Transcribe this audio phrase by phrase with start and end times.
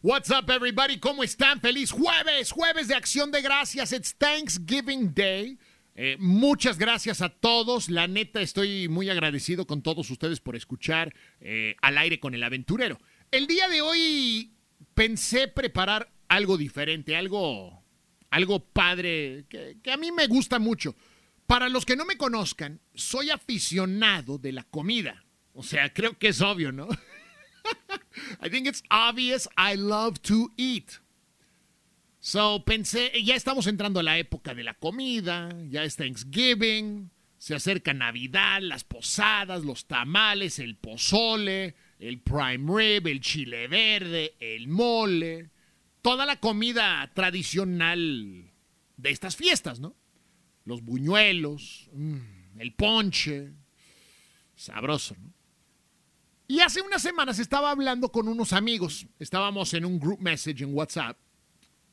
[0.00, 1.00] What's up, everybody?
[1.00, 1.60] ¿Cómo están?
[1.60, 3.92] Feliz jueves, jueves de acción de gracias.
[3.92, 5.58] It's Thanksgiving Day.
[5.96, 7.90] Eh, muchas gracias a todos.
[7.90, 12.44] La neta, estoy muy agradecido con todos ustedes por escuchar eh, al aire con el
[12.44, 13.00] aventurero.
[13.32, 14.52] El día de hoy
[14.94, 17.82] pensé preparar algo diferente, algo,
[18.30, 20.94] algo padre, que, que a mí me gusta mucho.
[21.48, 25.24] Para los que no me conozcan, soy aficionado de la comida.
[25.54, 26.86] O sea, creo que es obvio, ¿no?
[28.40, 31.00] I think it's obvious I love to eat.
[32.20, 37.54] So pensé, ya estamos entrando a la época de la comida, ya es Thanksgiving, se
[37.54, 44.68] acerca Navidad, las posadas, los tamales, el pozole, el prime rib, el chile verde, el
[44.68, 45.50] mole,
[46.02, 48.50] toda la comida tradicional
[48.96, 49.94] de estas fiestas, ¿no?
[50.64, 53.52] Los buñuelos, mm, el ponche,
[54.56, 55.27] sabroso, ¿no?
[56.50, 59.06] Y hace unas semanas estaba hablando con unos amigos.
[59.18, 61.18] Estábamos en un group message en WhatsApp.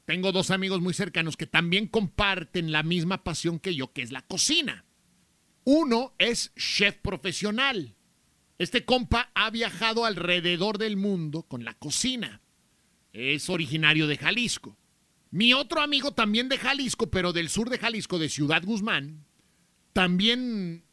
[0.05, 4.13] Tengo dos amigos muy cercanos que también comparten la misma pasión que yo, que es
[4.13, 4.85] la cocina.
[5.65, 7.97] Uno es chef profesional.
[8.57, 12.41] Este compa ha viajado alrededor del mundo con la cocina.
[13.11, 14.77] Es originario de Jalisco.
[15.31, 19.25] Mi otro amigo también de Jalisco, pero del sur de Jalisco, de Ciudad Guzmán,
[19.91, 20.84] también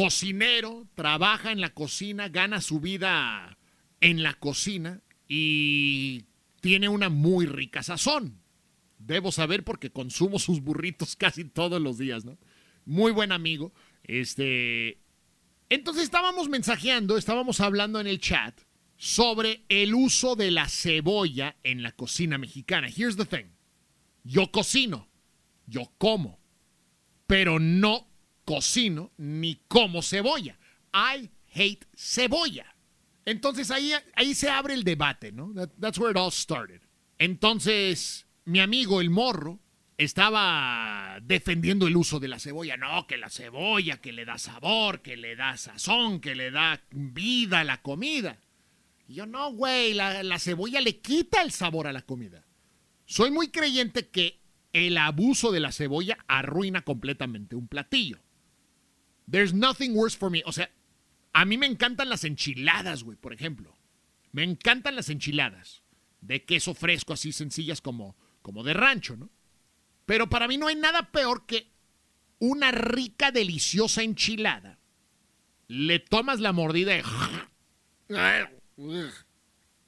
[0.00, 3.58] cocinero, trabaja en la cocina, gana su vida
[4.00, 6.24] en la cocina y
[6.62, 8.40] tiene una muy rica sazón.
[8.98, 12.38] Debo saber porque consumo sus burritos casi todos los días, ¿no?
[12.86, 13.74] Muy buen amigo.
[14.04, 15.02] Este.
[15.68, 18.58] Entonces estábamos mensajeando, estábamos hablando en el chat
[18.96, 22.88] sobre el uso de la cebolla en la cocina mexicana.
[22.88, 23.50] Here's the thing.
[24.24, 25.10] Yo cocino,
[25.66, 26.40] yo como,
[27.26, 28.09] pero no
[28.50, 30.58] cocino ni como cebolla.
[30.92, 32.66] I hate cebolla.
[33.24, 35.52] Entonces ahí, ahí se abre el debate, ¿no?
[35.78, 36.80] that's where it all started.
[37.16, 39.60] Entonces, mi amigo el morro
[39.98, 42.76] estaba defendiendo el uso de la cebolla.
[42.76, 46.82] No, que la cebolla, que le da sabor, que le da sazón, que le da
[46.90, 48.40] vida a la comida.
[49.06, 52.44] Y yo, no, güey, la, la cebolla le quita el sabor a la comida.
[53.04, 54.40] Soy muy creyente que
[54.72, 58.18] el abuso de la cebolla arruina completamente un platillo.
[59.30, 60.42] There's nothing worse for me.
[60.44, 60.70] O sea,
[61.32, 63.76] a mí me encantan las enchiladas, güey, por ejemplo.
[64.32, 65.82] Me encantan las enchiladas
[66.20, 69.30] de queso fresco, así sencillas como, como de rancho, ¿no?
[70.06, 71.70] Pero para mí no hay nada peor que
[72.38, 74.78] una rica, deliciosa enchilada.
[75.68, 77.02] Le tomas la mordida y...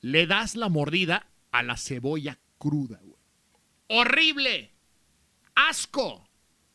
[0.01, 3.19] Le das la mordida a la cebolla cruda, güey.
[3.89, 4.73] ¡Horrible!
[5.55, 6.29] ¡Asco!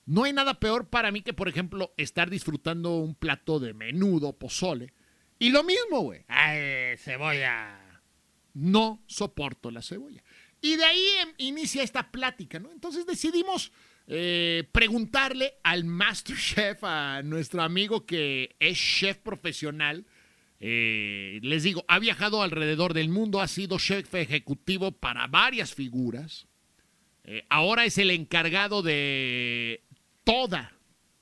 [0.08, 4.32] No hay nada peor para mí que, por ejemplo, estar disfrutando un plato de menudo,
[4.32, 4.94] pozole.
[5.38, 6.24] Y lo mismo, güey.
[6.30, 8.02] ¡Ay, cebolla!
[8.54, 10.24] No soporto la cebolla.
[10.62, 12.72] Y de ahí em, inicia esta plática, ¿no?
[12.72, 13.74] Entonces decidimos
[14.08, 20.06] eh, preguntarle al Master Chef, a nuestro amigo que es chef profesional.
[20.62, 26.48] Eh, les digo, ha viajado alrededor del mundo, ha sido chef ejecutivo para varias figuras.
[27.26, 29.84] Eh, ahora es el encargado de
[30.28, 30.74] toda,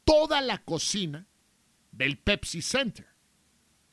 [0.04, 1.28] toda la cocina
[1.92, 3.06] del Pepsi Center.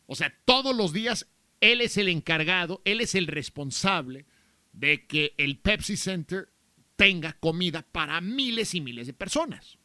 [0.07, 1.29] O sea, todos los días
[1.61, 4.25] él es el encargado, él es el responsable
[4.73, 6.49] de que el Pepsi Center
[6.97, 9.79] tenga comida para miles y miles de personas.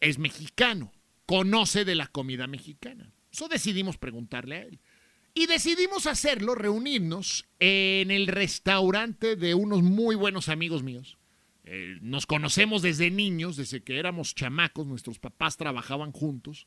[0.00, 0.92] Es mexicano,
[1.24, 3.10] conoce de la comida mexicana.
[3.32, 4.80] Eso decidimos preguntarle a él.
[5.32, 11.16] Y decidimos hacerlo, reunirnos en el restaurante de unos muy buenos amigos míos,
[11.64, 16.66] eh, nos conocemos desde niños, desde que éramos chamacos, nuestros papás trabajaban juntos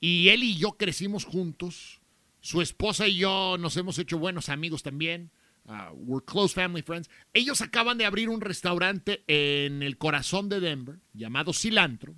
[0.00, 2.00] y él y yo crecimos juntos.
[2.42, 5.30] Su esposa y yo nos hemos hecho buenos amigos también.
[5.66, 7.10] Uh, we're close family friends.
[7.34, 12.14] Ellos acaban de abrir un restaurante en el corazón de Denver llamado Cilantro.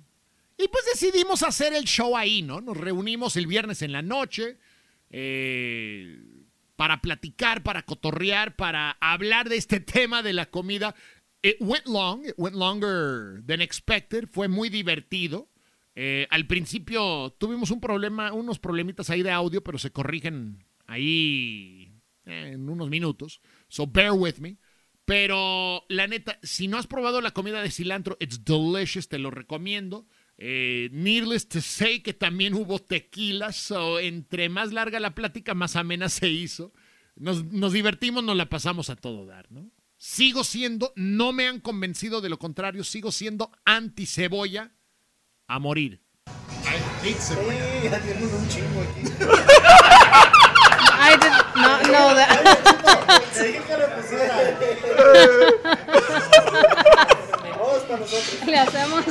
[0.57, 2.61] Y pues decidimos hacer el show ahí, ¿no?
[2.61, 4.57] Nos reunimos el viernes en la noche
[5.09, 6.19] eh,
[6.77, 10.95] para platicar, para cotorrear, para hablar de este tema de la comida
[11.43, 15.49] It went long, it went longer than expected, fue muy divertido.
[15.93, 21.99] Eh, al principio tuvimos un problema, unos problemitas ahí de audio, pero se corrigen ahí
[22.25, 23.41] eh, en unos minutos.
[23.67, 24.57] So bear with me.
[25.03, 29.29] Pero la neta, si no has probado la comida de cilantro, it's delicious, te lo
[29.29, 30.07] recomiendo.
[30.37, 35.75] Eh, needless to say que también hubo tequila, so entre más larga la plática, más
[35.75, 36.73] amena se hizo.
[37.17, 39.69] Nos, nos divertimos, nos la pasamos a todo dar, ¿no?
[40.03, 44.73] Sigo siendo, no me han convencido de lo contrario, sigo siendo anti cebolla
[45.47, 46.01] a morir.
[46.27, 46.31] I
[47.07, 47.63] hate cebolla.
[48.37, 49.03] un chingo aquí.
[51.55, 52.15] No, no.
[52.15, 52.25] de-
[53.33, 54.35] Te dije que le pusiera.
[57.57, 58.45] Vamos para nosotros.
[58.45, 59.05] Le hacemos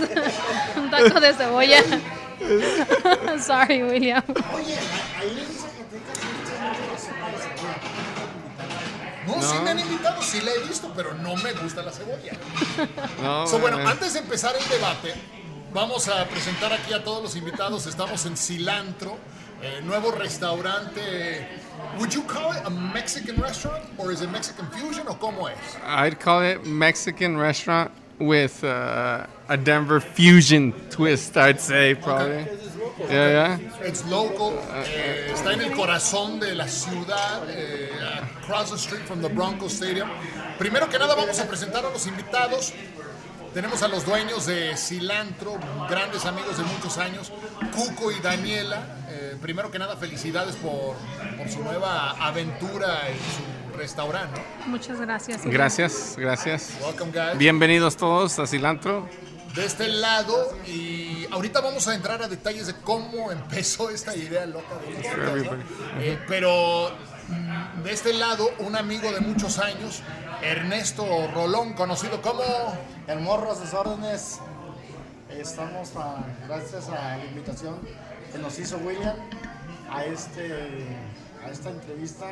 [0.77, 1.83] un taco de cebolla.
[3.43, 4.23] Sorry, William.
[4.55, 4.77] Oye,
[5.17, 6.59] ahí en Zacatecas muchas
[6.91, 7.09] muchas
[9.27, 12.33] No, sí me han invitado, sí la he visto, pero no me gusta la cebolla.
[13.23, 15.15] No, So, bueno, antes de empezar el debate,
[15.73, 17.87] vamos a presentar aquí a todos los invitados.
[17.87, 19.17] Estamos en Cilantro,
[19.63, 21.47] eh, nuevo restaurante.
[21.99, 25.57] Would you call it a Mexican restaurant or is it Mexican fusion o cómo es?
[25.87, 31.37] I'd call it Mexican restaurant with uh, a Denver fusion twist.
[31.37, 32.47] I'd say probably.
[33.09, 33.59] Yeah, yeah.
[33.83, 34.53] It's local,
[34.87, 37.91] eh, está en el corazón de la ciudad, eh,
[38.53, 40.09] across the street from the Broncos Stadium.
[40.59, 42.75] Primero que nada vamos a presentar a los invitados.
[43.55, 45.59] Tenemos a los dueños de Cilantro,
[45.89, 47.33] grandes amigos de muchos años,
[47.75, 48.83] Cuco y Daniela.
[49.09, 50.97] Eh, primero que nada, felicidades por,
[51.39, 54.43] por su nueva aventura en su restaurante.
[54.61, 54.67] ¿no?
[54.67, 55.47] Muchas gracias.
[55.47, 56.73] Gracias, gracias.
[56.83, 57.39] Welcome, guys.
[57.39, 59.09] Bienvenidos todos a Cilantro.
[59.55, 64.47] de este lado y ahorita vamos a entrar a detalles de cómo empezó esta idea
[64.47, 66.01] loca de los podcasts, ¿no?
[66.01, 66.91] Eh, pero
[67.83, 70.03] de este lado un amigo de muchos años
[70.43, 72.43] Ernesto Rolón conocido como
[73.07, 74.41] El morro sus órdenes.
[75.31, 75.93] Estamos
[76.47, 77.77] gracias a la invitación
[78.33, 79.17] que nos hizo William
[79.91, 80.87] a este
[81.45, 82.27] a esta entrevista,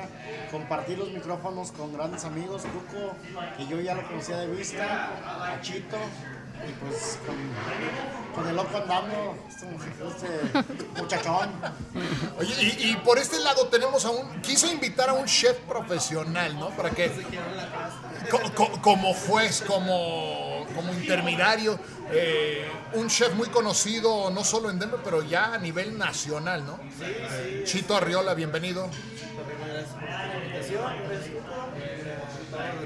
[0.51, 3.13] compartir los micrófonos con grandes amigos, Cuco,
[3.57, 5.61] que yo ya lo conocía de vista, a
[6.69, 7.37] y pues con,
[8.35, 11.51] con el loco andando, este, mujer- este muchachón.
[12.39, 16.59] Oye, y, y por este lado tenemos a un quiso invitar a un chef profesional
[16.59, 17.11] no para que
[18.31, 21.79] co- co- como juez como como intermediario
[22.13, 26.79] eh, un chef muy conocido no solo en Denver pero ya a nivel nacional no
[27.03, 28.89] Eh, Chito Arriola bienvenido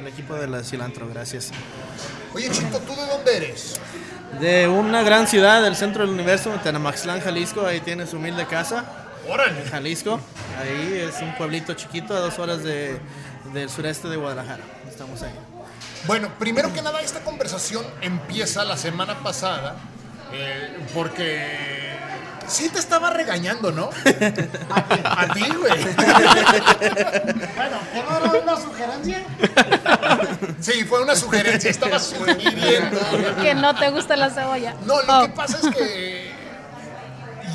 [0.00, 1.50] El equipo de la cilantro, gracias.
[2.34, 3.80] Oye, Chito, ¿tú de dónde eres?
[4.40, 8.84] De una gran ciudad del centro del universo, Tenamaxlán, Jalisco, ahí tiene su humilde casa,
[9.28, 9.62] Órale.
[9.70, 10.20] Jalisco.
[10.60, 12.98] Ahí es un pueblito chiquito a dos horas de-
[13.52, 14.62] del sureste de Guadalajara.
[14.88, 15.32] Estamos ahí.
[16.06, 19.76] Bueno, primero que nada, esta conversación empieza la semana pasada
[20.32, 21.94] eh, porque
[22.48, 23.90] sí te estaba regañando, ¿no?
[25.04, 25.84] A ti, güey.
[27.54, 29.22] Bueno, ¿qué no era una sugerencia?
[30.60, 31.70] Sí, fue una sugerencia.
[31.70, 32.98] Estaba sugiriendo.
[33.42, 34.74] Que no te gusta la cebolla.
[34.86, 36.30] No, lo Oh, que pasa es que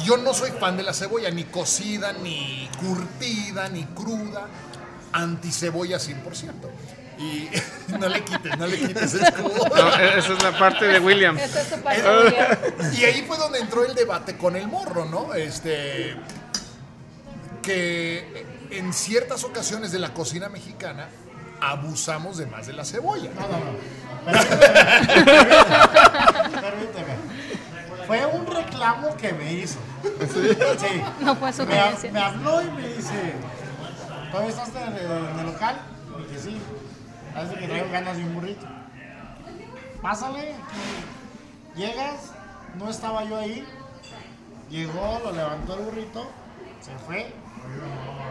[0.06, 4.48] yo no soy fan de la cebolla, ni cocida, ni curtida, ni cruda.
[5.12, 6.52] Anti-cebolla 100%.
[7.20, 7.50] Y
[8.00, 9.14] no le quites, no le quites.
[9.16, 9.50] Es como...
[9.50, 11.38] No, e- esa es la parte de William.
[11.38, 12.94] Esta es tu parte, William.
[12.98, 15.34] Y ahí fue donde entró el debate con el morro, ¿no?
[15.34, 16.16] Este.
[17.62, 21.10] Que en ciertas ocasiones de la cocina mexicana
[21.62, 23.30] abusamos de más de la cebolla.
[23.36, 23.76] No, no, no.
[24.26, 26.62] Permíteme.
[26.62, 27.14] Permíteme.
[28.08, 29.78] Fue un reclamo que me hizo.
[30.34, 31.02] Sí.
[31.20, 32.12] No fue Me, sugerencia.
[32.12, 33.34] me habló y me dice,
[34.32, 35.82] ¿todavía estás en el, en el local?
[36.18, 36.58] Y dije, sí.
[37.34, 38.66] Parece que traigo ganas de un burrito.
[40.02, 40.56] Pásale.
[41.76, 42.32] Llegas,
[42.76, 43.66] no estaba yo ahí.
[44.70, 46.30] Llegó, lo levantó el burrito,
[46.82, 47.34] se fue.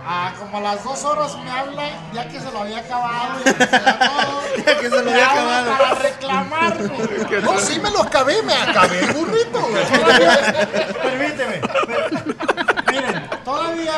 [0.07, 1.85] Ah, como a las dos horas me habla,
[2.15, 3.41] ya que se lo había acabado.
[3.45, 5.73] Ya que se, Ya que se lo había acabado.
[5.79, 6.89] Para reclamarme.
[7.43, 9.61] No, sí me lo acabé, me acabé el burrito.
[11.03, 11.59] Permíteme.
[11.61, 13.93] per- miren, todavía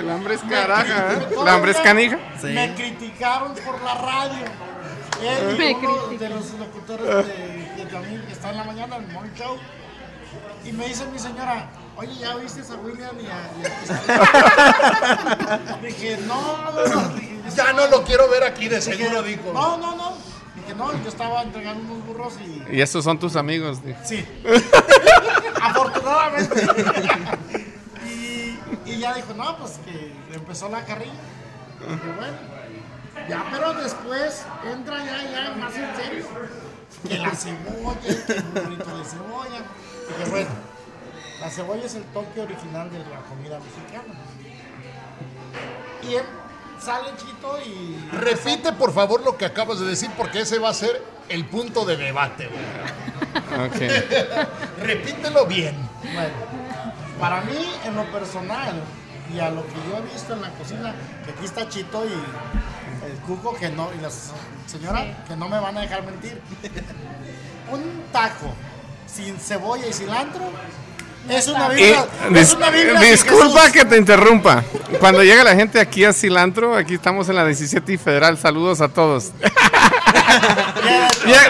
[0.00, 1.28] El hambre es caraja, ¿eh?
[1.40, 2.18] El hambre es canija.
[2.40, 2.46] Sí.
[2.48, 4.44] Me criticaron por la radio.
[5.22, 9.04] Él Me uno de los locutores de, que también que está en la mañana, en
[9.04, 9.58] el morning show.
[10.64, 13.64] Y me dice mi señora, oye, ¿ya viste a William y a, y
[15.68, 17.08] a- Dije, no, no, no.
[17.10, 19.52] Dije, yo Ya no lo quiero ver aquí, de dije, seguro dijo.
[19.52, 20.12] No, no, no.
[20.56, 22.76] Dije, no, yo estaba entregando unos burros y...
[22.76, 23.84] Y estos son tus amigos.
[23.84, 23.98] dijo.
[24.04, 24.24] Sí.
[25.62, 26.66] Afortunadamente.
[29.00, 31.12] Y, y ya dijo, no, pues que empezó la carrilla.
[31.80, 32.36] Dije, bueno.
[33.28, 36.26] Ya, pero después entra ya, ya más en serio.
[37.06, 39.62] Que la cebolla, que el burrito de cebolla.
[40.08, 40.48] Dije, bueno,
[41.40, 44.14] la cebolla es el toque original de la comida mexicana.
[46.02, 46.24] Y em-
[46.80, 48.08] sale Chito y...
[48.12, 51.84] Repite por favor lo que acabas de decir porque ese va a ser el punto
[51.84, 52.48] de debate.
[52.48, 53.66] güey.
[53.66, 53.76] Ok.
[54.82, 55.76] Repítelo bien.
[56.02, 56.34] Bueno,
[57.20, 58.82] para mí, en lo personal,
[59.34, 62.12] y a lo que yo he visto en la cocina, que aquí está Chito y
[62.12, 64.10] el Cuco, que no, y la
[64.66, 65.14] señora, Sí.
[65.28, 66.40] que no me van a dejar mentir.
[67.70, 68.52] Un taco
[69.06, 70.50] sin cebolla y cilantro
[71.28, 72.06] Es una Y Biblia.
[72.32, 74.64] es dis- una Biblia sin disculpa que te interrumpa.
[74.98, 78.80] Cuando llega la gente aquí a Cilantro, aquí estamos en la 17 y Federal, saludos
[78.80, 79.30] a todos.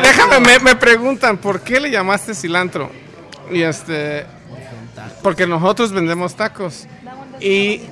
[0.02, 2.90] Déjame, me, me preguntan, ¿por qué le llamaste cilantro?
[3.50, 4.26] Y este,
[5.22, 6.86] porque nosotros vendemos tacos.
[7.40, 7.82] Y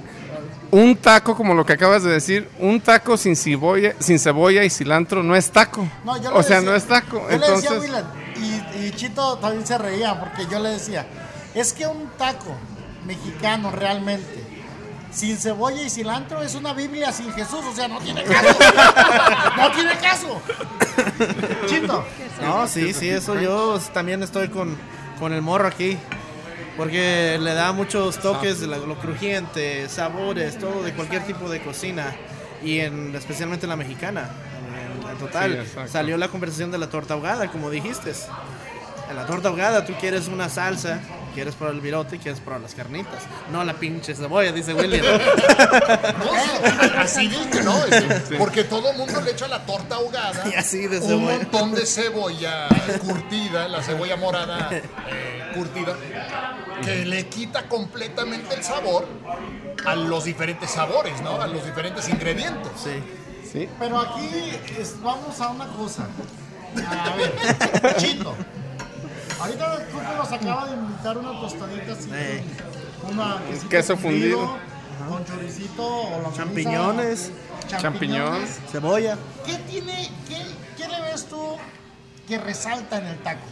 [0.70, 4.70] un taco, como lo que acabas de decir, un taco sin cebolla, sin cebolla y
[4.70, 5.86] cilantro no es taco.
[6.04, 7.22] No, yo o sea, decía- no es taco.
[7.30, 8.04] Yo le decía a Entonces,
[8.36, 11.06] y, y Chito también se reía porque yo le decía,
[11.54, 12.54] es que un taco
[13.06, 14.44] mexicano realmente,
[15.10, 18.58] sin cebolla y cilantro, es una Biblia sin Jesús, o sea, no tiene caso.
[19.56, 20.40] no tiene caso.
[21.66, 22.04] Chito,
[22.42, 24.76] No, sí, sí, eso yo también estoy con,
[25.18, 25.96] con el morro aquí.
[26.78, 32.14] Porque le da muchos toques de lo crujiente, sabores, todo de cualquier tipo de cocina.
[32.62, 34.30] Y en, especialmente la mexicana.
[35.02, 38.12] En, en total, Sí, salió la conversación de la torta ahogada, como dijiste.
[39.10, 41.00] En la torta ahogada tú quieres una salsa,
[41.38, 43.22] quieres probar el virote y quieres probar las carnitas.
[43.52, 45.04] No la pinche cebolla, dice William.
[46.18, 47.78] No, así dije, ¿no?
[48.38, 50.48] Porque todo el mundo le echa la torta ahogada.
[50.48, 52.66] Y así de Un montón de cebolla
[53.06, 54.82] curtida, la cebolla morada eh,
[55.54, 55.94] curtida,
[56.84, 59.06] que le quita completamente el sabor
[59.86, 61.40] a los diferentes sabores, ¿no?
[61.40, 62.72] A los diferentes ingredientes.
[62.82, 63.00] Sí.
[63.52, 63.68] sí.
[63.78, 64.28] pero aquí
[64.76, 66.08] es- vamos a una cosa.
[66.74, 68.34] A ver, Chito.
[69.40, 72.10] Ahorita Cuco nos acaba de invitar una tostadita así.
[72.12, 72.44] Ey.
[73.10, 74.56] Una quesito Queso fundido.
[75.08, 77.30] Con choricito o la Champiñones.
[77.68, 78.44] Champiñón.
[78.70, 79.16] Cebolla.
[79.46, 80.44] ¿Qué tiene, qué,
[80.76, 81.56] qué le ves tú
[82.26, 83.46] que resalta en el taco?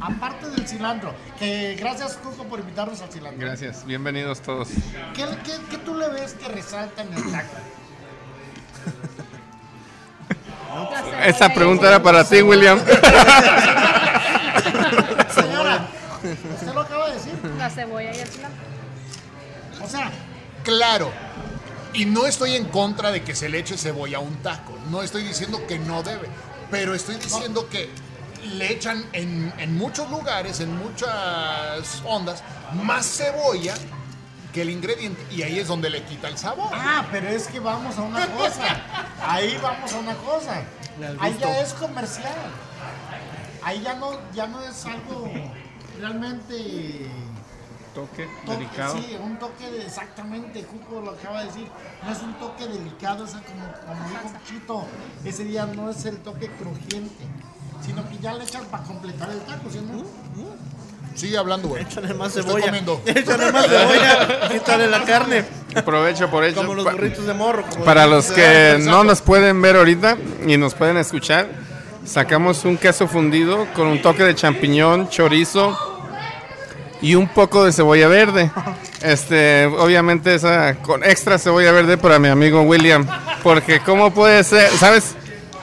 [0.00, 3.40] Aparte del cilantro, que gracias Cuco por invitarnos al cilantro.
[3.40, 4.68] Gracias, bienvenidos todos.
[5.14, 7.56] ¿Qué, qué, qué tú le ves que resalta en el taco?
[11.28, 12.80] Y pregunta era para ti, William.
[15.34, 15.86] Señora,
[16.54, 17.32] usted lo acaba de decir.
[17.58, 18.64] La cebolla y el cilantro.
[19.82, 20.10] O sea,
[20.64, 21.10] Claro.
[21.92, 24.72] Y no estoy en contra de que se le eche cebolla a un taco.
[24.90, 26.28] No estoy diciendo que no debe.
[26.70, 27.90] Pero estoy diciendo que
[28.44, 32.44] le echan en, en muchos lugares, en muchas ondas,
[32.84, 33.74] más cebolla
[34.52, 35.20] que el ingrediente.
[35.32, 36.68] Y ahí es donde le quita el sabor.
[36.72, 38.80] ah, pero es que vamos a una cosa.
[39.26, 40.62] Ahí vamos a una cosa.
[41.18, 42.34] Ahí ya es comercial.
[43.62, 45.30] Ahí ya no, ya no es algo
[45.98, 47.06] realmente
[47.94, 48.96] Toque toque, delicado.
[48.96, 51.66] sí, un toque de exactamente, Cuco lo acaba de decir,
[52.04, 54.84] no es un toque delicado, es como, como dijo Chito,
[55.24, 57.24] ese día no es el toque crujiente,
[57.84, 60.04] sino que ya le echan para completar el taco, ¿sí, no?
[61.16, 61.82] Sigue hablando, güey.
[61.82, 62.66] Échale más cebolla.
[62.66, 63.02] comiendo.
[63.06, 64.48] Échale más cebolla.
[64.52, 65.44] Quítale la carne.
[65.74, 66.56] Aprovecho por ello.
[66.56, 67.64] Como los burritos de morro.
[67.68, 71.48] como Para los que no nos pueden ver ahorita y nos pueden escuchar,
[72.10, 75.78] sacamos un queso fundido con un toque de champiñón, chorizo
[77.00, 78.50] y un poco de cebolla verde.
[79.00, 83.06] Este, obviamente esa con extra cebolla verde para mi amigo William,
[83.42, 85.14] porque cómo puede ser, ¿sabes?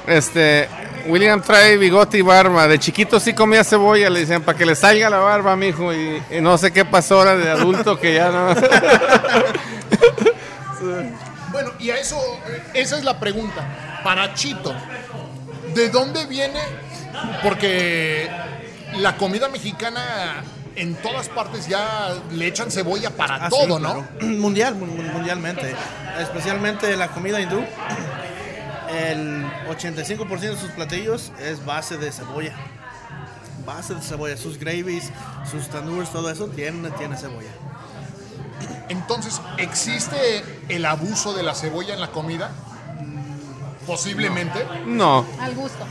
[0.08, 0.70] Este,
[1.08, 2.68] William trae bigote y barba.
[2.68, 6.24] De chiquito sí comía cebolla, le decían para que le salga la barba, mijo, y,
[6.32, 8.56] y no sé qué pasó ahora de adulto que ya no.
[11.52, 12.18] Bueno, y a eso,
[12.50, 13.66] eh, esa es la pregunta.
[14.04, 14.76] Para Chito,
[15.78, 16.60] ¿de dónde viene?
[17.44, 18.30] Porque
[18.98, 20.44] la comida mexicana
[20.76, 23.94] en todas partes ya le echan cebolla para Ah, sí, todo, ¿no?
[23.94, 24.08] claro.
[24.22, 25.74] Mundial, mu- mu- mundialmente.
[26.20, 27.64] Especialmente la comida hindú.
[28.90, 32.56] El 85% de sus platillos es base de cebolla.
[33.66, 34.38] Base de cebolla.
[34.38, 35.12] Sus gravies,
[35.50, 37.50] sus tandoors, todo eso tiene, tiene cebolla.
[38.90, 42.52] Entonces, ¿existe el abuso de la cebolla en la comida?
[43.88, 44.64] Posiblemente.
[44.86, 45.86] No, Al gusto.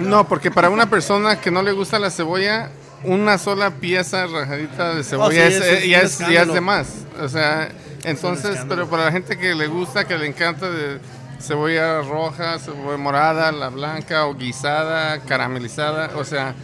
[0.00, 2.70] No, porque para una persona que no le gusta la cebolla,
[3.04, 6.42] una sola pieza rajadita de cebolla Oh, sí, es, eso es eh, ya, es, ya
[6.42, 6.88] es de más.
[7.20, 7.70] O sea,
[8.04, 10.98] entonces, pero para la gente que le gusta, que le encanta de
[11.40, 16.54] cebolla roja, cebolla morada, la blanca o guisada, caramelizada, o sea,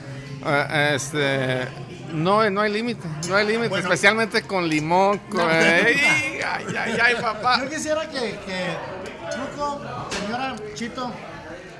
[0.44, 1.68] eh, este,
[2.12, 3.84] no, no hay límite, no hay límite, Bueno.
[3.84, 5.96] especialmente con limón, con, ay,
[6.44, 7.62] ay, ay, ay, papá.
[7.64, 8.76] Yo quisiera que, que
[9.30, 9.80] Truco,
[10.36, 11.10] señora Chito,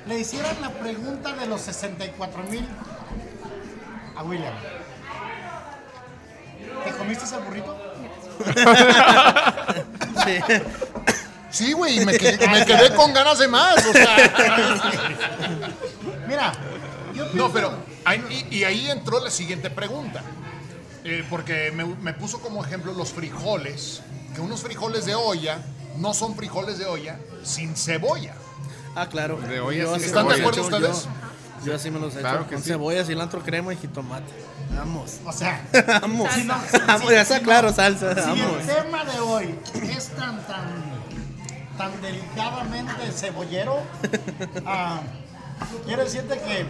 [0.07, 2.67] le hicieran la pregunta de los 64 mil
[4.15, 4.53] a William.
[6.83, 7.77] ¿Te comiste el burrito?
[10.25, 10.39] Sí.
[11.51, 13.85] Sí, güey, me quedé, me quedé con ganas de más.
[13.85, 14.15] O sea,
[16.27, 16.51] Mira,
[17.13, 20.21] yo no, pienso- pero ahí- y, y ahí entró la siguiente pregunta.
[21.03, 24.01] Eh, porque me, me puso como ejemplo los frijoles,
[24.33, 25.59] que unos frijoles de olla
[25.97, 28.33] no son frijoles de olla sin cebolla.
[28.95, 29.37] Ah, claro.
[29.37, 31.03] De sin así ¿Están de he acuerdo hecho, ustedes?
[31.03, 31.09] yo-
[31.65, 32.69] Yo así me los he Claro hecho con sí.
[32.69, 34.31] cebolla, cilantro, crema y jitomate.
[34.77, 35.19] Vamos.
[35.25, 35.65] O sea,
[36.01, 36.31] Vamos.
[36.33, 36.55] Si no-
[36.87, 38.13] Vamos, si- ya está si claro, no- salsa.
[38.13, 38.61] si Vamos.
[38.61, 39.59] el tema de hoy
[39.89, 40.67] es tan, tan,
[41.77, 43.81] tan delicadamente cebollero,
[44.65, 44.99] ah,
[45.85, 46.65] quiero decirte que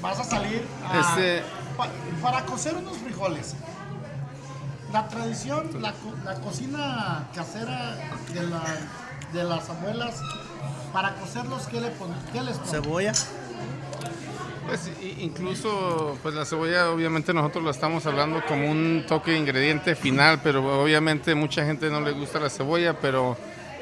[0.00, 1.42] vas a salir a- Este-
[1.76, 1.88] pa-
[2.22, 3.54] para cocer unos frijoles.
[4.92, 5.92] La tradición, la,
[6.24, 7.96] la cocina casera
[8.32, 8.62] de, la,
[9.34, 10.14] de las abuelas,
[11.00, 12.70] para cocerlos, ¿qué, le pon- qué les ponen?
[12.72, 13.12] Cebolla.
[14.66, 14.90] Pues
[15.20, 20.40] incluso, pues la cebolla, obviamente nosotros la estamos hablando como un toque de ingrediente final,
[20.42, 23.36] pero obviamente mucha gente no le gusta la cebolla, pero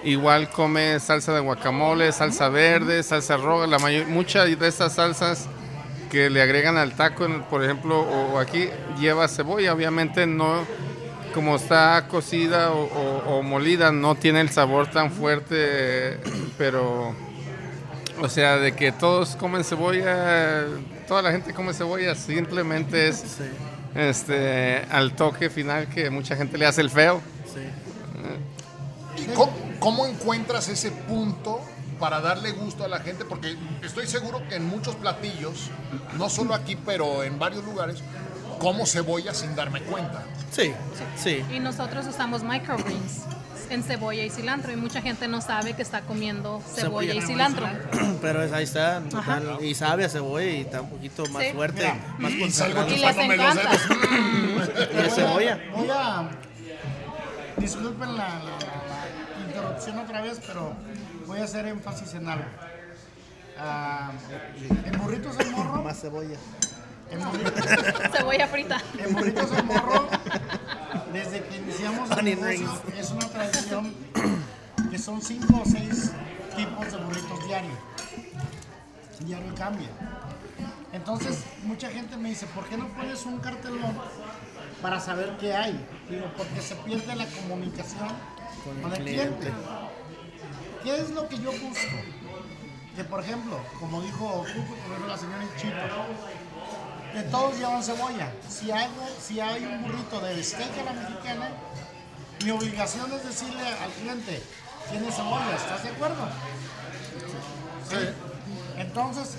[0.05, 5.49] igual come salsa de guacamole, salsa verde, salsa roja, la mayor, muchas de estas salsas
[6.11, 8.69] que le agregan al taco, por ejemplo, o aquí
[9.01, 10.67] lleva cebolla, obviamente no,
[11.37, 16.19] como está cocida o, o- o molida, no tiene el sabor tan fuerte,
[16.57, 17.15] pero
[18.23, 20.65] o sea, de que todos comen cebolla,
[21.07, 23.45] toda la gente come cebolla, simplemente es Sí,
[23.95, 27.21] este al toque final que mucha gente le hace el feo.
[27.53, 27.61] sí.
[29.23, 31.61] ¿Y cómo, cómo encuentras ese punto
[32.01, 33.27] para darle gusto a la gente?
[33.27, 35.71] Porque estoy seguro que en muchos platillos,
[36.19, 37.99] no solo aquí, pero en varios lugares,
[38.59, 40.23] como cebolla sin darme cuenta.
[40.51, 40.73] Sí,
[41.17, 41.45] sí.
[41.53, 43.23] Y nosotros usamos microgreens
[43.69, 47.67] en cebolla y cilantro y mucha gente no sabe que está comiendo cebolla y cilantro.
[48.23, 49.03] Pero es- ahí está.
[49.61, 51.53] Y sabe a cebolla y está un poquito más Sí.
[51.53, 52.89] fuerte, Mira, más concentrado.
[52.89, 53.71] Y les encanta.
[55.03, 55.59] de cebolla.
[55.75, 56.29] Voy a.
[57.57, 60.73] Disculpen la, la- la interrupción otra vez, pero
[61.27, 62.45] voy a hacer énfasis en algo.
[63.59, 64.13] Ah,
[64.85, 65.83] en burritos de morro.
[65.85, 66.37] Más cebolla.
[67.11, 67.65] En burritos.
[68.99, 70.09] En burritos de morro,
[71.13, 73.95] desde que iniciamos el negocio, es una tradición
[74.91, 76.13] que son cinco o seis
[76.57, 77.79] tipos de burritos diario.
[79.21, 79.89] Diario cambia.
[80.93, 83.95] Entonces, mucha gente me dice, ¿por qué no pones un cartelón
[84.81, 85.87] para saber qué hay?
[86.09, 88.09] Digo, porque se pierde la comunicación
[88.83, 89.53] con, el cliente.
[90.83, 91.97] ¿Qué es lo que yo busco?
[92.95, 95.77] Que, por ejemplo, como dijo Cuco, como dijo la señora Chito,
[97.17, 98.31] que todos llevan cebolla.
[98.47, 101.51] Si, hago, si hay un burrito de steak a la mexicana,
[102.45, 104.43] mi obligación es decirle al cliente,
[104.91, 106.29] tiene cebolla, ¿estás de acuerdo?
[107.89, 107.97] Sí.
[108.77, 109.37] Entonces,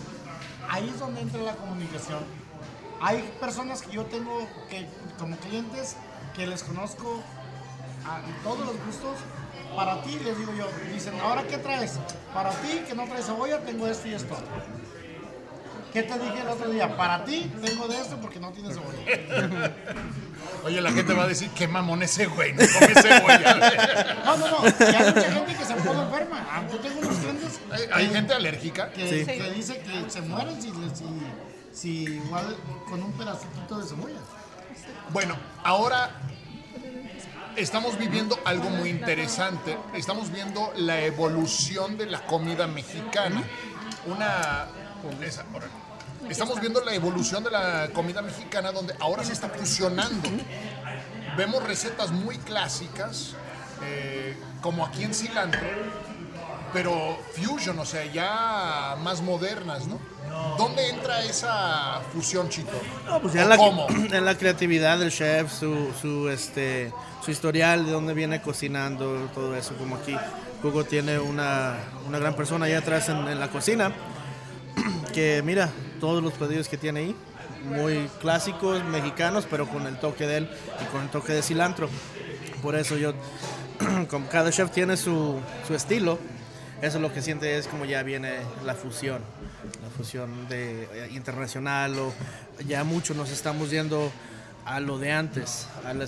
[0.67, 2.25] ahí es donde entra la comunicación.
[2.99, 5.97] Hay personas que yo tengo que, como clientes
[6.35, 7.21] que les conozco
[8.07, 9.17] a todos los gustos.
[9.75, 11.99] Para ti, les digo yo, dicen, ¿ahora qué traes?
[12.33, 14.35] Para ti, que no traes cebolla, tengo esto y esto.
[15.97, 16.95] ¿Qué te dije el otro día?
[16.95, 19.73] Para ti, tengo de esto porque no tienes cebolla.
[20.63, 24.15] Oye, la gente va a decir, qué mamón ese güey, no come cebolla.
[24.25, 24.57] No, no, no.
[24.67, 26.45] Y hay mucha gente que se pone enferma.
[26.51, 27.59] Ah, Yo tengo unos clientes
[27.91, 28.91] Hay- gente alérgica.
[28.91, 29.25] que, Sí.
[29.25, 31.05] que dice que se mueren si, si,
[31.73, 32.55] si igual
[32.89, 34.19] con un pedacito de cebolla.
[35.11, 36.11] Bueno, ahora
[37.55, 39.77] estamos viviendo algo muy interesante.
[39.95, 43.41] Estamos viendo la evolución de la comida mexicana.
[44.05, 44.67] Una.
[45.25, 45.71] esa, órale.
[46.29, 50.29] Estamos viendo la evolución de la comida mexicana donde ahora se está fusionando.
[51.37, 53.33] Vemos recetas muy clásicas,
[53.83, 55.67] eh, como aquí en cilantro,
[56.73, 59.99] pero fusion, o sea, ya más modernas, ¿no?
[60.57, 62.79] ¿Dónde entra esa fusión, Chito?
[63.05, 63.87] No, pues ya ¿O en la, ¿Cómo?
[64.11, 66.91] en la creatividad del chef, su, su, este,
[67.23, 70.17] su historial, de dónde viene cocinando, todo eso, como aquí.
[70.63, 73.91] Hugo tiene una, una gran persona allá atrás en, en la cocina,
[75.13, 77.15] que mira todos los pedidos que tiene ahí,
[77.65, 80.49] muy clásicos, mexicanos, pero con el toque de él
[80.81, 81.89] y con el toque de cilantro.
[82.61, 83.13] Por eso yo,
[84.09, 86.17] como cada chef tiene su, su estilo,
[86.81, 89.21] eso lo que siente es como ya viene la fusión,
[89.81, 92.13] la fusión de eh, internacional o
[92.67, 94.11] ya mucho nos estamos yendo
[94.65, 96.05] a lo de antes, a la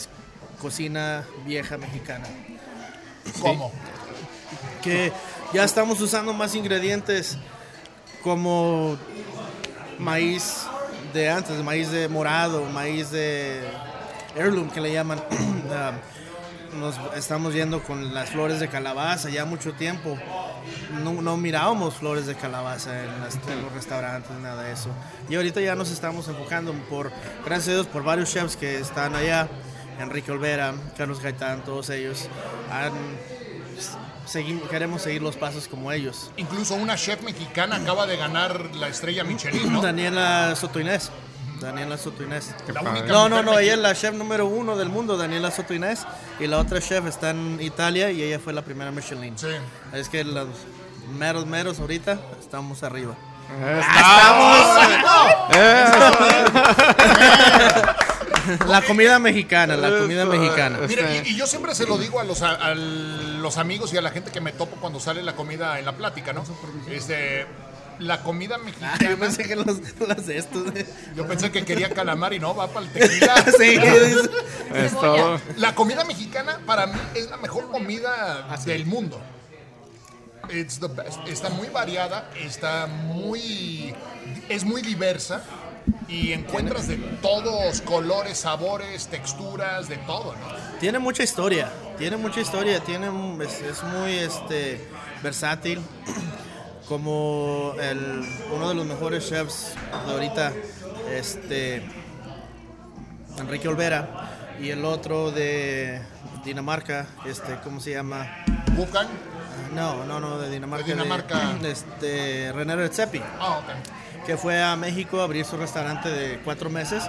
[0.61, 2.27] cocina vieja mexicana,
[3.41, 3.71] ¿Cómo?
[4.83, 5.11] que
[5.53, 7.37] ya estamos usando más ingredientes
[8.21, 8.97] como
[9.99, 10.65] maíz
[11.13, 13.61] de antes, maíz de morado, maíz de
[14.35, 15.21] heirloom que le llaman.
[15.71, 15.91] Ah,
[16.79, 20.17] Nos estamos yendo con las flores de calabaza ya mucho tiempo.
[21.03, 23.21] No, mirábamos flores de calabaza en
[23.61, 24.89] los restaurantes, nada de eso.
[25.29, 27.11] Y ahorita ya nos estamos enfocando por,
[27.45, 29.47] gracias a Dios, por varios chefs que están allá.
[29.99, 32.27] Enrique Olvera, Carlos Gaitán, todos ellos.
[32.71, 32.93] han-
[34.69, 36.31] queremos seguir los pasos como ellos.
[36.37, 39.81] Incluso una chef mexicana acaba de ganar la estrella Michelin, ¿no?
[39.81, 41.11] Daniela Soto Inés.
[41.59, 42.55] Daniela Soto Inés.
[42.67, 43.01] La padre.
[43.01, 46.05] única No, no, no, ella es la chef número uno del mundo, Daniela Soto Inés.
[46.39, 49.37] Y la otra chef está en Italia y ella fue la primera Michelin.
[49.37, 49.47] Sí.
[49.93, 50.47] Es que los
[51.17, 53.15] meros, meros ahorita estamos arriba.
[58.67, 60.79] La comida mexicana, la comida mexicana.
[60.87, 63.97] Mira, y, y yo siempre se lo digo a los, a, a los amigos y
[63.97, 66.43] a la gente que me topo cuando sale la comida en la plática, ¿no?
[66.89, 67.45] Este,
[67.99, 68.97] la comida Ah, mexicana.
[69.09, 69.65] yo pensé que los,
[69.99, 70.63] los de estos.
[71.15, 73.35] Yo pensé que quería calamar y no, va para el tequila.
[73.57, 73.77] Sí,
[74.73, 75.39] Es todo.
[75.57, 79.21] La comida mexicana para mí es la mejor comida del mundo.
[80.51, 81.19] It's the best.
[81.27, 83.93] Está muy variada, está muy.
[84.47, 85.43] es muy diversa
[86.07, 90.79] y encuentras de todos colores, sabores, texturas, de todo, ¿no?
[90.79, 93.07] Tiene mucha historia, tiene mucha historia, tiene,
[93.43, 94.87] es, es muy este,
[95.21, 95.79] versátil.
[96.87, 99.75] Como el, uno de los mejores chefs
[100.07, 100.51] de ahorita,
[101.11, 101.83] este,
[103.37, 106.01] Enrique Olvera, y el otro de
[106.43, 108.43] Dinamarca, este, ¿cómo se llama?
[108.75, 109.07] Wolfgang.
[109.75, 110.85] No, no, no, de Dinamarca.
[110.87, 111.57] De Dinamarca.
[111.63, 113.98] este, René Redzepi, Ah, ok.
[114.29, 117.01] Que fue a México a abrir su restaurante de cuatro meses.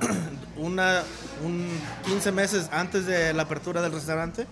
[0.56, 1.02] Una,
[1.44, 1.68] un
[2.06, 4.46] 15 meses antes de la apertura del restaurante,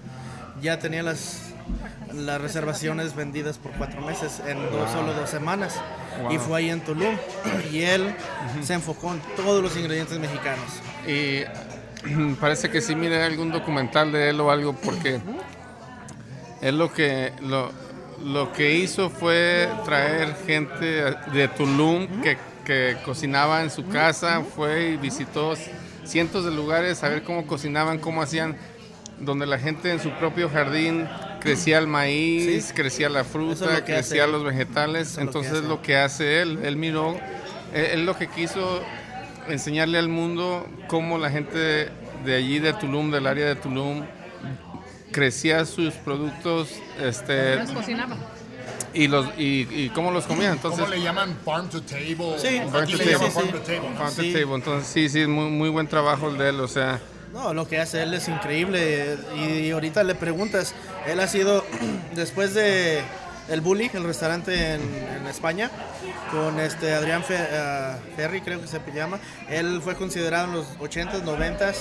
[0.61, 1.54] ya tenía las,
[2.12, 5.80] las reservaciones vendidas por cuatro meses en dos, solo dos semanas.
[6.30, 7.16] Y fue ahí en Tulum.
[7.72, 8.14] Y él
[8.62, 10.66] se enfocó en todos los ingredientes mexicanos.
[11.09, 11.44] Y
[12.42, 15.18] parece que sí miré algún documental de él o algo porque
[16.61, 17.72] él lo que lo,
[18.24, 20.85] lo que hizo fue traer gente
[21.33, 25.55] de Tulum que, que cocinaba en su casa, fue y visitó
[26.05, 28.57] cientos de lugares a ver cómo cocinaban, cómo hacían,
[29.18, 31.09] donde la gente en su propio jardín
[31.40, 32.72] crecía el maíz, Sí.
[32.74, 35.96] crecía la es fruta, lo crecía los vegetales, Eso es lo que entonces lo que
[35.96, 37.16] hace él, él miró,
[37.72, 38.83] él, él lo que quiso
[39.48, 41.88] enseñarle al mundo cómo la gente de,
[42.24, 44.05] de allí, de Tulum, del área de Tulum,
[45.12, 46.69] crecía sus productos
[47.01, 48.16] este, Los cocinaba.
[48.95, 50.51] y, los, y, y cómo los comía.
[50.53, 52.38] Entonces, ¿Cómo le llaman farm to table?
[52.38, 53.31] Sí, farm to le table.
[53.31, 53.88] farm to table.
[53.97, 54.33] Farm to Sí.
[54.33, 54.55] Table.
[54.55, 56.61] Entonces, sí, sí, muy, muy buen trabajo el de él.
[56.61, 57.01] O sea,
[57.33, 59.16] No, lo que hace él es increíble.
[59.37, 60.75] Y ahorita le preguntas,
[61.07, 61.64] él ha sido,
[62.14, 63.03] después de
[63.49, 64.81] El Bully, el restaurante en,
[65.21, 65.71] en España,
[66.33, 70.66] con este Adrián Fe- ah, Ferri, creo que se llama, él fue considerado en los
[70.81, 71.75] 80s, 90s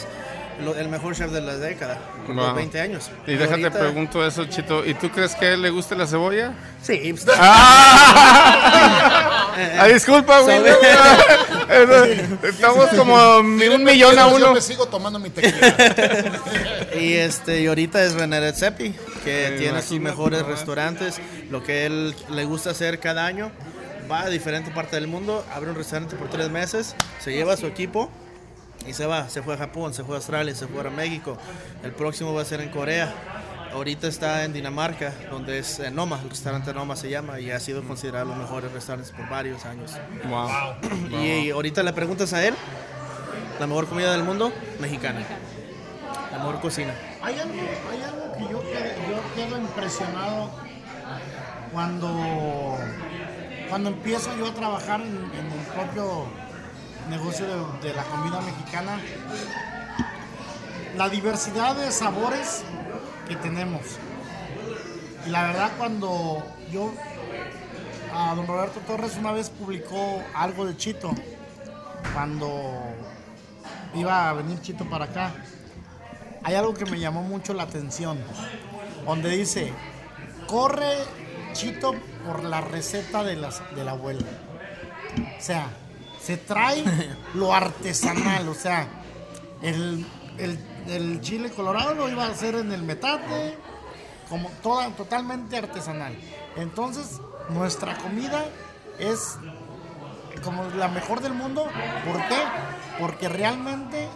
[0.63, 2.55] lo- el mejor chef de la década, por los Wow.
[2.55, 3.09] 20 años.
[3.27, 4.85] y déjate ahorita- pregunto eso, Chito.
[4.85, 6.53] ¿Y tú crees que a él le guste la cebolla?
[6.81, 8.07] Sí, pues, Ah,
[9.91, 10.57] disculpa, güey.
[12.43, 14.53] Estamos como un millón a Yo uno.
[14.53, 15.75] me sigo tomando mi tequila.
[16.99, 20.47] Y este y ahorita es René Redzepi, que Me tiene sus mejores ¿no?
[20.49, 23.51] restaurantes, lo que él le gusta hacer cada año.
[24.11, 27.57] Va a diferente parte del mundo, abre un restaurante por tres meses, se lleva a
[27.57, 28.11] su equipo
[28.87, 29.29] y se va.
[29.29, 31.37] Se fue a Japón, se fue a Australia, se fue a México.
[31.83, 33.13] El próximo va a ser en Corea.
[33.73, 37.59] Ahorita está en Dinamarca, donde es eh, Noma, el restaurante Noma se llama, y ha
[37.59, 39.91] sido considerado los mejores restaurantes por varios años.
[40.29, 41.19] Wow.
[41.21, 42.53] Y ahorita le preguntas a él,
[43.59, 45.19] la mejor comida del mundo, mexicana.
[46.31, 46.93] La mejor cocina.
[47.21, 47.53] Hay algo,
[47.91, 50.51] hay algo que yo, yo quedo impresionado
[51.73, 52.77] cuando,
[53.67, 56.27] cuando empiezo yo a trabajar en, en el propio
[57.09, 57.45] negocio
[57.81, 58.99] de, la comida mexicana.
[60.97, 62.63] La diversidad de sabores
[63.27, 63.81] que tenemos.
[65.25, 66.93] Y la verdad cuando yo,
[68.13, 71.11] a don Roberto Torres una vez publicó algo de Chito,
[72.13, 72.81] cuando
[73.95, 75.33] iba a venir Chito para acá
[76.45, 78.19] hay algo que me llamó mucho la atención,
[79.03, 79.73] donde dice,
[80.45, 80.93] corre
[81.53, 84.27] Chito por la receta de, las, de la abuela.
[85.35, 85.69] O sea,
[86.25, 86.83] se trae
[87.35, 88.87] lo artesanal, o sea,
[89.61, 90.05] el,
[90.37, 93.57] el- el chile colorado lo iba a hacer en el metate,
[94.29, 96.15] como toda, totalmente artesanal.
[96.57, 98.45] Entonces, nuestra comida
[98.99, 99.37] es
[100.43, 101.67] como la mejor del mundo.
[102.05, 102.37] ¿Por qué?
[102.99, 104.07] Porque realmente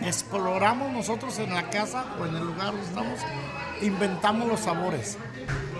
[0.00, 3.20] exploramos nosotros en la casa o en el lugar donde estamos,
[3.82, 5.16] inventamos los sabores.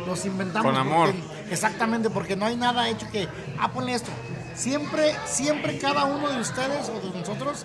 [0.07, 0.67] Los inventamos.
[0.71, 1.11] Con amor.
[1.13, 3.29] porque- exactamente, porque no hay nada hecho que,
[3.59, 4.11] ah, ponle esto.
[4.55, 7.65] Siempre, siempre cada uno de ustedes o de nosotros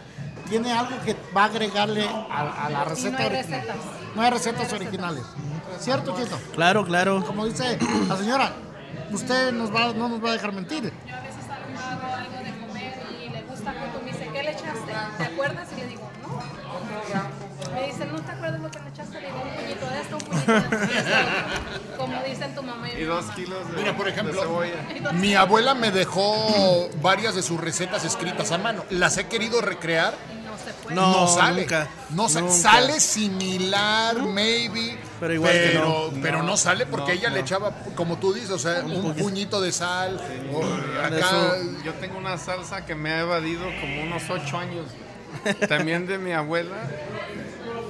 [0.50, 3.62] tiene algo que va a agregarle a, a la receta hay original.
[3.62, 3.76] recetas.
[4.15, 5.24] No hay recetas originales.
[5.80, 6.38] ¿Cierto, Chito?
[6.54, 7.24] Claro, claro.
[7.26, 8.52] Como dice la señora,
[9.12, 10.93] usted nos va, no nos va a dejar mentir.
[11.08, 12.93] Yo a veces hago algo de comer
[13.26, 14.02] y le gusta mucho.
[14.06, 14.93] Me dice, ¿qué le echaste?
[15.17, 15.67] ¿Te acuerdas?
[15.76, 17.71] Y yo digo, no.
[17.74, 19.19] Me dice, ¿no te acuerdas lo que le echaste?
[19.21, 21.15] Le digo, un puñito de esto, un puñito de esto.
[22.97, 23.15] y esto".
[23.15, 25.12] Como dicen tu mamá y Y dos kilos de, Mira, por ejemplo, de cebolla.
[25.13, 28.84] mi abuela me dejó varias de sus recetas escritas a mano.
[28.89, 30.13] Las he querido recrear.
[30.45, 30.95] no se puede.
[30.95, 31.62] No, sale.
[31.62, 32.53] nunca, No sa- nunca.
[32.53, 34.97] sale similar, maybe.
[35.19, 36.21] Pero igual que pero, no.
[36.21, 39.62] pero no, sale porque no, ella le echaba, como tú dices, o sea, un puñito
[39.62, 40.19] de sal.
[40.53, 40.63] o
[41.03, 41.17] acá.
[41.17, 44.86] Eso- Yo tengo una salsa que me ha evadido como unos ocho años.
[45.67, 46.75] También de mi abuela,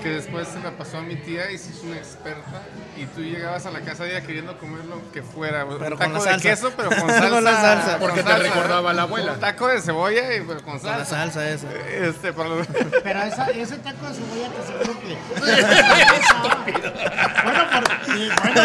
[0.05, 2.61] que después se la pasó a mi tía y se hizo una experta.
[2.95, 5.65] Y tú llegabas a la casa de ella queriendo comer lo que fuera.
[5.65, 7.29] un Pero taco con la de queso, pero con salsa.
[7.31, 7.97] Con la salsa.
[7.97, 9.31] Porque con te recordaba a la abuela.
[9.33, 11.15] Un taco de cebolla y pero con Con la salsa.
[11.33, 11.67] salsa esa.
[11.89, 12.67] Este, los-
[13.03, 15.17] Pero esa, ese taco de cebolla te aseguro que.
[17.43, 18.29] bueno, porque.
[18.45, 18.61] Bueno,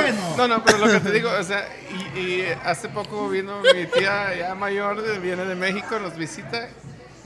[0.00, 0.34] bueno.
[0.38, 1.68] No, no, pero lo que te digo, o sea,
[2.14, 6.68] y, y hace poco vino mi tía ya mayor, viene de México, nos visita.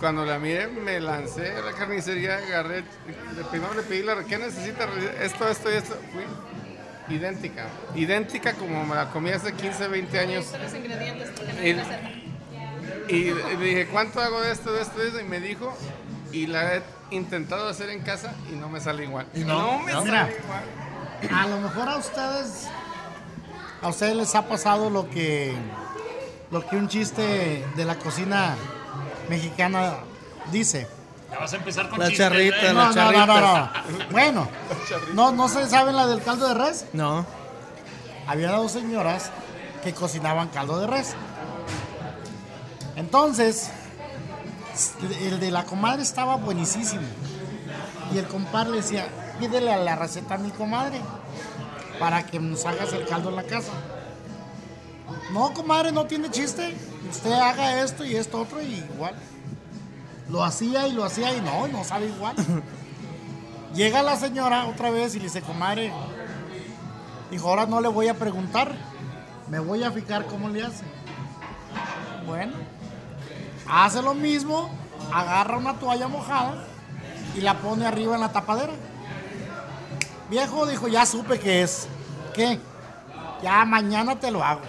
[0.00, 2.82] Cuando la miré, me lancé a la carnicería, agarré,
[3.36, 4.86] le- primero le pedí, la, ¿qué necesita?
[5.22, 5.96] Esto, esto y esto.
[6.12, 10.46] Fui idéntica, idéntica como me la comí hace 15, 20 años.
[10.60, 13.14] Los ingredientes, porque no Y-.
[13.14, 15.20] Y le dije, ¿cuánto hago de esto, de esto, de esto?
[15.20, 15.76] Y me dijo,
[16.32, 19.26] y la he intentado hacer en casa y no me sale igual.
[19.34, 19.78] ¿Y no?
[19.80, 19.98] me ¿No?
[20.00, 20.28] sale Mira.
[20.42, 21.34] igual.
[21.40, 22.66] A lo mejor a ustedes.
[23.82, 25.54] A ustedes les ha pasado lo que.
[26.50, 28.54] Lo que un chiste de la cocina
[29.28, 29.94] mexicana
[30.52, 30.86] dice.
[31.30, 32.72] Ya vas a empezar con La chistes, charrita, ¿eh?
[32.72, 33.70] la- No, no, no, no, no.
[34.10, 34.48] Bueno,
[35.14, 36.86] no, no se saben la del caldo de res.
[36.92, 37.26] No.
[38.26, 39.30] había dos señoras
[39.82, 41.14] que cocinaban caldo de res.
[42.96, 43.70] Entonces,
[45.22, 47.02] el de la comadre estaba buenísimo.
[48.12, 49.06] Y el compadre le decía,
[49.40, 51.00] pídele a la receta a mi comadre
[51.98, 53.72] para que nos hagas el caldo en la casa.
[55.32, 56.76] No, comadre, no tiene chiste.
[57.10, 59.14] Usted haga esto y esto otro y igual.
[60.30, 62.36] Lo hacía y lo hacía y no, no sabe igual.
[63.74, 65.92] Llega la señora otra vez y le dice, comadre,
[67.34, 68.76] Dijo, ahora no le voy a preguntar,
[69.48, 70.84] me voy a fijar cómo le hace.
[72.26, 72.52] Bueno,
[73.68, 74.70] hace lo mismo,
[75.12, 76.64] agarra una toalla mojada
[77.34, 78.72] y la pone arriba en la tapadera.
[80.30, 81.88] Viejo dijo, ya supe que es.
[82.34, 82.60] ¿Qué?
[83.42, 84.60] Ya mañana te lo hago.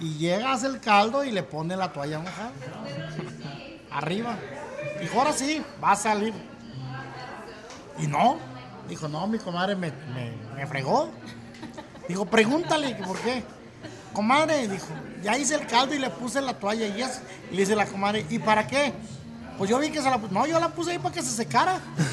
[0.00, 2.50] Y llega, hace el caldo y le pone la toalla mojada.
[3.90, 4.36] Arriba.
[5.00, 6.34] Dijo, ahora sí, va a salir.
[7.98, 8.36] Y no.
[8.88, 11.10] Dijo, no, mi comadre me, me, me fregó.
[12.08, 13.42] Dijo, pregúntale, ¿por qué?
[14.12, 14.86] Comadre, dijo,
[15.22, 17.00] ya hice el caldo y le puse la toalla y.
[17.00, 18.92] Y le dice la comadre, ¿y para qué?
[19.56, 20.34] Pues yo vi que se la puse.
[20.34, 21.78] No, yo la puse ahí para que se secara.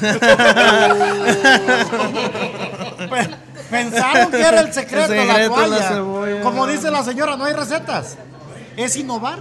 [3.10, 3.28] Pe-
[3.72, 5.88] Pensaron que era el secreto, El la secreto, la toalla.
[5.88, 6.40] cebolla.
[6.42, 8.16] Como dice la señora, no hay recetas.
[8.76, 9.40] Es innovar.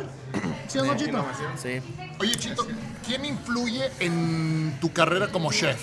[0.68, 1.24] ¿Sí o no, Chito?
[1.62, 1.82] Sí.
[2.20, 2.66] Oye, Chito,
[3.06, 5.80] ¿quién influye en tu carrera como chef?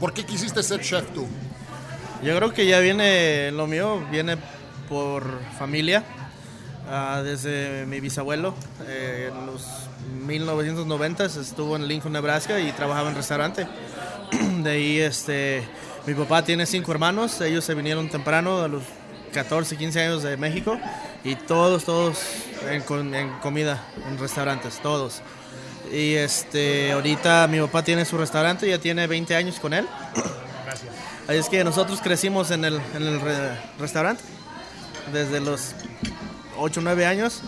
[0.00, 1.26] ¿Por qué quisiste ser chef tú?
[2.22, 4.36] Yo creo que ya viene, lo mío viene
[4.88, 6.04] por familia.
[6.90, 8.54] Ah, desde mi bisabuelo,
[8.86, 9.62] eh, en los
[10.08, 13.66] 1990 estuvo en Lincoln, Nebraska y trabajaba en restaurante.
[14.62, 15.62] De ahí, este,
[16.06, 18.82] mi papá tiene cinco hermanos, ellos se vinieron temprano, a los
[19.32, 20.78] 14, 15 años de México,
[21.24, 22.18] y todos, todos
[22.68, 22.82] en,
[23.40, 25.20] comida, en restaurantes, todos.
[25.92, 29.86] Y este, ahorita mi papá tiene su restaurante, ya tiene 20 años con él.
[31.28, 34.22] Ahí es que nosotros crecimos en el, en el re- restaurante
[35.12, 35.74] desde los
[36.58, 37.42] 8 o 9 años.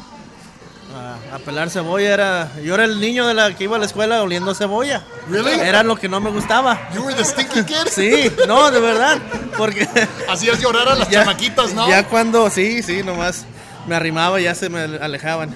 [0.95, 2.53] A, a pelar cebolla era.
[2.65, 5.03] Yo era el niño de la que iba a la escuela oliendo cebolla.
[5.29, 5.53] Really?
[5.61, 6.89] Era lo que no me gustaba.
[6.95, 7.87] You were the stinky kid.
[7.91, 9.19] Sí, no, de verdad.
[9.57, 9.87] Porque
[10.29, 11.89] Hacías llorar a las chamaquitas, ¿no?
[11.89, 13.45] ya cuando, sí, sí, nomás
[13.87, 15.55] me arrimaba y ya se me alejaban.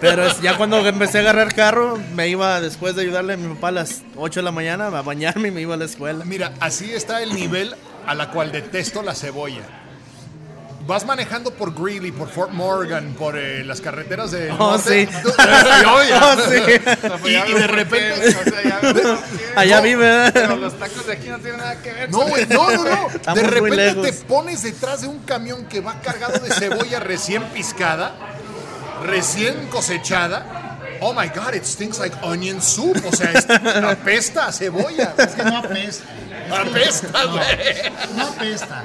[0.00, 3.52] Pero es- ya cuando empecé a agarrar carro, me iba después de ayudarle a mi
[3.54, 6.24] papá a las 8 de la mañana a bañarme y me iba a la escuela.
[6.24, 7.74] Mira, así está el nivel
[8.06, 9.62] a la cual detesto la cebolla.
[10.90, 14.50] Vas manejando por Greeley, por Fort Morgan, por eh, las carreteras de.
[14.50, 15.06] Oh, sí.
[15.24, 17.28] Oh, sí.
[17.28, 18.36] Y, y de repente.
[19.56, 20.32] Allá vive, ¿verdad?
[20.34, 22.10] Pero los tacos de aquí no tienen nada que ver.
[22.10, 23.08] No, güey, no, no, no.
[23.14, 27.44] Estamos De repente te pones detrás de un camión que va cargado de cebolla recién
[27.50, 28.10] piscada,
[29.06, 30.78] recién cosechada.
[31.00, 33.00] Oh my God, it stinks like onion soup.
[33.06, 35.14] O sea, es, apesta a cebolla.
[35.16, 36.04] Es que no apesta.
[36.50, 37.92] Apesta, güey.
[38.16, 38.84] No apesta.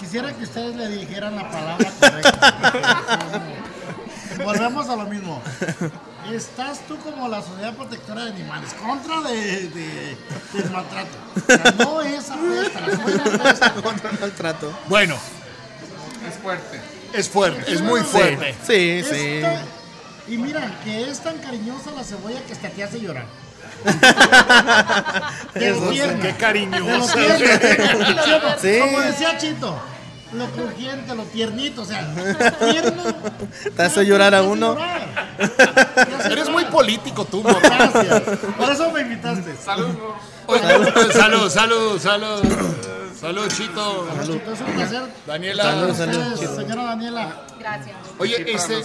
[0.00, 3.42] Quisiera que ustedes le dijeran la palabra correcta.
[4.44, 5.40] Volvemos a lo mismo.
[6.32, 10.16] Estás tú como la Sociedad Protectora de Animales, contra de, de-
[10.54, 11.10] del maltrato.
[11.36, 14.24] O sea, no es la cebolla apesta.
[14.24, 14.72] el trato.
[14.88, 15.16] Bueno,
[16.26, 16.80] Es fuerte.
[17.12, 18.54] es fuerte, es muy fuerte.
[18.66, 19.16] Sí, sí.
[19.36, 19.62] Esta-
[20.26, 23.26] y mira, que es tan cariñosa la cebolla que hasta te hace llorar.
[25.54, 26.34] Eso Qué.
[28.60, 28.78] Sí.
[28.80, 29.78] Como decía Chito,
[30.32, 32.06] lo crujiente, lo tiernito, o sea,
[32.70, 33.02] tierno.
[33.76, 34.76] Te hace llorar a uno.
[36.24, 37.58] Eres muy político tú, morro.
[37.60, 38.22] Gracias.
[38.56, 39.54] Por eso me invitaste.
[40.46, 40.60] Oye,
[41.12, 42.42] Salud, salud, salud.
[43.18, 44.08] Salud, Chito.
[44.22, 45.02] Chito, Es un placer.
[45.26, 45.62] Daniela.
[45.62, 46.56] Salud, salud.
[46.56, 47.96] Señora Daniela, Gracias.
[48.18, 48.82] Oye, este,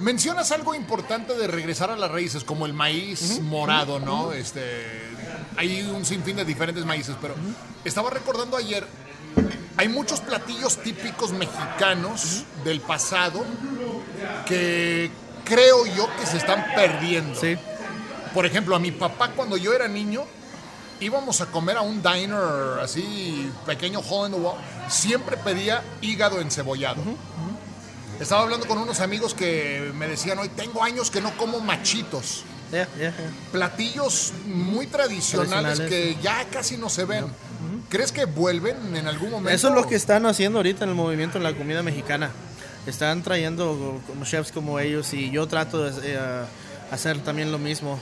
[0.00, 4.32] mencionas algo importante de regresar a las raíces, como el maíz morado, ¿no?
[4.32, 4.62] Este,
[5.56, 7.34] hay un sinfín de diferentes maíces, pero
[7.84, 8.86] estaba recordando ayer,
[9.76, 13.44] hay muchos platillos típicos mexicanos del pasado
[14.46, 15.10] que
[15.44, 17.38] creo yo que se están perdiendo.
[17.38, 17.56] Sí.
[18.34, 20.24] Por ejemplo, a mi papá cuando yo era niño
[21.00, 24.56] íbamos a comer a un diner así pequeño hole in the wall,
[24.88, 27.02] siempre pedía hígado encebollado.
[28.20, 32.44] Estaba hablando con unos amigos que me decían, hoy tengo años que no como machitos.
[33.50, 37.24] Platillos muy tradicionales, Tradicionales, que ya casi no se ven.
[37.88, 39.50] ¿Crees que vuelven en algún momento?
[39.50, 42.30] Eso es lo que están haciendo ahorita en el movimiento en la comida mexicana.
[42.86, 46.18] Están trayendo chefs como ellos y yo trato de eh,
[46.90, 47.98] hacer también lo mismo.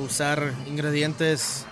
[0.00, 1.64] usar ingredientes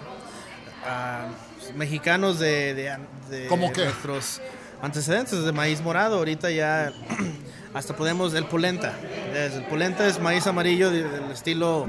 [0.85, 1.27] ah,
[1.75, 2.97] mexicanos de, de,
[3.31, 3.85] de ¿Cómo qué?
[3.85, 4.41] nuestros
[4.83, 6.17] antecedentes de maíz morado.
[6.19, 6.93] Ahorita ya
[7.75, 8.95] hasta podemos el polenta.
[9.35, 11.87] El polenta es maíz amarillo de- del estilo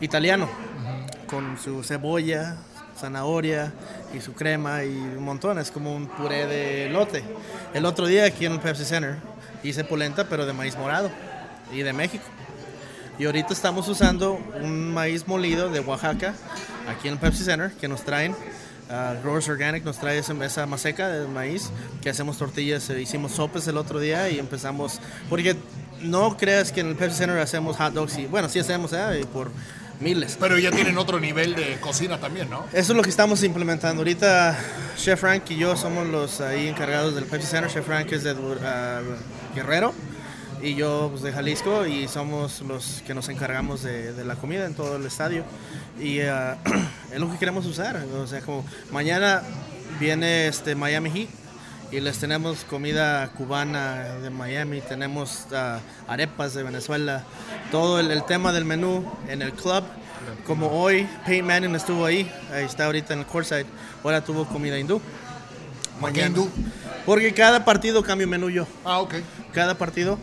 [0.00, 0.48] italiano
[1.26, 2.56] con su cebolla,
[2.98, 3.72] zanahoria
[4.14, 5.58] y su crema y un montón.
[5.58, 7.22] Es como un puré de lote.
[7.74, 9.16] El otro día aquí en el Pepsi Center
[9.62, 11.10] hice polenta, pero de maíz morado
[11.72, 12.24] y de México.
[13.18, 16.34] Y ahorita estamos usando un maíz molido de Oaxaca
[16.88, 18.34] aquí en el Pepsi Center que nos traen.
[18.88, 21.70] Uh, Growers Organic nos trae esa, esa maseca de maíz
[22.00, 22.88] que hacemos tortillas.
[22.88, 25.00] eh, hicimos sopes el otro día y empezamos.
[25.28, 25.56] Porque
[26.00, 29.20] no creas que en el Pepsi Center hacemos hot dogs y bueno, sí hacemos eh,
[29.22, 29.50] y por
[30.00, 30.38] miles.
[30.40, 32.64] Pero ya tienen otro nivel de cocina también, ¿no?
[32.72, 34.00] Eso es lo que estamos implementando.
[34.00, 34.58] Ahorita
[34.96, 37.70] Chef Frank y yo somos los ahí encargados del Pepsi Center.
[37.70, 39.00] Chef Frank es de ah,
[39.54, 39.92] Guerrero
[40.62, 44.66] y yo pues, de Jalisco y somos los que nos encargamos de, de la comida
[44.66, 45.44] en todo el estadio.
[46.00, 46.58] Y ah,
[47.12, 47.96] es lo que queremos usar.
[47.96, 49.42] O sea, como mañana
[50.00, 51.28] viene este Miami Heat
[51.90, 57.24] y les tenemos comida cubana de Miami, tenemos ah, arepas de Venezuela,
[57.70, 59.84] todo el, el tema del menú en el club.
[60.46, 63.66] Como hoy Peyton Manning estuvo ahí, ahí está ahorita en el courtside,
[64.04, 65.00] ahora tuvo comida hindú.
[66.00, 66.48] ¿Por qué hindú?
[67.06, 68.66] Porque cada partido cambio menú yo.
[68.84, 69.14] Ah, ok.
[69.52, 70.18] Cada partido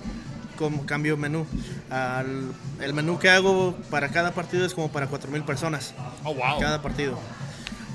[0.58, 1.46] como cambio menú.
[1.90, 6.60] Al- el menú que hago para cada partido es como para 4.000 personas Oh, wow.
[6.60, 7.18] cada partido.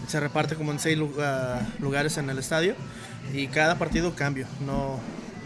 [0.08, 2.74] Se reparte como en seis lu- ah, lugares en el estadio
[3.32, 4.46] y cada partido cambio.
[4.64, 4.98] No,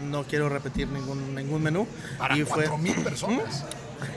[0.09, 1.87] no quiero repetir ningún, ningún menú.
[2.17, 3.63] Para y, fue- 4 mil personas.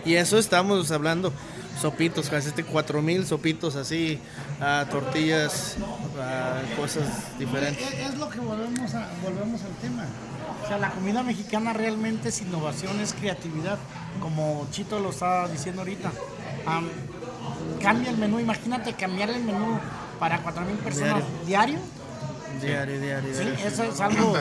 [0.05, 1.33] y eso estamos hablando.
[1.81, 4.19] Sopitos, casi este 4000 sopitos así,
[4.61, 5.77] ah, tortillas,
[6.21, 7.87] ah, cosas diferentes.
[7.87, 10.05] es, es lo que volvemos, a, volvemos al tema.
[10.65, 13.79] O sea, la comida mexicana realmente es innovación, es creatividad,
[14.21, 16.11] como Chito lo estaba diciendo ahorita.
[16.67, 16.89] Am,
[17.81, 19.79] cambia el menú, imagínate cambiar el menú
[20.19, 21.79] para 4.000 personas diario.
[22.61, 23.67] Diario, diario, Sí, diario.
[23.67, 24.35] eso es algo...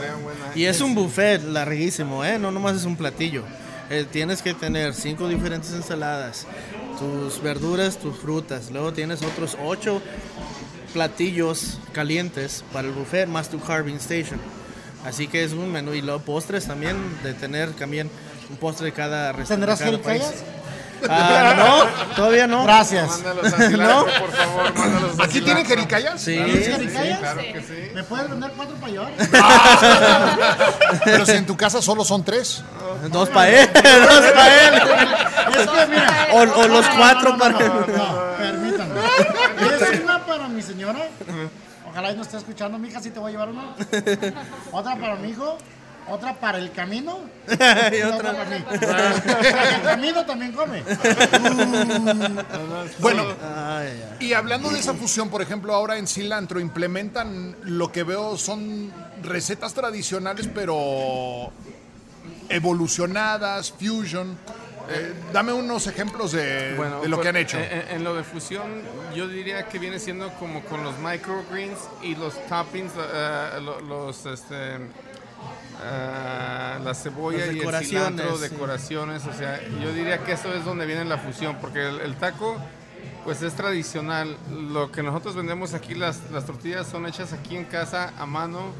[0.56, 2.40] Y es un buffet larguísimo, ¿eh?
[2.40, 3.44] No nomás es un platillo.
[3.90, 6.46] Eh, tienes que tener cinco diferentes ensaladas,
[7.00, 8.72] tus verduras, tus frutas.
[8.72, 10.02] Luego tienes otros ocho
[10.94, 14.40] platillos calientes para el buffet más tu carving station.
[15.06, 15.94] Así que es un menú.
[15.94, 18.10] Y luego postres también, de tener también
[18.50, 19.76] un postre de cada restaurante.
[19.76, 20.44] ¿Tendrás jericayas?
[21.10, 22.64] Ah, no, todavía no.
[22.64, 23.08] Gracias.
[23.08, 26.22] Mándalos a Silantro, por favor, mándalos a ¿Aquí tienen jericayas?
[26.22, 27.20] Sí, ¿Tienes sí, jericayas?
[27.20, 27.92] Claro que sí.
[27.94, 29.12] ¿Me puedes vender cuatro para llevar?
[31.06, 32.64] Pero si en tu casa solo son tres.
[33.12, 34.74] dos para él, dos para él.
[35.60, 39.00] Es que mira, O, o los No, no, cuatro no, para no, no, no, permítanme.
[39.92, 41.08] Es una para mi señora.
[41.90, 43.76] Ojalá y no esté escuchando, mi hija, sí te voy a llevar una.
[44.72, 45.58] Otra para mi hijo.
[46.10, 47.20] Otra para el camino.
[47.48, 47.52] y
[47.98, 48.32] y otra.
[48.34, 48.64] para mí.
[49.76, 50.84] El camino también come.
[53.00, 53.26] Bueno,
[54.20, 58.92] y hablando de esa fusión, por ejemplo, ahora en cilantro implementan lo que veo son
[59.22, 61.52] recetas tradicionales, pero
[62.50, 64.38] evolucionadas, fusion.
[64.90, 67.58] Eh, dame unos ejemplos de, Bueno, de lo pues, que han hecho.
[67.58, 68.82] En, en lo de fusión,
[69.16, 74.26] yo diría que viene siendo como con los microgreens y los toppings, eh, lo- los,
[74.26, 74.76] este,
[75.84, 77.90] eh, la cebolla y el decoraciones,
[78.22, 78.42] cilantro, sí.
[78.50, 79.26] decoraciones.
[79.26, 82.58] O sea, yo diría que eso es donde viene la fusión, porque el, el taco,
[83.24, 84.38] pues es tradicional.
[84.72, 88.72] Lo que nosotros vendemos aquí, las, las tortillas son hechas aquí en casa a mano.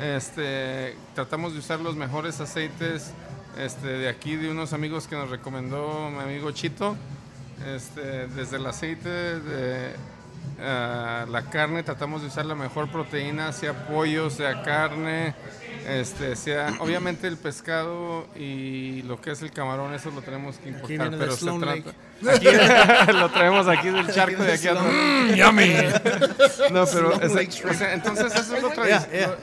[0.00, 3.10] Este, tratamos de usar los mejores aceites
[3.58, 6.96] este, de aquí, de unos amigos que nos recomendó mi amigo Chito.
[7.66, 9.92] Este, desde el aceite de
[10.60, 15.34] ah, la carne, tratamos de usar la mejor proteína, sea pollo, sea carne,
[15.88, 20.68] Este, sea, obviamente el pescado y lo que es el camarón, eso lo tenemos que
[20.68, 21.94] importar, viene de pero se trata.
[22.34, 24.84] Aquí, lo traemos aquí del charco de aquí atrás.
[26.70, 29.10] No, pero Lake o sea, entonces eso es lo tradicional.
[29.10, 29.36] yeah.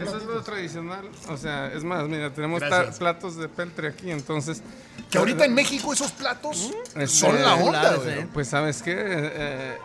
[0.00, 2.62] Eso es lo tradicional, o sea, es más, mira, tenemos
[2.98, 4.62] platos de peltre aquí, entonces,
[5.10, 8.18] Que ahorita en México esos platos Este, son la onda, populares, güey.
[8.20, 8.28] eh.
[8.32, 9.78] pues sabes qué, Eh,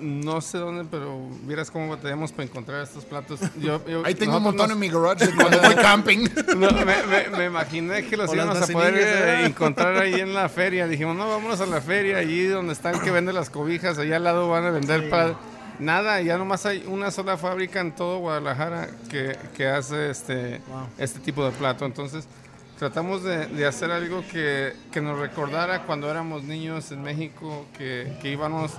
[0.00, 3.40] no sé dónde, pero vieras cómo batallamos para encontrar estos platos.
[3.60, 6.28] Yo, yo- Ahí tengo un montón nos- en mi garage cuando voy camping.
[6.56, 9.46] No, me, me- me imaginé que los O íbamos a poder eh, ¿eh?
[9.46, 10.86] encontrar ahí en la feria.
[10.86, 14.24] Dijimos, no, vámonos a la feria, allí donde están que venden las cobijas, allá al
[14.24, 15.34] lado van a vender para...
[15.78, 20.86] Nada, ya nomás hay una sola fábrica en todo Guadalajara que, que hace este, Wow.
[20.98, 21.86] este tipo de plato.
[21.86, 22.26] Entonces,
[22.78, 28.12] tratamos de, de hacer algo que, que nos recordara cuando éramos niños en México, que,
[28.20, 28.72] que íbamos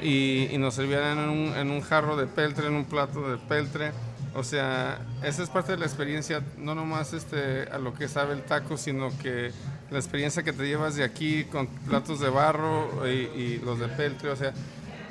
[0.00, 3.38] y, y nos servían en un, en un jarro de peltre, en un plato de
[3.38, 3.92] peltre.
[4.34, 8.34] O sea, esa es parte de la experiencia, no nomás este, a lo que sabe
[8.34, 9.50] el taco, sino que
[9.90, 13.88] la experiencia que te llevas de aquí con platos de barro y, y los de
[13.88, 14.52] peltre, o sea,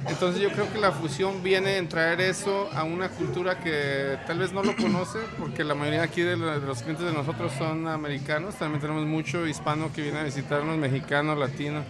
[0.08, 4.40] entonces yo creo que la fusión viene en traer eso a una cultura que tal
[4.40, 8.56] vez no lo conoce, porque la mayoría aquí de, los clientes de nosotros son americanos,
[8.56, 11.84] también tenemos mucho hispano que viene a visitarnos, mexicano, latino.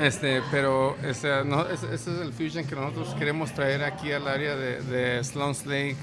[0.00, 4.28] Este, pero sea, no, ese, ese es el fusion que nosotros queremos traer aquí al
[4.28, 5.96] área de, de Sloan's Lake,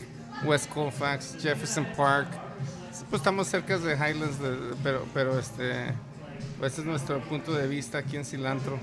[0.44, 2.28] West Colfax, Jefferson Park.
[3.10, 5.86] Pues estamos cerca de Highlands, de- pero, pero este,
[6.62, 8.78] ese es nuestro punto de vista aquí en Cilantro.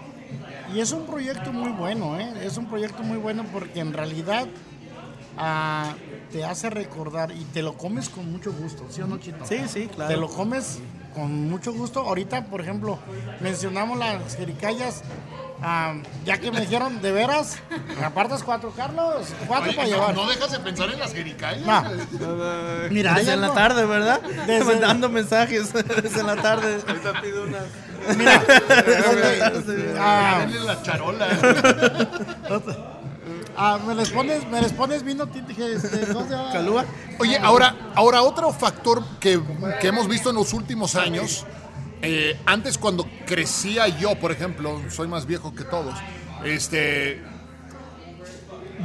[0.75, 2.33] Y es un proyecto muy bueno, ¿eh?
[2.43, 4.47] Es un proyecto muy bueno porque en realidad
[5.37, 5.95] ah,
[6.33, 9.45] te hace recordar y te lo comes con mucho gusto, ¿sí o no, Chito?
[9.47, 10.13] Sí, sí, claro.
[10.15, 10.79] Te lo comes
[11.15, 12.01] con mucho gusto.
[12.01, 12.99] Ahorita, por ejemplo,
[13.41, 15.03] mencionamos las jericayas.
[15.63, 15.95] ah,
[16.27, 17.57] ya que me dijeron, de veras,
[17.99, 19.29] ¿me apartas cuatro, Carlos?
[19.47, 20.15] Cuatro para no, llevar.
[20.15, 21.65] no dejas de pensar en las jericayas.
[21.67, 21.85] No.
[22.91, 24.21] Mira, Desde en la tarde, ¿verdad?
[24.47, 26.81] Desde- Mandando mensajes desde en la tarde.
[26.87, 27.65] Ahorita pido unas.
[28.19, 28.39] Mira,
[29.51, 31.27] desde- ah, Denle la charola.
[33.57, 36.53] ah, me les pones, me les pones vino este, ¿cómo se llama?
[36.53, 36.85] Calúa.
[37.19, 39.41] Oye, ahora, ahora otro factor que,
[39.81, 41.47] que hemos visto en los últimos años,
[42.03, 45.95] eh, antes cuando crecía yo, por ejemplo, soy más viejo que todos,
[46.45, 47.23] este,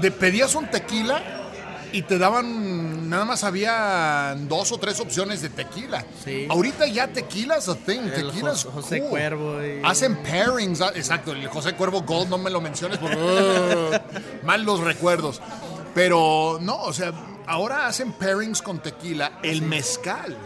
[0.02, 1.39] de pedías un tequila
[1.92, 6.04] y te daban, nada más había dos o tres opciones de tequila.
[6.24, 6.48] Sí.
[6.50, 9.10] Ahorita ya tequila es a thing, El tequila es Jos- José cool.
[9.10, 13.16] Cuervo y- Hacen pairings, ah, exacto, el José Cuervo Gold no me lo menciones porque
[13.18, 15.42] uh, mal los recuerdos.
[15.96, 17.12] Pero no, o sea,
[17.48, 20.38] ahora hacen pairings con tequila, el mezcal.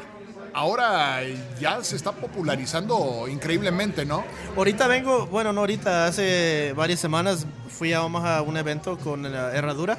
[0.55, 1.19] Ahora
[1.59, 4.23] ya se está popularizando increíblemente, ¿no?
[4.55, 9.23] Ahorita vengo, bueno, no ahorita, hace varias semanas fui a Omaha a un evento con
[9.31, 9.97] la Herradura.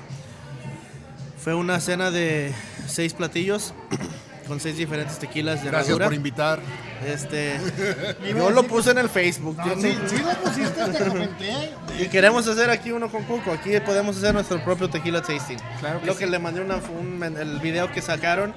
[1.44, 2.54] Fue una cena de
[2.88, 3.74] seis platillos
[4.48, 6.06] con seis diferentes tequilas de Gracias Herradura.
[6.06, 6.60] por invitar.
[7.06, 7.60] Este,
[8.34, 9.58] yo lo puse en el Facebook.
[9.58, 11.52] No, sí, lo pusiste, te comenté.
[12.00, 13.52] Y queremos hacer aquí uno con Cuco.
[13.52, 15.58] Aquí podemos hacer nuestro propio tequila tasting.
[15.80, 16.20] Claro que Lo sí.
[16.20, 18.54] que le mandé una, un, el video que sacaron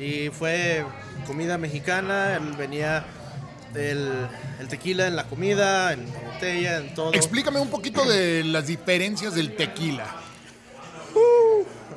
[0.00, 0.84] y fue
[1.26, 2.40] comida mexicana.
[2.56, 3.04] venía
[3.74, 4.10] el,
[4.58, 7.12] el tequila en la comida, en la botella, en todo.
[7.12, 10.21] Explícame un poquito de las diferencias del tequila.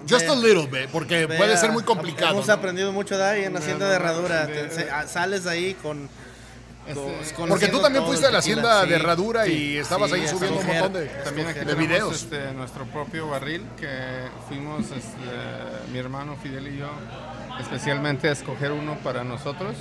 [0.10, 2.34] Just a little bit, porque Vea, puede ser muy complicado.
[2.34, 2.54] Hemos ¿no?
[2.54, 4.46] aprendido mucho de ahí en la hacienda de herradura.
[4.48, 6.08] Te- se- ah, sales ahí con.
[7.36, 10.18] con- Porque tú también fuiste a la hacienda sí, de herradura sí, y estabas sí,
[10.18, 12.14] ahí subiendo un montón de, También aquí de tenemos videos.
[12.24, 13.90] este, nuestro propio barril que
[14.48, 16.90] fuimos este, mi hermano Fidel y yo
[17.60, 19.76] especialmente a escoger uno para nosotros.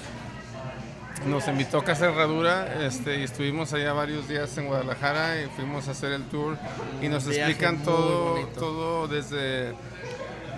[1.26, 5.86] Nos invitó a Casa Herradura este, y estuvimos allá varios días en Guadalajara y fuimos
[5.88, 6.56] a hacer el tour
[7.00, 8.60] y nos explican todo, bonito.
[8.60, 9.72] todo desde,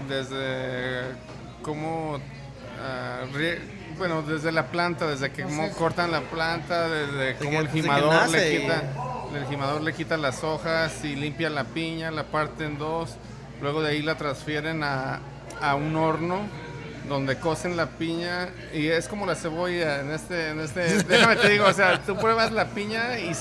[0.08, 1.02] desde
[1.62, 2.18] cómo
[2.80, 3.58] ah, rie-
[3.98, 8.54] bueno, desde la planta, desde que cómo cortan la planta, desde cómo el gimador le
[8.54, 8.82] y- quita,
[9.34, 13.16] el gimador le quita las hojas y limpia la piña, la parte en dos,
[13.62, 15.20] luego de ahí la transfieren a,
[15.60, 16.40] a un horno
[17.08, 21.48] donde cocen la piña y es como la cebolla en este, en este, déjame te
[21.50, 23.32] digo, o sea, tú pruebas la piña y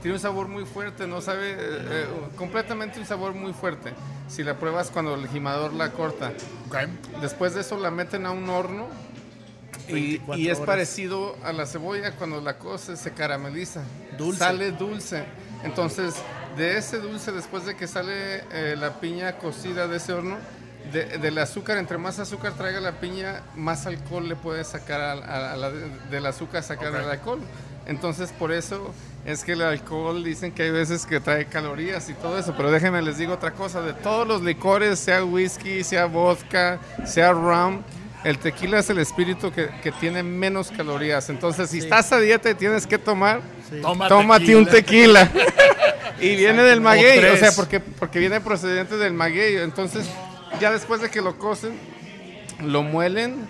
[0.00, 3.92] tiene un sabor muy fuerte, no sabe, eh, eh, completamente un sabor muy fuerte,
[4.28, 6.32] si la pruebas cuando el gimador la corta.
[6.68, 6.76] Ok.
[7.20, 8.88] Después de eso la meten a un horno
[9.88, 10.66] y, 24 y es horas.
[10.66, 13.82] parecido a la cebolla cuando la cosa se carameliza.
[14.16, 14.38] Dulce.
[14.38, 15.24] Sale dulce.
[15.64, 16.14] Entonces,
[16.56, 20.36] de ese dulce, después de que sale eh, la piña cocida de ese horno,
[20.92, 25.22] de- del azúcar, entre más azúcar traiga la piña, más alcohol le puede sacar al-
[25.22, 27.40] a, a la- del azúcar, sacar el alcohol.
[27.86, 32.14] Entonces, por eso es que el alcohol dicen que hay veces que trae calorías y
[32.14, 32.54] todo eso.
[32.56, 37.32] Pero déjenme les digo otra cosa: de todos los licores, sea whisky, sea vodka, sea
[37.32, 37.82] rum.
[38.24, 41.28] El tequila es el espíritu que, que tiene menos calorías.
[41.28, 43.40] Entonces, si estás a dieta y tienes que tomar,
[43.82, 45.28] Toma tómate un tequila.
[46.20, 47.40] y viene del maguey, o, tres.
[47.40, 49.56] sea, porque, porque viene procedente del maguey.
[49.56, 50.06] Entonces,
[50.60, 51.78] ya después de que lo cocen,
[52.60, 53.46] lo muelen.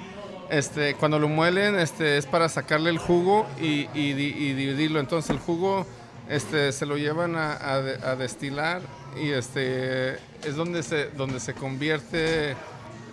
[0.50, 5.00] Este, cuando lo muelen, este, es para sacarle el jugo y, y y dividirlo.
[5.00, 5.86] Entonces, el jugo
[6.28, 8.82] este, se lo llevan a, a a destilar
[9.20, 12.54] y este, es donde se, donde se convierte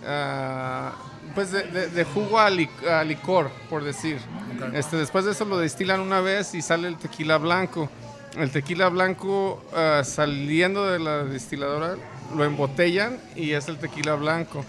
[0.06, 0.92] ah,
[1.34, 4.18] pues de, de- de jugo a, li- a licor, por decir.
[4.74, 7.88] Este, después de eso lo destilan una vez y sale el tequila blanco.
[8.36, 11.96] El tequila blanco ah, saliendo de la destiladora
[12.34, 14.64] lo embotellan y es el tequila blanco.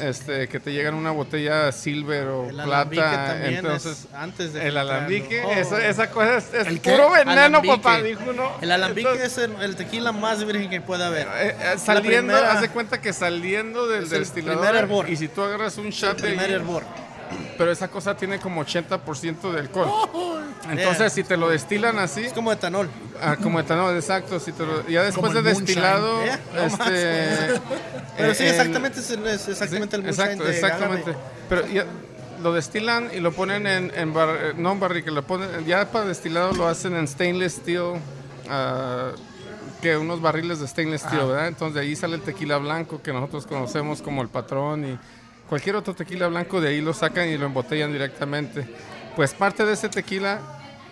[0.00, 3.26] Este, que te llega en una botella silver o El plata.
[3.28, 5.50] también Entonces, es antes de el alambique, Oh.
[5.52, 6.92] esa, esa cosa es, es ¿El qué?
[6.92, 7.76] puro veneno, Alambique.
[7.76, 8.52] papá, dijo uno.
[8.60, 11.26] El alambique Entonces, es el, el tequila más virgen que puede haber.
[11.36, 15.10] eh, eh, saliendo, primera- haz de cuenta que saliendo del Es el destilador primer hervor.
[15.10, 16.82] y si tú agarras un shot el de primer hervor.
[17.56, 19.90] Pero esa cosa tiene como 80% de alcohol.
[20.70, 21.10] Entonces, Yeah.
[21.10, 22.88] si te lo destilan así, Es como etanol.
[23.20, 26.20] ah, como etanol, exacto, si te lo- ya después de el destilado,
[26.54, 27.60] no este,
[28.16, 31.10] Pero eh, sí, el- exactamente es, el- es exactamente el Sí, moonshine exacto, exactamente.
[31.10, 31.24] agave.
[31.48, 31.84] Pero ya
[32.42, 35.90] lo destilan y lo ponen en, en bar- eh, no en barrica, lo ponen ya
[35.90, 37.94] para destilado lo hacen en stainless steel,
[38.48, 39.10] ah,
[39.82, 41.48] que unos barriles de stainless steel, ¿verdad?
[41.48, 44.98] Entonces de ahí sale el tequila blanco que nosotros conocemos como el patrón y
[45.48, 48.66] cualquier otro tequila blanco de ahí lo sacan y lo embotellan directamente.
[49.16, 50.40] Pues parte de ese tequila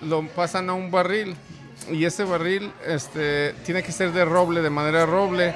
[0.00, 1.34] lo pasan a un barril
[1.90, 5.54] y ese barril este, tiene que ser de roble, de madera roble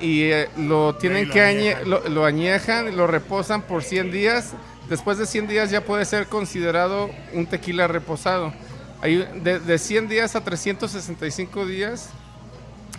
[0.00, 1.90] y eh, lo tienen lo que añe- añejan.
[1.90, 4.52] lo, lo añejan y lo reposan por 100 días.
[4.88, 8.54] Después de 100 días ya puede ser considerado un tequila reposado.
[9.02, 12.08] Hay, de, de 100 días a 365 días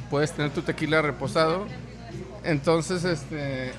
[0.10, 1.66] puedes tener tu tequila reposado.
[2.44, 3.72] Entonces, este,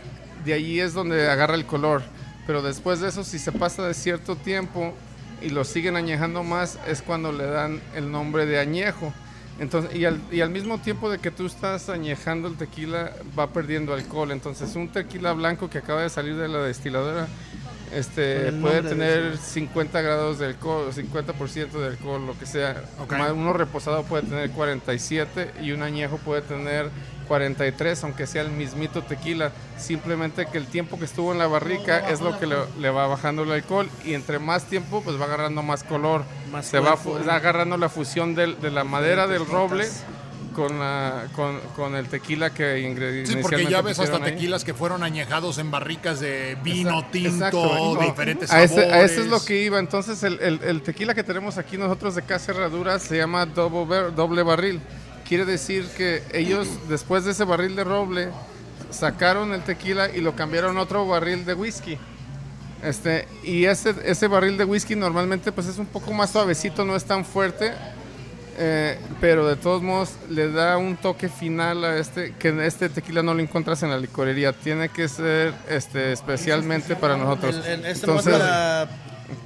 [0.45, 2.03] de allí es donde agarra el color.
[2.47, 4.95] Pero después de eso, si se pasa de cierto tiempo
[5.43, 9.13] y lo siguen añejando más, es cuando le dan el nombre de añejo.
[9.59, 13.49] Entonces, y al, y al mismo tiempo de que tú estás añejando el tequila, va
[13.53, 14.33] perdiendo alcohol.
[14.33, 17.29] Entonces, un tequila blanco que acaba de salir de la destiladora
[17.93, 22.83] este, puede tener 50 grados de alcohol, 50% de alcohol, lo que sea.
[23.01, 23.13] Ok.
[23.13, 26.89] Ma- Uno reposado puede tener 47 y un añejo puede tener
[27.35, 29.53] 43, aunque sea el mismito tequila.
[29.79, 33.07] Simplemente que el tiempo que estuvo en la barrica es lo que le, le va
[33.07, 36.25] bajando el alcohol y entre más tiempo pues va agarrando más color.
[36.51, 37.21] Más Se va, cuerpo.
[37.21, 39.87] fu- va agarrando la fusión del- de la madera del roble
[40.57, 44.23] con, la- con, con el tequila que ingre- Sí, porque ya ves hasta ahí.
[44.33, 47.95] tequilas que fueron añejados en barricas de vino, Exacto, tinto, exacto.
[47.95, 48.73] No, diferentes a sabores.
[48.73, 49.79] ese, a ese es lo que iba.
[49.79, 54.43] Entonces, el, el- el tequila que tenemos aquí nosotros de Casa Herradura se llama doble
[54.43, 54.81] barril.
[55.31, 58.31] Quiere decir que ellos, después de ese barril de roble,
[58.91, 61.97] sacaron el tequila y lo cambiaron a otro barril de whisky.
[62.83, 66.97] Este, y ese, ese barril de whisky normalmente pues es un poco más suavecito, no
[66.97, 67.73] es tan fuerte.
[68.59, 73.23] eh, pero de todos modos le da un toque final a este, que este tequila
[73.23, 74.53] no lo encuentras en la licorería.
[74.53, 77.55] Tiene que ser este, especialmente para nosotros.
[77.55, 78.89] El- el- este Entonces, para,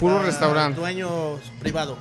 [0.00, 0.80] puro para restaurante.
[0.80, 1.10] Dueño
[1.60, 1.98] privado.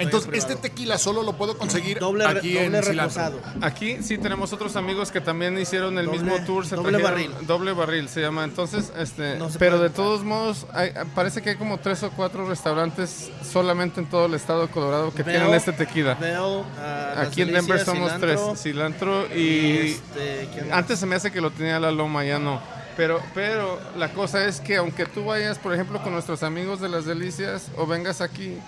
[0.00, 2.92] Entonces, este tequila solo lo puedo conseguir doble, aquí doble en Cilantro.
[3.22, 3.40] reposado.
[3.60, 6.66] Aquí sí tenemos otros amigos que también hicieron el Doble- mismo tour.
[6.66, 7.46] Se doble trajeron- barril.
[7.46, 8.44] Doble barril se llama.
[8.44, 12.10] Entonces, este, No se pero de todos modos, hay- parece que hay como tres o
[12.10, 16.14] cuatro restaurantes solamente en todo el estado de Colorado que Veo- tienen este tequila.
[16.14, 18.62] Veo, ah, Aquí en Denver somos cilantro, tres.
[18.62, 20.00] Cilantro y y...
[20.14, 20.72] este.
[20.72, 22.60] Antes se me hace que lo tenía la loma, ya no.
[22.96, 26.88] Pero, pero la cosa es que aunque tú vayas, por ejemplo, con nuestros amigos de
[26.88, 28.58] las delicias o vengas aquí,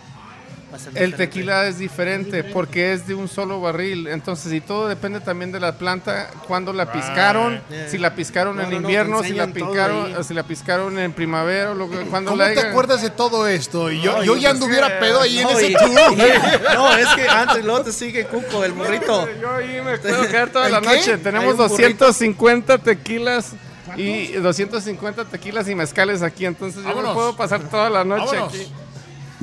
[0.72, 1.16] El diferente.
[1.18, 4.06] tequila es diferente porque es de un solo barril.
[4.06, 7.88] Entonces, y todo depende también de la planta, cuando la piscaron, Yeah.
[7.88, 10.98] si la piscaron No, en no, no, invierno, si la picaron, o si la piscaron
[10.98, 12.70] en primavera, o lo, que- cuando ¿Cómo la te hagan.
[12.72, 13.90] acuerdas de todo esto?
[13.90, 15.88] Y yo, No, yo ya pensé anduviera que- pedo ahí en ese y- tour.
[15.90, 15.94] y-
[16.74, 19.28] no, es que antes luego te sigue Cuco, el burrito.
[19.40, 21.18] Yo ahí me puedo quedar toda ¿El la noche.
[21.18, 22.06] Tenemos un burrito.
[22.06, 23.52] 250 tequilas
[23.96, 26.46] y 250 tequilas y mezcales aquí.
[26.46, 28.54] Entonces yo me puedo pasar toda la noche Vámonos.
[28.54, 28.72] aquí.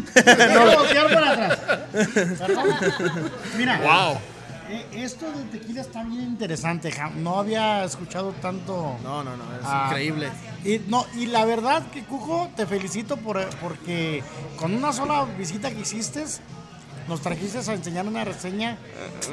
[0.77, 1.59] Voltear para atrás.
[3.57, 4.17] Mira, Wow.
[4.69, 6.91] eh, esto de tequila está bien interesante.
[6.91, 8.97] ja- No había escuchado tanto.
[9.03, 9.87] No, no, no, es Ah.
[9.89, 10.29] increíble.
[10.63, 14.23] Y, no, y la verdad que Cuco, te felicito por, porque
[14.57, 16.23] con una sola visita que hiciste,
[17.07, 18.77] nos trajiste a enseñar una reseña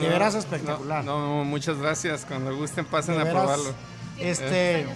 [0.00, 1.04] de veras espectacular.
[1.04, 2.24] No, no, muchas gracias.
[2.24, 3.74] Cuando gusten, pasen De a veras, probarlo.
[4.18, 4.86] Este,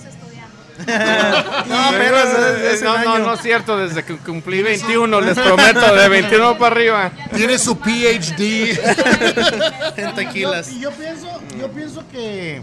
[1.67, 6.09] No, apenas es- es no, no, es cierto, desde que cumplí 21, les prometo, de
[6.09, 7.13] 21 para arriba.
[7.35, 8.79] Tiene su PhD.
[9.97, 10.71] en tequilas.
[10.71, 11.29] Y yo pienso,
[11.59, 12.61] yo pienso que,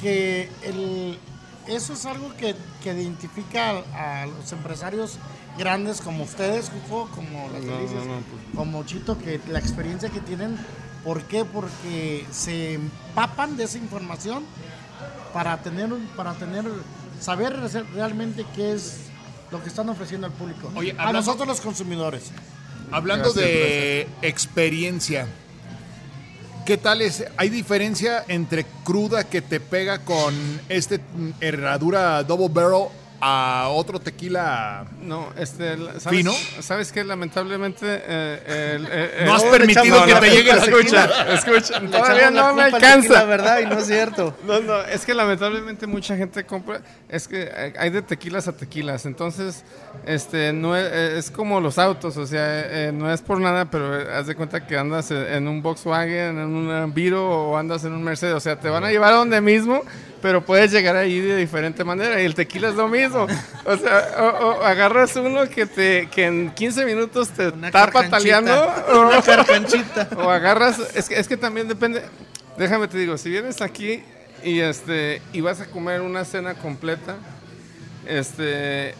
[0.00, 1.18] que el,
[1.66, 5.18] eso es algo que, que identifica a, a los empresarios
[5.58, 8.02] grandes como ustedes, Juco, como las delicias,
[8.54, 10.56] como Chito, que la experiencia que tienen.
[11.02, 11.44] ¿Por qué?
[11.44, 14.44] Porque se empapan de esa información
[15.32, 16.64] para tener, un- para tener,
[17.20, 18.98] saber re- realmente qué es
[19.50, 20.70] lo que están ofreciendo al público.
[20.74, 22.24] Oye, a nosotros los consumidores.
[22.92, 25.26] Hablando Gracias, de experiencia,
[26.64, 27.24] ¿qué tal es?
[27.36, 30.34] ¿Hay diferencia entre cruda que te pega con
[30.68, 32.86] este mm, herradura double barrel
[33.20, 34.84] a otro tequila?
[35.02, 36.32] No, este, la- ¿sabes, ¿Fino?
[36.60, 41.80] ¿Sabes que Lamentablemente, eh, el- eh, No has permitido que te llegue la Escucha, escucha,
[41.80, 43.24] todavía la no me alcanza.
[43.24, 44.36] verdad, y no es cierto.
[44.46, 49.06] No, no, es que lamentablemente mucha gente compra, es que hay de tequilas a tequilas,
[49.06, 49.64] entonces
[50.06, 52.44] este no es, es como los autos, o sea,
[52.88, 55.62] eh, no es por nada, pero eh, haz de cuenta que andas en en un
[55.62, 59.12] Volkswagen, en un Viro o andas en un Mercedes, o sea, te van a llevar
[59.12, 59.82] a donde mismo,
[60.22, 63.05] pero puedes llegar ahí de diferente manera y el tequila es lo mismo.
[63.14, 67.90] O sea, o, o agarras uno que te que en 15 minutos te Una está
[67.90, 68.52] pataleando
[69.06, 70.08] Una carcanchita.
[70.16, 72.02] o agarras, es que, es que también depende,
[72.56, 74.02] déjame te digo, si vienes aquí
[74.42, 77.16] y este y vas a comer una cena completa,
[78.06, 78.94] este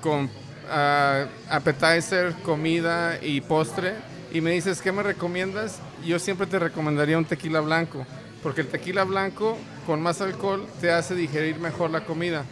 [0.00, 0.30] con
[0.70, 3.94] ah, appetizer, comida y postre
[4.32, 8.04] y me dices qué me recomiendas, yo siempre te recomendaría un tequila blanco,
[8.42, 12.44] porque el tequila blanco con más alcohol te hace digerir mejor la comida.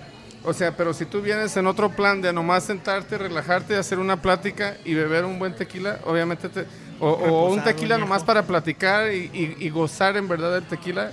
[0.44, 4.20] O sea, pero si tú vienes en otro plan de nomás sentarte, relajarte, hacer una
[4.20, 6.64] plática y beber un buen tequila, obviamente te,
[6.98, 11.10] o, o un tequila nomás para platicar y, y- y gozar en verdad del tequila,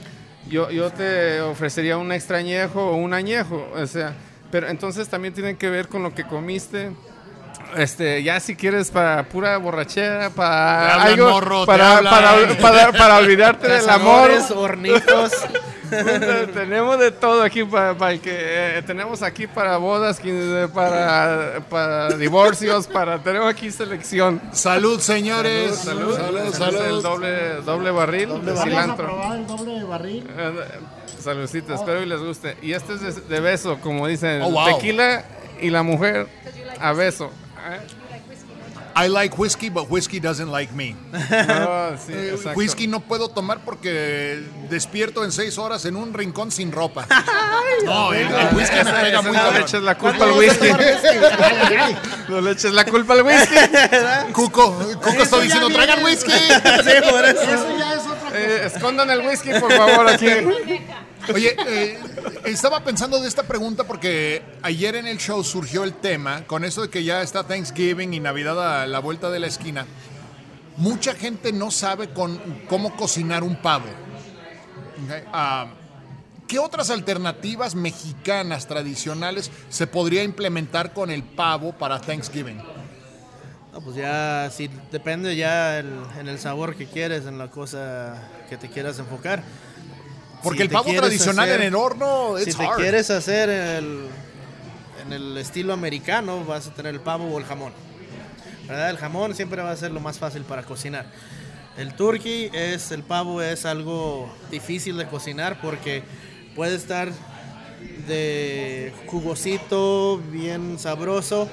[0.50, 3.70] yo, yo te ofrecería un extrañejo o un añejo.
[3.76, 4.16] O sea,
[4.52, 6.90] pero entonces también tienen que ver con lo que comiste.
[7.78, 13.18] Este, ya si quieres para pura borrachera, para algo, morro, te para, para, para, para
[13.18, 14.32] olvidarte del amor.
[14.56, 15.32] Hornitos.
[16.54, 21.62] tenemos de todo aquí para, para el que eh, tenemos aquí para bodas, quin- para,
[21.70, 24.40] para divorcios, para tenemos aquí selección.
[24.52, 25.76] Salud, señores.
[25.78, 26.40] Salud, salud.
[26.46, 27.02] El salud.
[27.02, 29.34] doble, doble barril de Vamos a cilantro.
[29.34, 30.28] el doble barril.
[30.38, 30.52] Eh,
[31.20, 32.56] Saludcita, espero y les guste.
[32.62, 34.66] Y este es de, de beso, como dicen, Oh, wow.
[34.68, 35.26] tequila
[35.60, 36.28] y la mujer
[36.80, 37.32] a beso.
[38.96, 40.96] I like whiskey, but whiskey doesn't like me.
[41.12, 42.58] No, sí, Eh, exacto.
[42.60, 47.08] whisky no puedo tomar porque despierto en seis horas en un rincón sin ropa.
[47.86, 50.68] No, el, el whisky me pega muy no le eches la culpa al whisky.
[52.28, 53.56] No le eches la culpa al whisky.
[54.34, 56.32] Cuco, Cuco está diciendo, traigan whisky.
[56.32, 57.42] Sí, por eso.
[57.42, 58.38] Eso ya es otra cosa.
[58.40, 60.28] Eh, escondan el whisky, por favor, aquí.
[61.34, 62.00] Oye, eh,
[62.46, 66.82] estaba pensando de esta pregunta porque ayer en el show surgió el tema, con eso
[66.82, 69.86] de que ya está Thanksgiving y Navidad a la vuelta de la esquina.
[70.78, 73.86] Mucha gente no sabe cómo cocinar un pavo.
[75.34, 75.68] Ah,
[76.48, 82.60] ¿Qué otras alternativas mexicanas tradicionales se podría implementar con el pavo para Thanksgiving?
[83.84, 88.58] Pues ya, sí, depende ya el- en el sabor que quieres, en la cosa que
[88.58, 89.44] te quieras enfocar.
[90.44, 92.78] Porque Si el pavo tradicional hacer- en el horno, Si it's te hard.
[92.78, 94.06] quieres hacer el,
[95.06, 97.74] en el estilo americano, vas a tener el pavo o el jamón.
[98.68, 98.90] ¿Verdad?
[98.92, 101.08] El jamón siempre va a ser lo más fácil para cocinar.
[101.78, 106.04] El turkey es, el pavo es algo difícil de cocinar porque
[106.56, 107.10] puede estar
[108.08, 111.50] de jugosito, bien sabroso,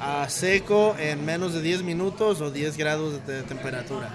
[0.00, 4.10] a seco en menos de 10 minutos o 10 grados de temperatura.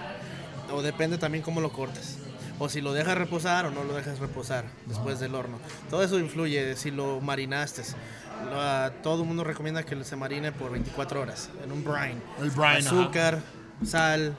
[0.71, 2.16] O depende también cómo lo cortes.
[2.59, 5.59] O si lo dejas reposar o no lo dejas reposar después del horno.
[5.89, 7.83] Todo eso influye si lo marinaste.
[8.49, 12.17] Lo- a- todo el mundo recomienda que se marine por 24 horas en un brine.
[12.41, 12.79] El brine, ajá.
[12.79, 13.39] Azúcar,
[13.85, 14.35] sal,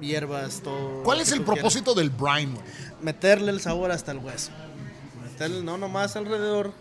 [0.00, 1.02] hierbas, todo.
[1.02, 1.54] ¿Cuál es el quieras.
[1.54, 2.52] propósito del brine?
[2.54, 2.64] güey?
[3.00, 4.50] Meterle el sabor hasta el hueso.
[5.22, 6.72] Meterle no nomás alrededor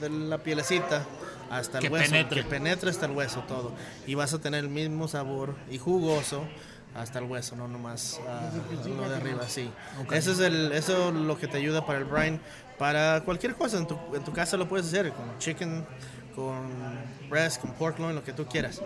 [0.00, 1.04] de la pielecita
[1.50, 2.10] hasta el Que hueso.
[2.10, 2.42] penetre.
[2.42, 3.72] Que penetre hasta el hueso todo.
[4.06, 6.44] Y vas a tener el mismo sabor y jugoso
[6.94, 8.50] hasta el hueso, no nomás ah,
[8.86, 9.70] lo de arriba, sí.
[10.12, 12.40] Ese es el, eso es lo que te ayuda para el brine.
[12.78, 15.84] Para cualquier cosa, en tu, en tu casa lo puedes hacer con chicken,
[16.34, 16.68] con
[17.28, 18.80] breast, con pork loin, lo que tú quieras.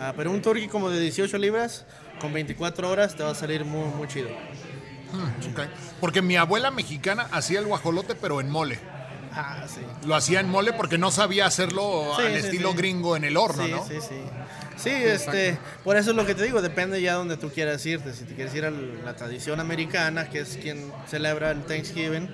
[0.00, 1.84] Ah, pero un turkey como de 18 libras,
[2.20, 4.28] con 24 horas, te va a salir muy, muy chido.
[5.52, 5.60] Ok.
[6.00, 8.80] Porque mi abuela mexicana hacía el guajolote, pero en mole.
[9.32, 9.80] Ah, sí.
[10.06, 12.76] Lo hacía en mole porque no sabía hacerlo Sí, al sí, estilo sí.
[12.76, 13.84] gringo en el horno, sí, ¿no?
[13.86, 14.20] Sí, sí,
[14.76, 14.90] sí.
[14.90, 18.12] este, por eso es lo que te digo, depende ya donde tú quieras irte.
[18.12, 22.28] Si te quieres ir a la tradición americana, que es quien celebra el Thanksgiving,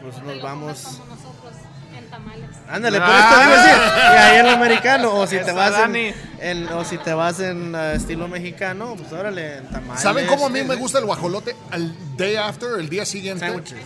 [0.00, 0.82] pues nos vamos.
[0.82, 1.54] Como nosotros
[1.96, 2.50] en tamales.
[2.68, 3.30] Ándale, Ah.
[3.30, 3.82] por te decir.
[4.12, 5.14] Y ahí en lo americano.
[5.14, 9.12] O si te vas en, en- o si te vas en uh, estilo mexicano, pues
[9.12, 10.02] órale, en tamales.
[10.02, 11.54] ¿Saben cómo a mí me gusta el guajolote?
[11.70, 13.78] Al day after, el día siguiente, Sándwiches.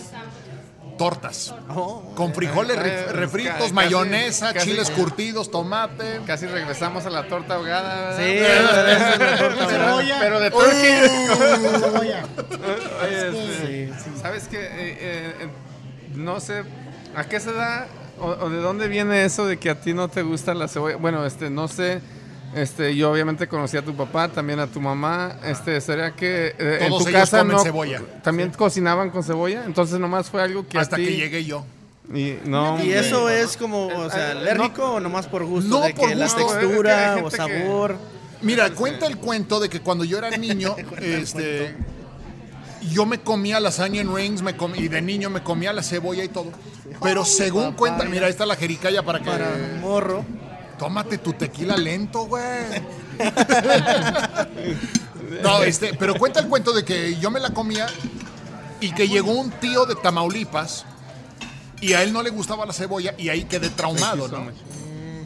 [1.01, 1.55] Tortas.
[1.75, 6.21] Oh, Con frijoles Eh, ref- ca- refritos, casi- mayonesa, casi- chiles curtidos, tomate.
[6.27, 8.19] Casi regresamos a la torta ahogada.
[8.19, 8.23] Sí.
[9.71, 10.19] Cebolla.
[10.21, 10.93] Pero de turkey.
[11.81, 12.23] Cebolla.
[13.03, 14.21] Oye, Sí, sí.
[14.21, 14.59] ¿Sabes qué?
[14.59, 14.69] Eh,
[15.01, 15.49] eh, eh,
[16.17, 16.65] no sé,
[17.17, 17.87] ¿a qué se da
[18.21, 20.97] o, o de dónde viene eso de que a ti no te gusta la cebolla?
[20.97, 22.03] Bueno, este, no sé.
[22.55, 25.37] Este, yo obviamente conocí a tu papá, también a tu mamá.
[25.45, 28.03] Este, sería que eh, en Todos tu ellos casa comen no cebolla.
[28.23, 31.65] también cocinaban con cebolla, entonces nomás fue algo que Hasta a ti que llegué yo.
[32.13, 32.77] y no.
[32.79, 32.99] ¿Y hombre.
[32.99, 35.71] eso es como, o sea, Eh, alérgico o nomás por gusto?
[35.71, 37.97] No de por que la gusto, es que hay textura gente o que- sabor.
[38.43, 41.77] Mira, cuenta el cuento de que cuando yo era niño, este,
[42.91, 46.25] yo me comía las onion rings me com- y de niño me comía la cebolla
[46.25, 46.51] y todo.
[47.03, 49.27] Pero según cuenta, mira, ahí está la jericaya para que...
[49.31, 50.25] Para morro.
[50.81, 52.43] Tómate tu tequila lento, güey.
[55.43, 57.87] No, este, pero cuenta el cuento de que yo me la comía
[58.81, 60.85] y que llegó un tío de Tamaulipas
[61.81, 64.51] y a él no le gustaba la cebolla y ahí quedé traumado, ¿no?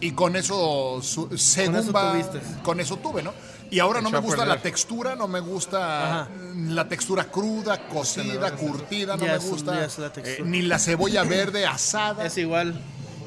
[0.00, 2.14] Y con eso, su- según eso va-
[2.62, 3.32] con eso tuve, ¿no?
[3.70, 6.28] Y ahora no me gusta la textura, no me gusta Ajá.
[6.68, 12.26] la textura cruda, cocida, curtida, no me gusta la eh, ni la cebolla verde asada.
[12.26, 12.78] Es igual.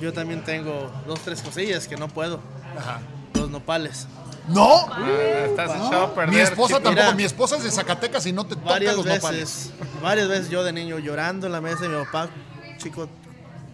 [0.02, 2.40] Yo también tengo dos, tres cosillas que no puedo.
[2.78, 3.00] Ajá.
[3.34, 4.08] Los nopales.
[4.48, 5.06] No, Ah,
[5.46, 6.34] estás echado a perder.
[6.36, 6.84] mi esposa chico.
[6.84, 7.16] tampoco, Mira.
[7.16, 9.72] mi esposa es de Zacatecas y no te toca Varias los veces, nopales.
[10.02, 12.30] varias veces yo de niño llorando en la mesa y mi papá,
[12.78, 13.10] chico,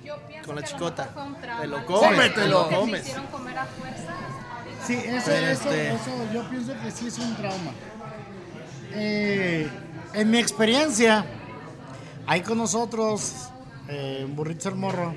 [0.04, 1.04] Yo pienso Con la chicota.
[1.06, 1.62] mejor fue un trauma.
[1.62, 1.86] Te lo ¿no?
[1.86, 2.66] comes, Cómetelo.
[2.66, 3.02] te lo comes.
[3.04, 4.14] hicieron comer a fuerza.
[4.88, 7.72] Sí, eso, eso, este- eso yo pienso que sí es un trauma.
[8.94, 9.70] Eh,
[10.14, 11.26] en mi experiencia,
[12.28, 13.34] ahí con nosotros,
[13.88, 15.14] eh, en Burritos el Morro,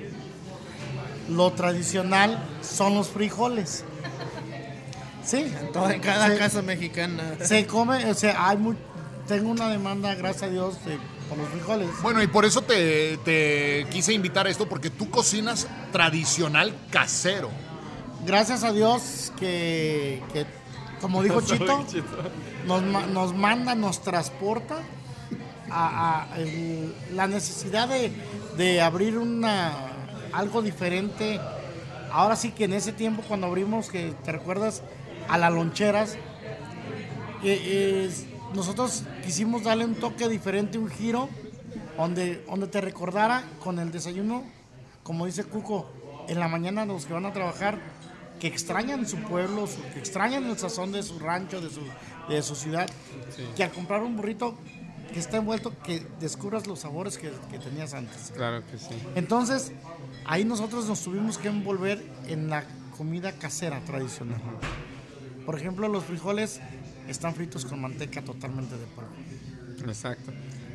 [1.28, 3.84] lo tradicional son los frijoles.
[5.24, 5.52] Sí,
[5.90, 7.34] en cada se, casa mexicana.
[7.42, 8.74] se come, o sea, hay mu-
[9.26, 10.98] tengo una demanda, gracias a Dios, de-
[11.28, 11.88] por los frijoles.
[12.02, 17.50] Bueno, y por eso te, te quise invitar a esto, porque tú cocinas tradicional casero.
[18.24, 20.46] Gracias a Dios que, que,
[21.00, 21.84] como dijo Chito,
[22.66, 24.76] nos, ma- nos manda, nos transporta
[25.68, 28.12] a, a el- la necesidad de,
[28.56, 29.72] de abrir una
[30.36, 31.40] algo diferente.
[32.12, 34.82] Ahora sí que en ese tiempo cuando abrimos, que te recuerdas,
[35.28, 36.16] a las loncheras,
[37.42, 41.28] que es- nosotros quisimos darle un toque diferente, un giro,
[41.96, 44.44] donde, donde te recordara con el desayuno,
[45.02, 45.90] como dice Cuco,
[46.28, 47.78] en la mañana los que van a trabajar,
[48.40, 51.80] que extrañan su pueblo, su- que extrañan el sazón de su rancho, de su,
[52.28, 52.88] de su ciudad,
[53.56, 54.54] que al comprar un burrito
[55.12, 58.32] que está envuelto, que descubras los sabores que, que tenías antes.
[58.34, 58.94] Claro que sí.
[59.14, 59.72] Entonces,
[60.26, 62.64] ahí nosotros nos tuvimos que envolver en la
[62.96, 64.40] comida casera tradicional.
[65.44, 66.60] Por ejemplo, los frijoles
[67.08, 69.10] están fritos con manteca totalmente de polvo.
[69.86, 70.32] Exacto.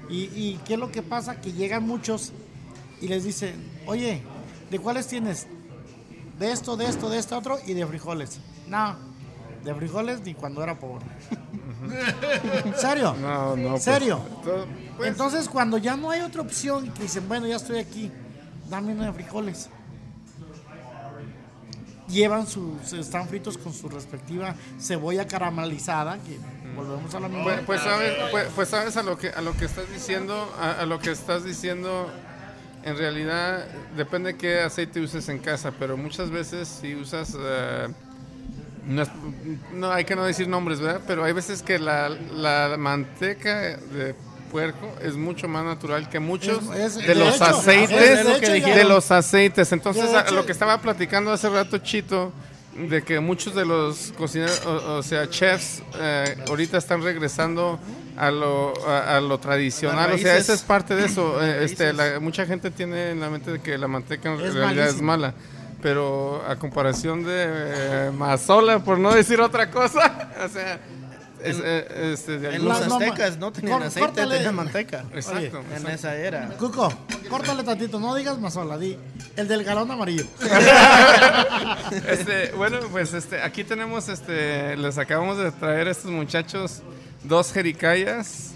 [0.09, 1.41] ¿Y, y qué es lo que pasa?
[1.41, 2.31] Que llegan muchos
[3.01, 4.21] y les dicen, oye,
[4.69, 5.47] ¿de cuáles tienes?
[6.39, 8.39] De esto, de esto, de esto, otro y de frijoles.
[8.67, 8.95] No,
[9.63, 11.05] de frijoles ni cuando era pobre.
[12.77, 13.15] ¿Serio?
[13.19, 13.69] No, no.
[13.71, 14.21] pues, ¿Serio?
[14.97, 18.11] pues, Entonces, cuando ya no hay otra opción, que dicen, bueno, ya estoy aquí,
[18.71, 19.69] dame uno de frijoles.
[22.07, 26.39] Llevan sus, están fritos con su respectiva cebolla caramelizada, que
[26.75, 27.43] volvemos a la misma.
[27.43, 30.85] Pues, pues sabes, pues, pues sabes a lo que a lo que estás diciendo, a,
[30.85, 32.09] lo que estás diciendo,
[32.83, 33.65] en realidad
[33.95, 37.87] depende qué aceite uses en casa, pero muchas veces si usas eh,
[39.73, 41.01] no, hay que no decir nombres, ¿verdad?
[41.07, 44.15] Pero hay veces que la, la manteca de
[44.51, 48.75] puerco es mucho más natural que muchos Es- es- de, de los hecho, aceites es-
[48.75, 49.71] de los aceites.
[49.71, 52.31] Entonces, hecho- lo que estaba platicando hace rato Chito
[52.75, 57.79] de que muchos de los cocineros, o, o sea, chefs, eh, ahorita están regresando
[58.17, 60.11] a lo, a, a lo tradicional.
[60.13, 61.37] O sea, esa es parte de eso.
[61.43, 64.53] Eh, este, la- mucha gente tiene en la mente de que la manteca en Es
[64.53, 65.33] realidad es mala.
[65.81, 70.79] Pero a comparación de eh, mazola, por no decir otra cosa, o sea,
[71.43, 74.35] es, eh, este, de En algún- los No, no, aztecas no tenían cor- aceite, córtale.
[74.35, 75.05] tenían manteca.
[75.13, 75.63] Exacto.
[75.75, 76.47] En esa era.
[76.59, 76.91] Cuco,
[77.29, 78.97] córtale tantito, no digas mazola, di
[79.35, 80.25] el del galón amarillo.
[82.07, 86.81] Este, bueno, pues este, aquí tenemos, este, les acabamos de traer a estos muchachos
[87.23, 88.51] dos jericayas,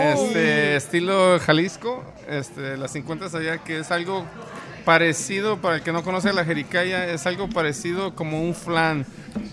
[0.00, 4.24] este, estilo Jalisco, este, las 50 allá, que es algo
[4.84, 9.04] parecido, para el que no conoce la jericaya, es algo parecido como un flan.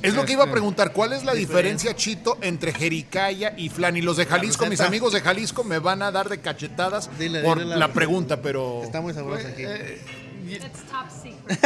[0.01, 3.69] Es lo que iba a Este, preguntar, ¿cuál es la diferencia, Chito, entre jericaya y
[3.69, 3.97] flan?
[3.97, 7.41] Y los de Jalisco, mis amigos de Jalisco me van a dar de cachetadas Dile,
[7.41, 8.83] por dile la, la- pregunta, pero...
[8.83, 9.63] Está muy sabroso Pues, aquí.
[9.65, 10.01] eh,
[10.47, 11.59] It's top secret.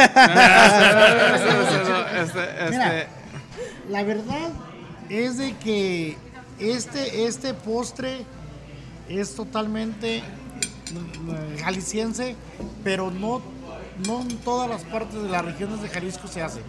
[2.20, 3.06] Este, Mira.
[3.88, 4.50] La verdad
[5.08, 6.16] es de que
[6.58, 8.24] este, este postre
[9.08, 10.22] es totalmente
[10.92, 12.36] mm, jalisciense,
[12.84, 13.40] pero no,
[14.06, 16.60] no en todas las partes de las regiones de Jalisco se hace.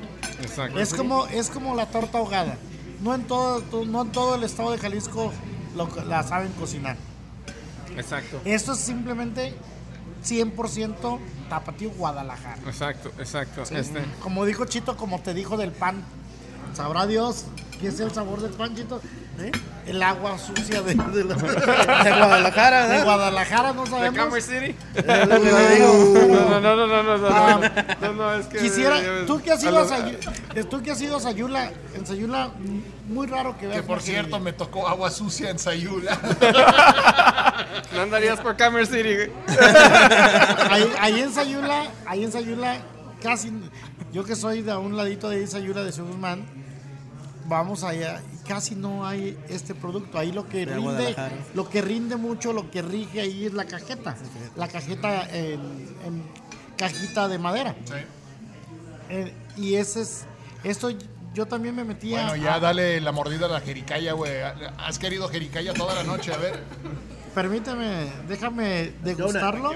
[0.42, 0.80] exacto.
[0.80, 2.58] Es como, es como la torta ahogada.
[3.02, 5.32] No en todo, no en todo el estado de Jalisco
[5.76, 6.98] lo- la saben cocinar.
[7.98, 8.40] Exacto.
[8.46, 9.54] Esto es simplemente
[10.24, 11.20] 100%
[11.50, 12.58] tapatío Guadalajara.
[12.66, 13.64] Exacto, exacto.
[13.76, 16.04] Este, Como dijo Chito, como te dijo del pan.
[16.74, 17.46] Sabrá Dios
[17.82, 19.02] qué es el sabor del pan, Chito.
[19.42, 19.52] ¿Eh?
[19.88, 21.36] El agua sucia de, de la-
[22.04, 23.04] De Guadalajara, de ¿eh?
[23.04, 24.20] Guadalajara, no ¿De sabemos.
[24.26, 24.76] Commerce City?
[24.96, 26.28] Es lo que le digo.
[26.30, 27.60] No, no, no, no, no, no, Ah,
[28.00, 28.60] no, no, no, es que...
[28.60, 30.18] Quisiera, tú que has ido a Sayula,
[30.70, 33.82] tú que has ido a Sayula, en Sayula, mm, muy raro que veas.
[33.82, 36.18] Que por cierto me tocó agua sucia en Sayula.
[37.94, 39.32] No andarías por Commerce City, güey.
[40.70, 42.78] ahí, ahí en Sayula, ahí en Sayula,
[43.22, 43.52] casi,
[44.14, 46.46] yo que soy de un ladito de Sayula de Guzmán,
[47.52, 50.18] vamos allá y casi no hay este producto.
[50.18, 51.16] Ahí lo que De rinde,
[51.54, 54.16] lo que rinde mucho, lo que rige ahí es la cajeta.
[54.56, 55.60] La cajeta en,
[56.06, 56.24] en
[56.78, 57.76] cajita de madera.
[59.10, 60.26] Eh, y ese es,
[60.64, 60.92] esto
[61.34, 62.30] yo también me metía.
[62.30, 64.32] Bueno, ya dale la mordida a la jericaya, güey.
[64.78, 66.64] Has querido jericaya toda la noche, a ver.
[67.36, 69.72] Permíteme, déjame degustarlo.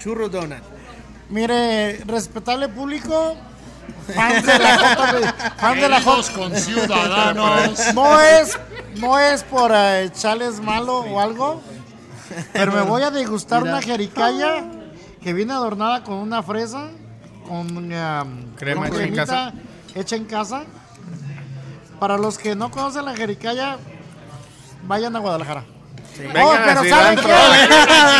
[0.00, 0.58] Churro donut.
[1.30, 3.36] Mire, respetable público,
[4.14, 7.78] fans de la JB, fan de la Queridos J- conciudadanos.
[7.94, 8.58] no es,
[8.96, 11.62] no es por eh, echarles malo o algo,
[12.52, 13.74] pero me voy a degustar Mira.
[13.74, 14.64] una jericaya
[15.22, 16.88] que viene adornada con una fresa,
[17.48, 19.52] con um, Crema con hecha en cremita casa.
[19.94, 20.64] hecha en casa.
[22.00, 23.78] Para los que no conocen la jericaya,
[24.86, 25.64] vayan a Guadalajara.
[26.18, 27.22] Vengan Oh, a pero ¿saben qué?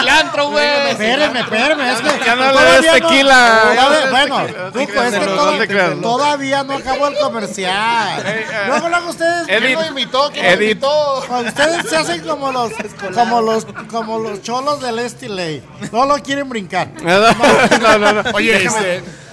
[0.00, 0.90] cilantro, güey.
[0.90, 5.14] Espérenme, espérenme, es que Ya no le todavía des tequila, ya no bueno, Cuco, es
[5.14, 8.22] que todo- todavía no acabó el comercial.
[8.26, 8.46] eh.
[8.66, 9.60] Luego, luego ustedes, Edith.
[9.64, 10.30] ¿Quién lo invitó?
[10.32, 10.70] ¿Quién lo Edith.
[10.70, 11.18] invitó?
[11.46, 12.72] ustedes se hacen como los,
[13.14, 15.62] como los, como los cholos del Estiley.
[15.92, 16.88] No lo quieren brincar.
[17.04, 18.30] No, no, no.
[18.34, 19.23] Oye, Déjame- este.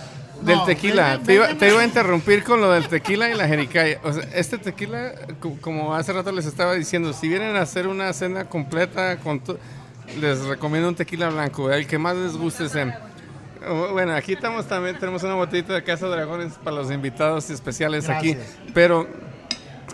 [0.41, 3.47] Del No, tequila, te, iba, te iba a interrumpir con lo del tequila y la
[3.47, 3.99] jericaya.
[4.03, 7.87] O sea, este tequila, co- como hace rato les estaba diciendo, si vienen a hacer
[7.87, 9.41] una cena completa, con
[10.19, 12.65] les recomiendo un tequila blanco, el que más les guste.
[12.65, 12.91] ese.
[13.91, 18.35] Bueno, aquí estamos también, tenemos una botellita de Casa Dragones para los invitados especiales aquí.
[18.73, 19.07] Pero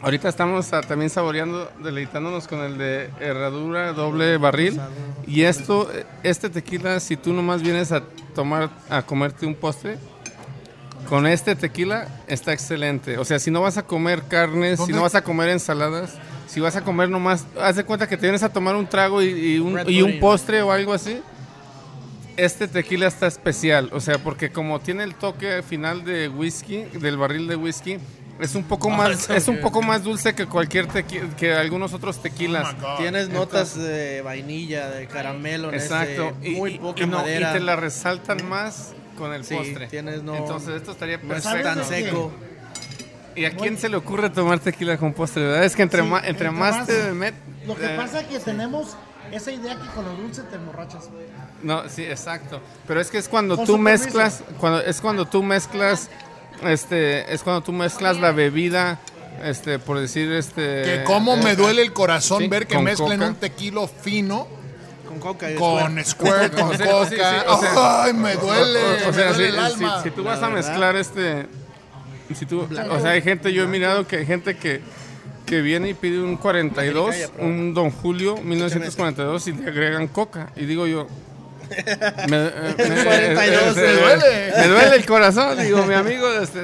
[0.02, 4.80] ahorita estamos también saboreando, deleitándonos con el de herradura doble barril.
[5.28, 5.92] Y esto,
[6.24, 8.02] este tequila, si tú nomás vienes a
[8.34, 9.98] tomar, a comerte un postre,
[11.08, 13.18] con este tequila está excelente.
[13.18, 16.16] O sea, si no vas a comer carnes, si no vas a comer ensaladas,
[16.48, 19.22] si vas a comer nomás, haz de cuenta que te vienes a tomar un trago
[19.22, 21.22] y, y un, y postre o algo así.
[22.36, 27.18] Este tequila está especial, o sea, porque como tiene el toque final de whisky, del
[27.18, 27.98] barril de whisky,
[28.40, 32.22] es un poco más, es un poco más dulce que cualquier tequi- que algunos otros
[32.22, 32.76] tequilas.
[32.84, 32.98] Oh.
[32.98, 37.22] Tienes notas de vainilla, de caramelo, en Exacto, este, y, muy poca y no, y
[37.22, 37.54] madera.
[37.54, 39.88] te la resaltan más con el Sí, postre.
[39.88, 41.68] tienes no- Entonces esto estaría no es perfecto.
[41.74, 42.32] tan seco.
[43.36, 45.44] ¿Y a quién se le ocurre tomar tequila con postre?
[45.44, 45.64] ¿verdad?
[45.66, 47.34] Es que entre, Sí, más, entre, más, te met-
[47.68, 48.96] Lo que eh, pasa es que tenemos
[49.32, 51.10] esa idea que con los dulces te emborrachas.
[51.62, 52.62] No, sí, exacto.
[52.88, 54.06] Pero es que es cuando Con tú permiso.
[54.06, 56.10] mezclas, cuando es cuando tú mezclas,
[56.64, 59.00] este, es cuando tú mezclas la bebida,
[59.44, 60.84] este, por decir, este.
[60.84, 63.30] Que cómo me eh, duele el corazón sí, ver que mezclen coca.
[63.30, 64.48] un tequilo fino
[65.20, 66.54] Con coca y con Squirt.
[66.56, 67.08] con coca.
[67.10, 67.16] sí,
[67.48, 70.04] o sea, Ay, me duele, O, o sea, me si, duele el si- alma.
[70.04, 71.46] si tú vas a mezclar este,
[72.36, 74.82] si tú, o sea, hay gente, yo he mirado que hay gente que
[75.46, 80.66] que viene y pide un 42, un Don Julio 1942 y le agregan coca y
[80.66, 81.08] digo yo.
[82.28, 84.54] Me, eh, me- 42, eh, me eh, duele.
[84.58, 86.62] Me duele el corazón, digo, mi amigo, este,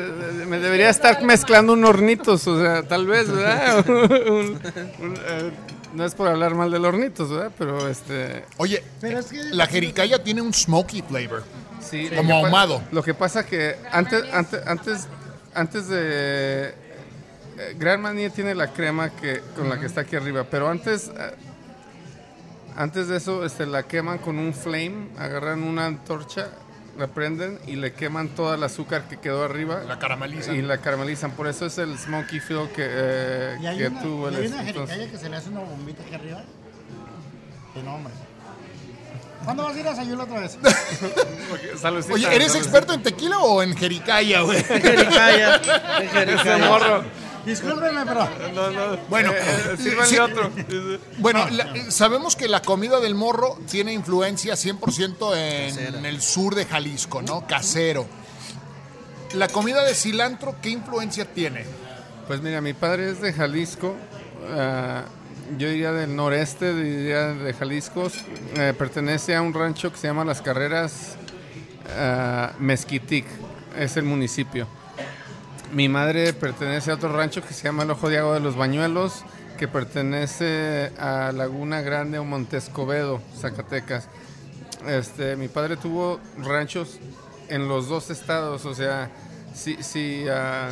[0.47, 3.85] me debería estar mezclando un hornitos, o sea, tal vez, ¿verdad?
[3.87, 5.51] Un- un, eh,
[5.93, 7.51] no es por hablar mal del hornitos, ¿verdad?
[7.57, 11.43] Pero este, Oye, Pero es que la jericaya tiene un smoky flavor.
[11.81, 12.81] Sí, Como ahumado.
[12.91, 15.07] Lo que pasa que antes, antes, antes,
[15.53, 20.45] antes de eh, Gran Manía tiene la crema que con la que está aquí arriba,
[20.49, 21.35] pero antes, eh,
[22.75, 26.49] antes de eso, este, la queman con un flame, agarran una antorcha,
[26.97, 30.53] la prenden y le queman toda el azúcar que quedó arriba La carameliza.
[30.53, 31.31] y la caramelizan.
[31.31, 34.47] Por eso es el smoky feel que, eh, Y hay que una, tú y hay
[34.47, 36.43] una Entonces, jericaya que se le hace una bombita aquí arriba.
[37.73, 38.13] Que no, hombre.
[39.43, 40.57] ¿Cuándo vas a ir a Sayula otra vez?
[41.81, 44.63] saludcita, Oye, ¿eres experto en tequila o en jericaya, güey?
[44.63, 45.55] Jericaya,
[45.97, 46.57] Ese jericaya.
[46.69, 47.03] morro.
[47.45, 48.27] Discúlpeme, pero.
[48.53, 48.97] No, no.
[49.09, 50.17] Bueno, eh, eh, sí.
[50.17, 50.49] otro.
[51.17, 56.07] Bueno, la- sabemos que la comida del morro tiene influencia 100% en Casera.
[56.09, 57.45] el sur de Jalisco, ¿no?
[57.45, 58.05] Casero.
[59.33, 61.65] La comida de cilantro, ¿qué influencia tiene?
[62.27, 63.95] Pues mira, mi padre es de Jalisco.
[64.51, 65.03] ah,
[65.57, 68.09] yo diría del noreste, diría de Jalisco.
[68.55, 71.17] eh, pertenece a un rancho que se llama Las Carreras
[71.97, 73.25] ah, Mezquitic.
[73.77, 74.67] Es el municipio.
[75.73, 78.55] Mi madre pertenece a otro rancho que se llama El Ojo de Agua de los
[78.55, 79.23] Bañuelos,
[79.57, 84.07] que pertenece a Laguna Grande o Montescobedo, Zacatecas.
[84.87, 86.99] Este, mi padre tuvo ranchos
[87.49, 89.09] en los dos estados, o sea,
[89.55, 90.69] si, si, ah,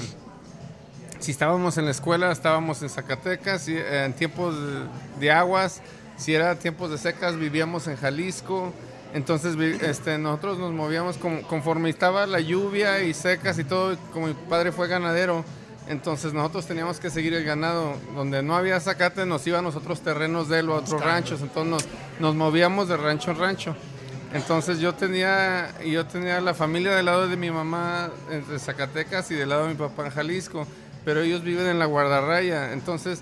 [1.19, 4.55] si estábamos en la escuela, estábamos en Zacatecas, en tiempos
[5.19, 5.81] de aguas,
[6.15, 8.71] si era tiempos de secas, vivíamos en Jalisco.
[9.13, 14.27] Entonces este, nosotros nos movíamos con- conforme estaba la lluvia y secas y todo, como
[14.27, 15.43] mi padre fue ganadero,
[15.87, 17.95] entonces nosotros teníamos que seguir el ganado.
[18.15, 21.41] Donde no había zacate nos iban a otros terrenos de él o a otros ranchos,
[21.41, 21.85] entonces nos,
[22.21, 23.75] nos movíamos de rancho en rancho.
[24.33, 29.35] Entonces yo tenía, yo tenía la familia del lado de mi mamá entre Zacatecas y
[29.35, 30.65] del lado de mi papá en Jalisco,
[31.03, 32.71] pero ellos viven en la guardarraya.
[32.71, 33.21] Entonces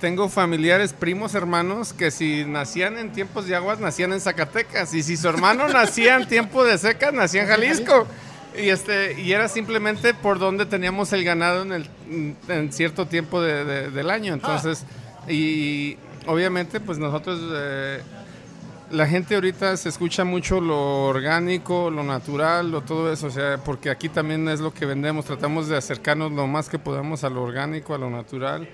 [0.00, 5.02] tengo familiares, primos, hermanos que si nacían en tiempos de aguas nacían en Zacatecas y
[5.02, 8.06] si su hermano nacía en tiempo de secas nacía en Jalisco.
[8.56, 11.88] Y este y era simplemente por donde teníamos el ganado en, el,
[12.48, 14.32] en cierto tiempo de- de- del año.
[14.34, 14.84] Entonces
[15.28, 15.96] y
[16.26, 18.00] obviamente pues nosotros eh,
[18.90, 23.58] la gente ahorita se escucha mucho lo orgánico, lo natural, lo todo eso, o sea,
[23.58, 27.30] porque aquí también es lo que vendemos, tratamos de acercarnos lo más que podamos a
[27.30, 28.68] lo orgánico, a lo natural.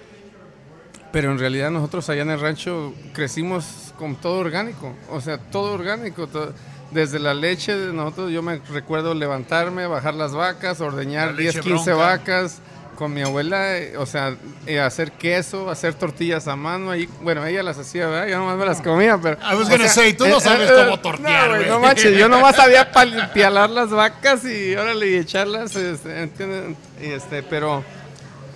[1.13, 5.73] Pero en realidad nosotros allá en el rancho crecimos con todo orgánico, o sea, todo
[5.73, 6.53] orgánico, todo-
[6.93, 11.53] desde la leche, de nosotros yo me recuerdo levantarme, bajar las vacas, ordeñar La leche
[11.61, 12.07] 10, 15 bronca.
[12.07, 12.59] vacas
[12.97, 14.37] con mi abuela, o sea,
[14.67, 18.27] eh, hacer queso, hacer tortillas a mano, ahí, bueno, ella las hacía, ¿verdad?
[18.29, 19.37] Yo nomás me las comía, pero...
[19.41, 22.17] I was gonna sea, say, tú no eh, sabes eh, cómo tortear, No, no manches,
[22.19, 22.91] yo nomás sabía
[23.33, 26.77] pialar las vacas y órale, y echarlas, este, ¿entienden?
[27.01, 27.83] Y este, pero,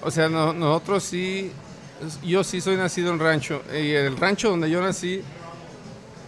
[0.02, 1.50] o sea, no- nosotros sí,
[2.24, 5.22] yo sí soy nacido en rancho, y el rancho donde yo nací,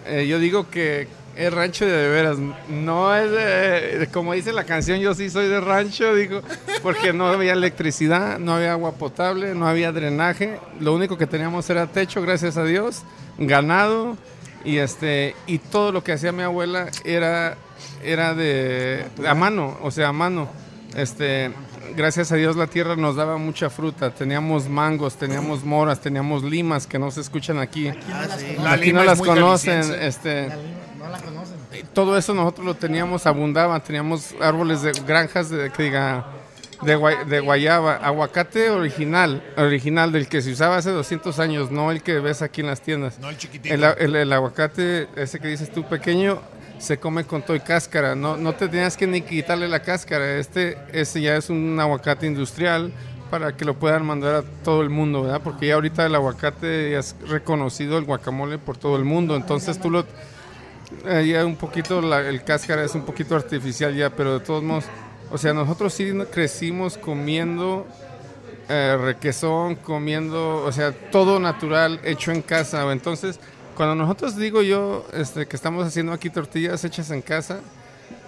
[0.07, 2.39] eh, yo digo que es rancho de, veras,
[2.71, 6.41] no es de, de- como dice la canción, yo sí soy de rancho, digo,
[6.83, 11.69] porque no había electricidad, no había agua potable, no había drenaje, lo único que teníamos
[11.69, 13.03] era techo, gracias a Dios,
[13.37, 14.17] ganado,
[14.64, 17.57] y este, y todo lo que hacía mi abuela era,
[18.03, 20.49] era de, a mano, o sea, a mano,
[20.97, 21.53] este,
[21.95, 26.87] gracias a Dios la tierra nos daba mucha fruta, teníamos mangos, teníamos moras, teníamos limas
[26.87, 27.89] que no se escuchan aquí.
[27.89, 28.57] Ah, sí.
[28.62, 30.66] La Aquí no las conocen, este, La lima,
[30.99, 31.57] no la conocen.
[31.93, 36.26] todo eso nosotros lo teníamos, abundaba, teníamos árboles de granjas de, que diga,
[36.82, 41.91] de, gua- de guayaba, aguacate original, original del que se usaba hace 200 años, no
[41.91, 43.18] el que ves aquí en las tiendas.
[43.18, 43.74] No el chiquitito.
[43.74, 46.41] El, el- el aguacate, ese que dices tú pequeño,
[46.79, 50.37] se come con todo y cáscara, no, no te tenías que ni quitarle la cáscara,
[50.39, 52.93] este, ese ya es un aguacate industrial
[53.31, 55.41] para que lo puedan mandar a todo el mundo, ¿verdad?
[55.43, 59.91] Porque ya ahorita el aguacate es reconocido el guacamole por todo el mundo, entonces tú
[59.91, 60.07] lo,
[61.07, 64.62] eh, ya un poquito, la- el cáscara es un poquito artificial ya, pero de todos
[64.62, 64.85] modos,
[65.31, 67.87] o sea, nosotros sí crecimos comiendo
[68.68, 72.91] eh, requesón, comiendo, o sea, todo natural, hecho en casa.
[72.91, 73.39] Entonces,
[73.77, 77.61] cuando nosotros digo yo este, que estamos haciendo aquí tortillas hechas en casa,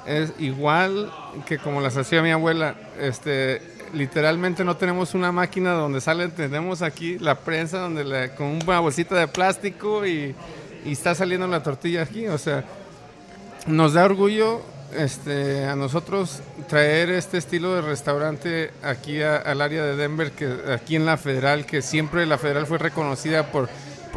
[0.07, 1.11] es igual
[1.47, 2.77] que como las hacía mi abuela.
[3.01, 3.61] Este,
[3.93, 9.17] literalmente no tenemos una máquina donde sale, tenemos aquí la prensa donde con una bolsita
[9.17, 10.35] de plástico y,
[10.85, 12.27] está saliendo la tortilla aquí.
[12.29, 12.65] O sea,
[13.67, 14.63] nos da orgullo
[14.97, 20.97] este, a nosotros traer este estilo de restaurante aquí al área de Denver, que aquí
[20.97, 23.69] en la Federal, que siempre la Federal fue reconocida por,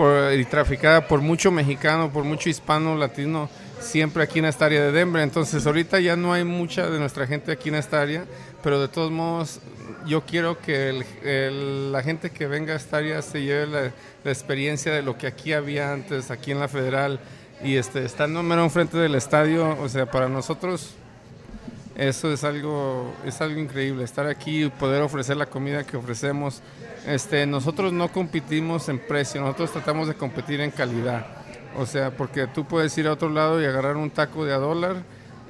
[0.01, 3.49] por y traficada por mucho mexicano, por mucho hispano, latino,
[3.79, 5.21] siempre aquí en esta área de Denver.
[5.21, 8.25] Entonces ahorita ya no hay mucha de nuestra gente aquí en esta área,
[8.63, 9.59] pero de todos modos
[10.07, 13.81] yo quiero que el- el- la gente que venga a esta área se lleve la,
[14.23, 17.19] la experiencia de lo que aquí había antes, aquí en la Federal.
[17.63, 20.95] Y este, estando mero enfrente del estadio, o sea, para nosotros
[21.95, 26.61] eso es algo, es algo increíble, estar aquí y poder ofrecer la comida que ofrecemos.
[27.05, 31.25] Este, nosotros no competimos en precio, nosotros tratamos de competir en calidad.
[31.77, 34.57] O sea, porque tú puedes ir a otro lado y agarrar un taco de a
[34.57, 35.03] dólar,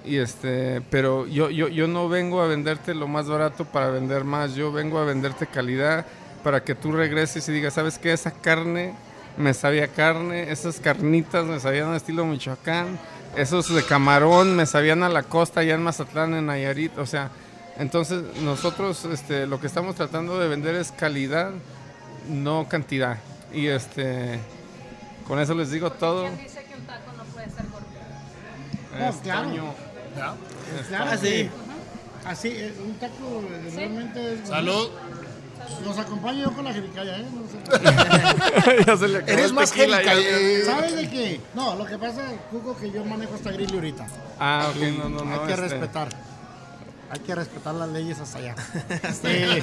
[0.04, 4.24] y este, pero yo, yo, yo no vengo a venderte lo más barato para vender
[4.24, 6.06] más, yo vengo a venderte calidad
[6.44, 8.14] para que tú regreses y digas, ¿sabes qué?
[8.14, 8.96] Esa carne
[9.38, 13.00] me sabía carne, esas carnitas me sabían estilo Michoacán,
[13.36, 17.30] esos de camarón me sabían a la costa allá en Mazatlán, en Nayarit, o sea,
[17.78, 21.52] Entonces, nosotros este, lo que estamos tratando de vender es calidad,
[22.28, 23.18] no cantidad.
[23.54, 24.40] Y este,
[25.28, 26.24] con eso les digo todo.
[26.26, 27.66] ¿Quién dice que un taco no puede ser
[29.10, 29.50] Este claro.
[29.50, 29.74] año-
[30.16, 30.36] ¿Ya?
[30.90, 31.28] Claro sí.
[31.28, 31.50] que-
[32.26, 34.48] Así, eh, un taco eh, realmente es.
[34.50, 34.90] Salud.
[35.86, 37.26] Los acompaño yo con la jericaya, ¿eh?
[37.34, 38.84] No sé.
[38.88, 40.16] Ya se le acabó Eres más tequila, gérica.
[40.16, 40.64] ya- eh.
[40.66, 41.42] ¿Sabes de qué?
[41.54, 44.08] No, lo que pasa, Cuco, que yo manejo hasta grill ahorita.
[44.40, 45.34] Ah, ok, Y no, no, no.
[45.42, 46.10] Hay que este, respetar.
[47.12, 48.56] Hay que respetar las leyes hasta allá.
[49.04, 49.62] Este,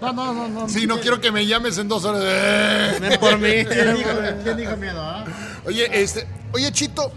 [0.00, 0.68] no, no, no, no.
[0.68, 2.22] Sí, no quiero que me llames en dos horas.
[2.24, 2.98] Eh.
[3.00, 3.64] Ven por mí.
[3.64, 4.10] ¿Quién dijo,
[4.44, 5.24] quién dijo miedo, ah?
[5.66, 7.10] Oye, este, oye, Chito,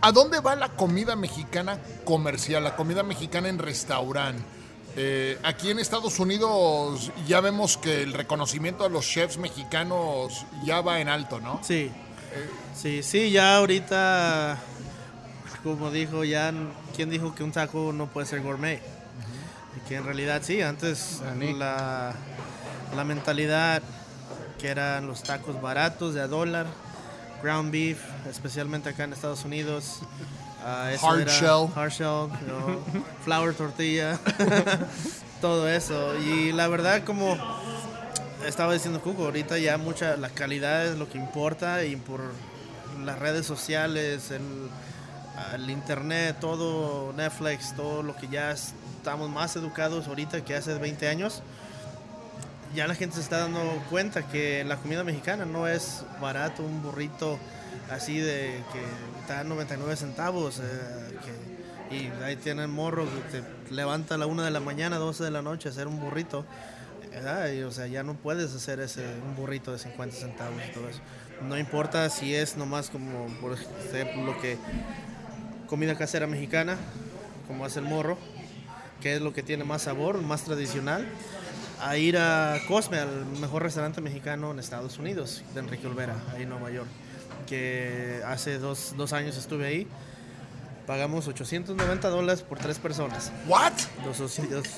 [0.00, 4.42] ¿a dónde va la comida mexicana comercial, la comida mexicana en restaurante?
[4.96, 10.80] Eh, aquí en Estados Unidos ya vemos que el reconocimiento a los chefs mexicanos ya
[10.80, 11.60] va en alto, ¿no?
[11.62, 11.90] Sí,
[12.74, 14.58] sí, sí, ya ahorita,
[15.62, 16.52] como dijo, ya,
[16.96, 18.82] ¿quién dijo que un taco no puede ser gourmet?
[19.76, 21.20] Y que en realidad sí, antes
[21.56, 22.12] la,
[22.96, 23.82] la mentalidad
[24.58, 26.66] que eran los tacos baratos de a dólar,
[27.42, 30.00] ground beef, especialmente acá en Estados Unidos.
[30.64, 31.68] Ah, Hard era- shell.
[31.74, 34.18] Hard shell, you know, flour tortilla,
[35.40, 36.16] todo eso.
[36.18, 37.36] Y la verdad como
[38.46, 42.20] estaba diciendo Cuco, ahorita ya mucha, la calidad es lo que importa y por
[43.04, 44.68] las redes sociales, el,
[45.54, 51.08] el internet, todo, Netflix, todo lo que ya estamos más educados ahorita que hace 20
[51.08, 51.42] años,
[52.74, 56.82] ya la gente se está dando cuenta que la comida mexicana no es barato, un
[56.82, 57.38] burrito
[57.90, 58.82] así de que
[59.30, 60.58] está a 99 centavos.
[60.58, 65.22] eh, y ahí tienen morro que te levanta a la 1 de la mañana, 12
[65.22, 66.44] de la noche a hacer un burrito.
[67.52, 70.88] Y, o sea, ya no puedes hacer ese un burrito de 50 centavos y todo
[70.88, 71.00] eso.
[71.48, 74.58] No importa si es nomás como, por ejemplo, lo que
[75.68, 76.76] comida casera mexicana,
[77.46, 78.18] como hace el morro,
[79.00, 81.06] que es lo que tiene más sabor, más tradicional,
[81.80, 86.42] a ir a Cosme, al mejor restaurante mexicano en Estados Unidos, de Enrique Olvera, ahí
[86.42, 86.88] en Nueva York,
[87.46, 89.86] que hace dos, dos años estuve ahí.
[90.86, 93.30] Pagamos 890 dólares por tres personas.
[93.46, 93.72] ¿What?
[94.04, 94.20] Los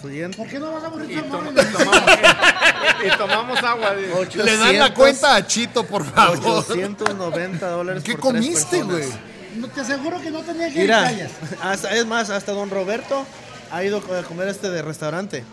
[0.05, 0.37] oyentes.
[0.37, 2.03] ¿Por qué no vas a morir Y, tan tom- y tomamos,
[3.07, 3.95] y tomamos agua.
[3.95, 6.39] Le dan la cuenta a Chito, por favor.
[6.69, 9.09] 890 dólares ¿Qué por tres comiste, güey?
[9.57, 11.31] No, te aseguro que no tenía Mira, jericayas.
[11.63, 13.25] hasta, es más, hasta don Roberto
[13.71, 15.45] ha ido a comer este de restaurante.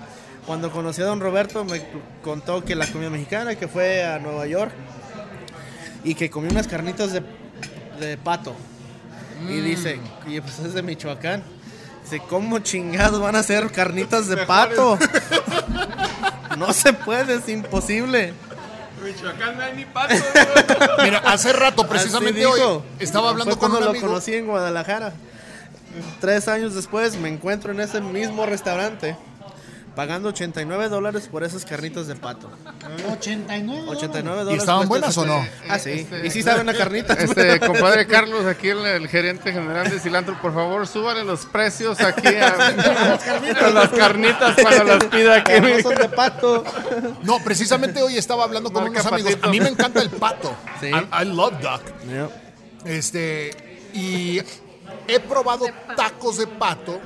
[0.45, 1.82] Cuando conocí a don Roberto me
[2.22, 4.72] contó que la comida mexicana, que fue a Nueva York
[6.04, 7.24] y que comió unas carnitas de,
[8.00, 8.56] de pato.
[9.47, 11.43] Y dice, y pues es de Michoacán.
[12.04, 14.97] Dice, ¿cómo chingados van a hacer carnitas de pato?
[16.58, 18.34] no se puede, es imposible.
[19.04, 20.14] Michoacán no hay ni pato.
[20.14, 21.06] güey.
[21.06, 24.08] Mira, hace rato, precisamente hoy, estaba hablando Fue con cuando un lo amigo.
[24.08, 25.14] conocí en Guadalajara.
[26.20, 29.16] Tres años después me encuentro en ese mismo restaurante
[30.00, 32.50] pagando 89 dólares por esas carnitas de pato.
[33.12, 33.84] 89.
[33.89, 34.62] 89 dólares.
[34.62, 35.43] estaban cuesta buenas o no?
[35.43, 35.89] esa- Ah, sí.
[35.91, 37.20] Este- y sí saben a carnitas.
[37.20, 42.00] Este, compadre Carlos, aquí el, el gerente general de Cilantro, por favor, súbale los precios
[42.00, 46.64] aquí a, a las carnitas cuando las pida Que no son de pato.
[47.24, 49.32] No, precisamente hoy estaba hablando con Marca unos amigos.
[49.34, 49.47] Patito.
[49.50, 50.56] A mí me encanta el pato.
[50.80, 50.88] Sí.
[50.88, 51.82] I, I love duck.
[52.86, 53.52] Este,
[53.93, 54.41] y
[55.10, 55.66] he probado
[55.97, 57.02] tacos de pato,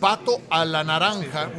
[0.00, 1.50] pato a la naranja,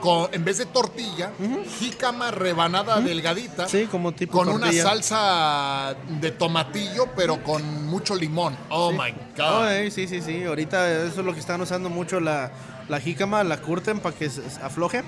[0.00, 1.30] con, en vez de tortilla,
[1.78, 8.56] jícama rebanada delgadita, Sí, como tipo con una salsa de tomatillo, pero con mucho limón.
[8.68, 9.70] Oh my Oh, God.
[9.72, 10.44] eh, sí, sí, sí.
[10.44, 12.50] Ahorita eso es lo que están usando mucho la,
[12.88, 15.02] la jícama, la curten para que se- afloje.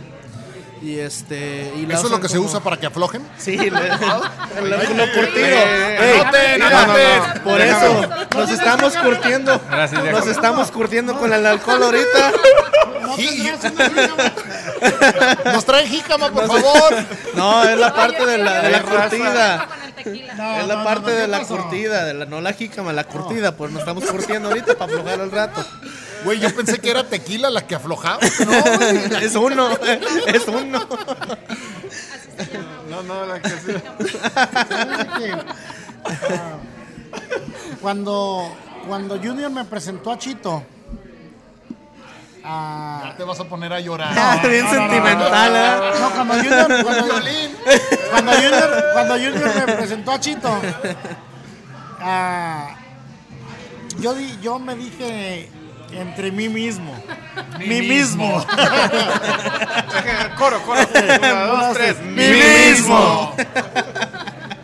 [0.80, 1.72] Y este.
[1.76, 3.20] Y ¿Eso es lo que se usa para que aflojen?
[3.36, 5.46] Sí, le- lo, curtido.
[5.46, 6.22] Eh,
[6.62, 7.42] anoten.
[7.42, 9.60] Por eso nos estamos curtiendo.
[9.68, 12.32] Gracias, Nos estamos curtiendo con el alcohol ahorita.
[13.00, 14.32] No tendrás una jícama.
[15.52, 16.94] Nos traen jícama, por favor.
[17.34, 19.68] No, es la parte de la, de la curtida.
[20.36, 21.56] No, Es la no, parte no, de ¿qué la pasó?
[21.56, 25.20] curtida, de la, no la jícama, la curtida, pues nos estamos curtiendo ahorita para aflojar
[25.20, 25.64] al rato.
[26.24, 28.18] Güey, yo pensé que era tequila la que aflojaba.
[28.46, 29.24] No, güey.
[29.24, 29.70] Es uno,
[30.26, 30.88] es uno.
[32.88, 33.72] No, no, la que sí.
[37.80, 38.56] Cuando,
[38.86, 40.62] cuando Junior me presentó a Chito,
[42.48, 44.12] ah, Ya te vas a poner a llorar.
[44.42, 45.98] Bien no, no, no, sentimental, ¿eh?
[46.00, 47.56] no, cuando Junior, cuando, Violín.
[48.10, 50.60] cuando Junior, cuando Junior me presentó a Chito,
[52.00, 52.70] ah,
[53.98, 55.50] yo, di- yo me dije
[55.92, 56.94] entre mí mismo,
[57.58, 58.44] mí mismo,
[60.36, 60.80] Coro, coro.
[61.18, 62.00] Una, dos, tres.
[62.02, 63.34] mí mismo.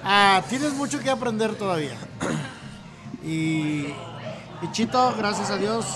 [0.05, 1.97] Ah, tienes mucho que aprender todavía.
[3.27, 3.87] Y,
[4.61, 5.87] y Chito, gracias a Dios.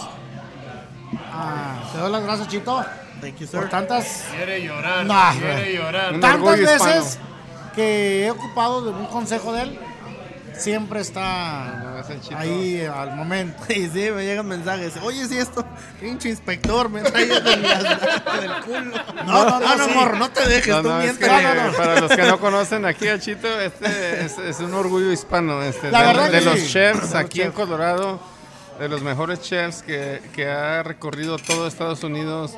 [1.32, 2.84] Ah, te doy las gracias, Chito.
[3.20, 3.70] Thank you, por sir.
[3.70, 6.20] tantas Quiere llorar, No, quiere llorar.
[6.20, 7.18] Tantas veces
[7.74, 9.80] que he ocupado de un consejo de él,
[10.56, 12.02] siempre está
[12.36, 13.62] ahí al momento.
[13.68, 14.94] Y sí, me llegan mensajes.
[15.02, 15.64] Oye, si esto,
[16.00, 18.96] pinche inspector, me trae de las del culo.
[19.26, 19.90] No, no, no, no, sí.
[19.94, 21.60] morro, no te dejes, No, tú no, es que, miéntale.
[21.60, 21.76] no, no.
[21.76, 25.62] para los que no conocen aquí a Chito, este es, es un orgullo hispano.
[25.62, 26.68] Este, La de verdad de los sí.
[26.68, 27.52] chefs aquí en.
[27.52, 28.20] Colorado,
[28.78, 32.54] de los mejores chefs que, que ha recorrido todo Estados Unidos,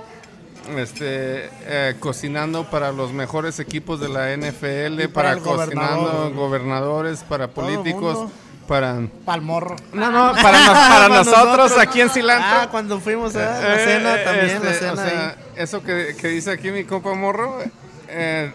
[0.77, 6.35] este, eh, cocinando para los mejores equipos de la NFL, Y para, cocinando gobernador.
[6.35, 8.31] gobernadores, para políticos,
[8.69, 8.99] para...
[9.25, 9.77] Palmorro.
[9.93, 12.61] No, no, para, nos- para nosotros aquí en Cilantro.
[12.63, 15.37] Ah, cuando fuimos a la Eh, cena eh, también, la este, cena o sea.
[15.57, 17.59] Eso que, que dice aquí mi compa Morro,
[18.09, 18.53] eh,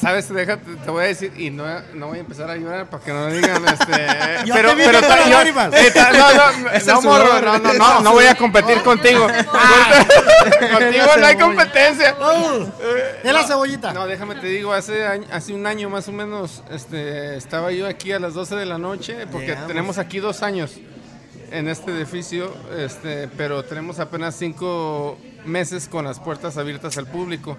[0.00, 1.64] sabes, déjate, te voy a decir, y no,
[1.94, 4.06] no voy a empezar a llorar para que no digan, este,
[4.46, 5.74] Yo pero, te pero no yo- lágrimas.
[5.74, 9.26] eh, ta- no, no, no, Morro, no, no, no, no voy a competir contigo.
[9.26, 12.16] contigo no hay competencia.
[13.22, 13.92] Es la cebollita.
[13.92, 17.86] No, déjame te digo, hace, año- hace un año más o menos este, estaba yo
[17.86, 19.68] aquí a las 12 de la noche, porque Llegamos.
[19.68, 20.72] tenemos aquí dos años
[21.50, 27.56] en este edificio, este, pero tenemos apenas cinco meses con las puertas abiertas al público.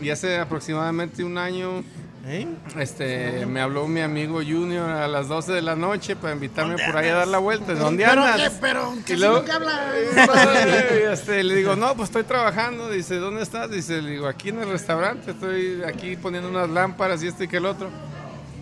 [0.00, 1.82] Y hace aproximadamente un año
[2.28, 2.46] ¿Eh?
[2.78, 6.96] este, me habló mi amigo Junior a las 12 de la noche para invitarme por
[6.96, 7.72] ahí a dar la vuelta.
[7.74, 8.50] ¿Dónde Pero, andas?
[8.50, 8.56] ¿qué?
[8.60, 9.92] pero Y casi luego- habla.
[9.96, 12.90] y, este, le digo, no, pues estoy trabajando.
[12.90, 13.70] Dice, ¿dónde estás?
[13.70, 15.30] Dice, le digo, aquí en el restaurante.
[15.30, 17.88] Estoy aquí poniendo unas lámparas y esto y que el otro.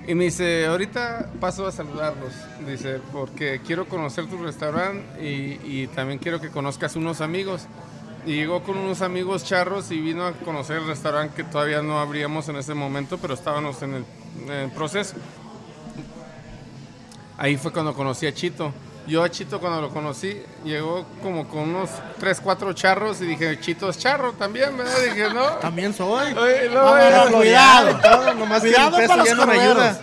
[0.07, 2.35] Y me dice, ahorita paso a saludarlos.
[2.69, 7.67] Dice, porque quiero conocer tu restaurante y, y también quiero que conozcas unos amigos.
[8.27, 11.99] Y llegó con unos amigos charros y vino a conocer el restaurante que todavía no
[11.99, 14.05] abríamos en ese momento, pero estábamos en el,
[14.45, 15.15] en el proceso.
[17.37, 18.73] Ahí fue cuando conocí a Chito.
[19.07, 23.61] Yo a Chito cuando lo conocí, llegó como con unos 3, 4 charros y dije,
[23.61, 24.95] Chito es charro también, ¿verdad?
[25.05, 25.45] Dije, no.
[25.61, 26.33] También soy.
[26.33, 28.01] Oye, no, No, no, eh, no, cuidado.
[28.01, 30.01] Todo, nomás que el peso ya no me ayuda.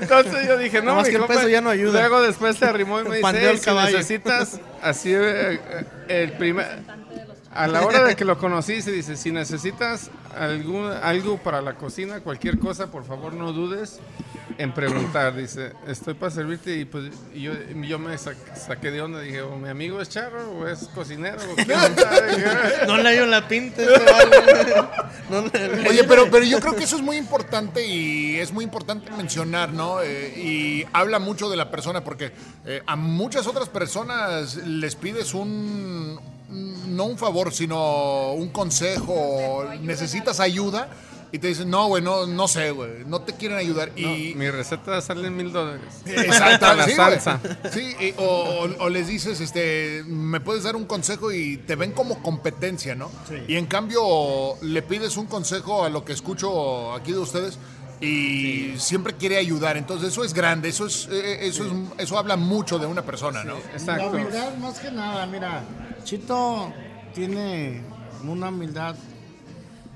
[0.00, 2.00] Entonces yo dije, no, Nomás que el peso ya no ayuda.
[2.00, 3.96] Luego después se arrimó y me dice, Pandeó "Hey, el si caballo".
[3.98, 6.66] necesitas, así, eh, eh, el primer...
[7.52, 10.08] A la hora de que lo conocí, se dice, si necesitas
[10.38, 13.98] algún, algo para la cocina, cualquier cosa, por favor no dudes
[14.58, 15.34] en preguntar.
[15.36, 17.52] Dice, estoy para servirte y pues y yo,
[17.82, 19.20] yo me sa- saqué de onda.
[19.20, 21.38] Dije, o mi amigo es charro o es cocinero.
[21.52, 22.46] O quién sabe?" Dije,
[22.86, 23.82] No le hallo la pinta.
[23.82, 24.88] vale.
[25.30, 25.38] No
[25.88, 29.72] Oye, pero, pero yo creo que eso es muy importante y es muy importante mencionar,
[29.72, 30.02] ¿no?
[30.02, 32.32] Eh, y habla mucho de la persona porque
[32.66, 36.18] eh, a muchas otras personas les pides un,
[36.48, 40.88] no un favor, sino un consejo, necesitas ayuda
[41.32, 43.92] y te dicen, no, güey, no, no sé, güey, no te quieren ayudar.
[43.96, 45.82] Y, mi receta sale en mil dólares.
[46.06, 47.40] Exacto, La sí, salsa.
[47.72, 51.76] Sí, y- o, o- o les dices, este, me puedes dar un consejo y te
[51.76, 53.10] ven como competencia, ¿no?
[53.48, 57.58] Y en cambio le pides un consejo a lo que escucho aquí de ustedes
[58.00, 59.76] y siempre quiere ayudar.
[59.76, 63.44] Entonces eso es grande, eso es, eh, eso es, eso habla mucho de una persona,
[63.44, 63.54] ¿no?
[63.54, 64.08] La Exacto.
[64.10, 65.62] humildad más que nada, mira,
[66.04, 66.72] Chito
[67.14, 67.82] tiene
[68.24, 68.94] una humildad,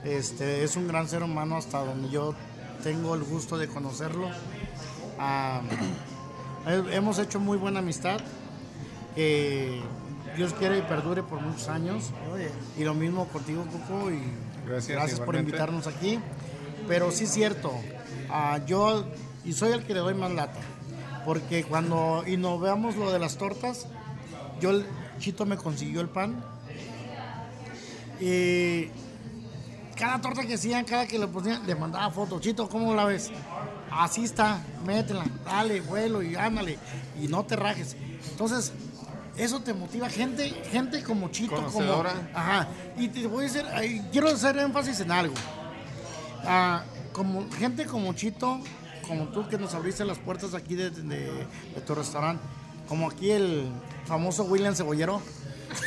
[0.05, 2.35] este, es un gran ser humano hasta donde yo
[2.83, 4.29] tengo el gusto de conocerlo.
[5.19, 5.61] Ah,
[6.67, 8.21] he- hemos hecho muy buena amistad,
[9.15, 9.81] que
[10.37, 12.11] Dios quiere y perdure por muchos años.
[12.79, 14.21] Y lo mismo contigo, Coco, y
[14.67, 16.19] Gracias, gracias por invitarnos aquí.
[16.89, 17.73] Pero sí es cierto,
[18.31, 19.05] ah, yo,
[19.45, 20.61] y soy el que le doy más lata,
[21.25, 23.87] porque cuando innovamos lo de las tortas,
[24.61, 24.87] yo, el-
[25.19, 26.43] Chito me consiguió el pan,
[28.21, 28.89] y
[29.95, 33.31] cada torta que hacían, cada que le ponían, le mandaba fotos, Chito, ¿cómo la ves?
[33.91, 36.79] Así está, métela, dale, vuelo y ándale,
[37.21, 37.97] y no te rajes.
[38.31, 38.73] Entonces,
[39.37, 41.93] eso te motiva, gente, gente como Chito, como...
[42.35, 43.65] Ajá, y te voy a decir,
[44.13, 45.35] quiero hacer énfasis en algo.
[46.47, 48.61] Ah, como gente como Chito,
[49.07, 52.43] como tú que nos abriste las puertas aquí de, de- de tu restaurante,
[52.89, 53.69] como aquí el
[54.07, 55.21] famoso William Cebollero.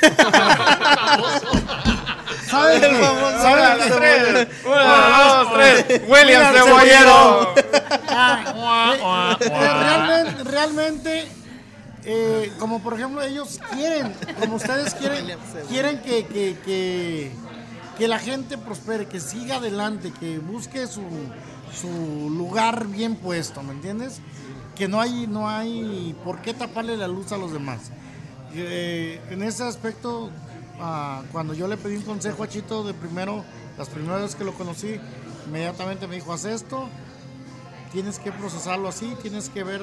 [2.48, 2.82] ¿Sabes?
[2.82, 3.96] ¿Sabes?
[3.98, 4.48] Tres.
[4.66, 6.02] Uno, dos, tres.
[6.08, 7.54] William Cebollero.
[8.10, 11.28] Ah, eh, realmente, realmente
[12.10, 15.26] eh, como por ejemplo ellos quieren, como ustedes quieren,
[15.68, 17.34] quieren que, que, que,
[17.98, 21.02] que la gente prospere, que siga adelante, que busque su,
[21.78, 24.22] su lugar bien puesto, ¿me entiendes?
[24.78, 27.92] Que no hay, no hay por qué taparle la luz a los demás.
[28.60, 30.32] Eh, en ese aspecto,
[30.80, 33.44] ah, cuando yo le pedí un consejo a Chito de primero,
[33.78, 35.00] las primeras veces que lo conocí,
[35.46, 36.90] inmediatamente me dijo, haz esto,
[37.92, 39.82] tienes que procesarlo así, tienes que ver.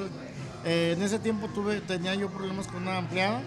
[0.65, 3.41] eh, en ese tiempo tuve, tenía yo problemas con una empleada.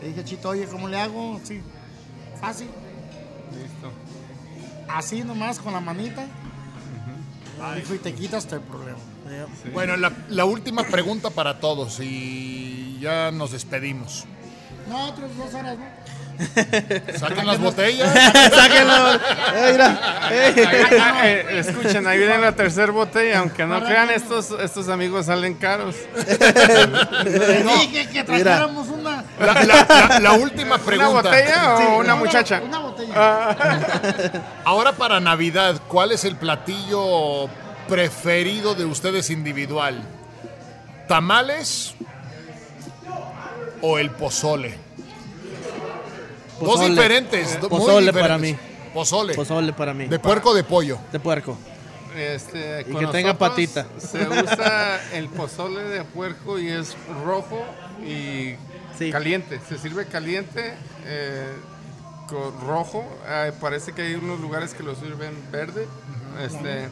[0.00, 1.40] Le dije, Chito, oye, ¿cómo le hago?
[1.44, 1.60] Sí,
[2.40, 2.68] fácil.
[3.52, 3.90] Listo.
[4.88, 6.26] Así nomás con la manita.
[7.76, 8.98] Dijo, y te quitas el problema.
[9.74, 14.24] Bueno, la, la última pregunta para todos y ya nos despedimos.
[14.88, 16.00] No, otras dos horas, ¿no?
[17.18, 18.10] Saquen las botellas.
[18.54, 19.12] Sáquenlo.
[19.14, 19.98] Eh, mira.
[20.30, 20.68] Eh.
[20.98, 23.40] Ah, eh, escuchen, ahí viene la tercera botella.
[23.40, 25.96] Aunque no crean, estos, estos amigos salen caros.
[27.24, 29.22] Dije que trajéramos una.
[29.38, 31.12] La, la- la- la última ¿Una pregunta.
[31.22, 32.62] botella o Sí, una muchacha?
[32.64, 34.42] Una botella.
[34.64, 37.48] Ahora para Navidad, ¿cuál es el platillo
[37.86, 40.00] preferido de ustedes individual?
[41.06, 41.94] ¿Tamales
[43.82, 44.74] o el pozole?
[46.60, 47.58] Dos diferentes.
[47.60, 48.66] muy Pozole para diferentes.
[48.92, 49.34] Pozole.
[49.34, 50.06] Pozole para mí.
[50.06, 50.98] ¿De puerco o de pollo?
[51.12, 51.56] De puerco.
[52.16, 53.86] Este, Y que tenga patita.
[53.98, 57.62] Se usa el pozole de puerco y es rojo
[58.04, 58.56] y
[58.98, 59.10] Sí.
[59.10, 59.60] caliente.
[59.68, 60.74] Se sirve caliente,
[61.06, 61.46] eh,
[62.28, 63.04] con rojo.
[63.26, 65.86] Eh, parece que hay unos lugares que lo sirven verde
[66.44, 66.88] este,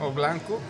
[0.00, 0.60] o blanco.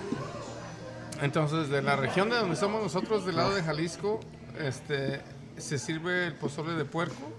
[1.22, 4.18] Entonces, de la región de donde somos nosotros, del lado de Jalisco,
[4.60, 5.20] este,
[5.58, 7.32] se sirve el pozole de puerco.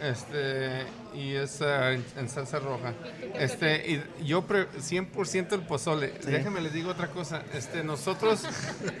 [0.00, 2.94] Este, y es ah, en, salsa roja.
[3.34, 6.12] Este, y yo pre- 100% el pozole.
[6.24, 7.42] Déjenme les digo otra cosa.
[7.52, 8.44] Este, nosotros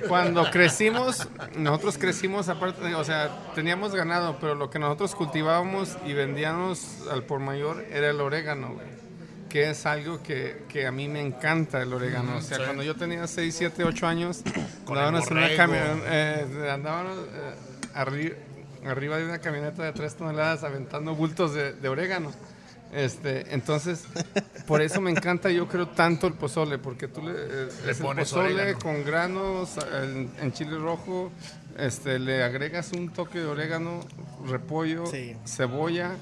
[0.08, 6.14] cuando crecimos, nosotros crecimos aparte, o sea, teníamos ganado, pero lo que nosotros cultivábamos y
[6.14, 8.74] vendíamos al por mayor era el orégano,
[9.48, 12.38] que es algo que, que a mí me encanta el orégano.
[12.38, 14.42] O sea, cuando yo tenía 6, 7, 8 años,
[14.88, 15.62] andábamos en una borrego.
[15.62, 17.54] cami- eh, andábamos eh,
[17.94, 18.34] arri-
[18.86, 22.32] arriba de una camioneta de 3 toneladas aventando bultos de, de orégano.
[22.92, 24.04] Este, entonces,
[24.66, 27.98] por eso me encanta, yo creo, tanto el pozole, porque tú le, eh, Le es
[27.98, 28.78] el pones pozole orégano.
[28.78, 31.30] con granos, en, en chile rojo,
[31.76, 34.00] este, le agregas un toque de orégano,
[34.46, 35.36] repollo, Sí.
[35.46, 36.12] cebolla,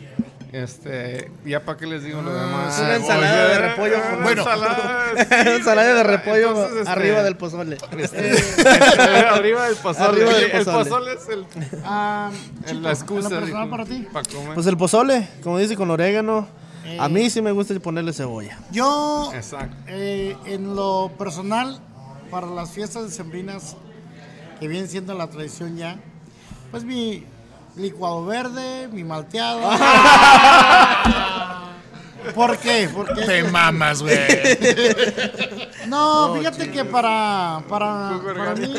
[0.52, 2.78] este, ya para qué les digo lo Ah, demás.
[2.80, 4.42] Una ensalada de repollo con- Bueno.
[4.42, 5.04] ensalada,
[5.42, 7.76] Una ensalada de repollo Entonces, este, arriba del pozole.
[7.90, 10.06] arriba del pozole.
[10.06, 11.12] Arriba del el pozole.
[11.14, 11.46] es el,
[11.84, 13.28] Ah, el- chico, la excusa
[13.70, 14.06] para ti.
[14.12, 14.54] para comer.
[14.54, 16.48] Pues el pozole, como dice, con orégano.
[16.84, 16.98] Eh.
[17.00, 18.58] A mí sí me gusta ponerle cebolla.
[18.70, 19.74] Yo, Exacto.
[19.88, 21.80] eh, en lo personal,
[22.30, 23.76] para las fiestas decembrinas,
[24.60, 25.96] que viene siendo la tradición ya,
[26.70, 27.24] pues mi
[27.76, 29.60] licuado verde, mi malteado.
[32.34, 32.90] ¿Por qué?
[32.92, 34.18] Porque Te mamas, güey.
[35.86, 38.74] no, fíjate que para para, para mí,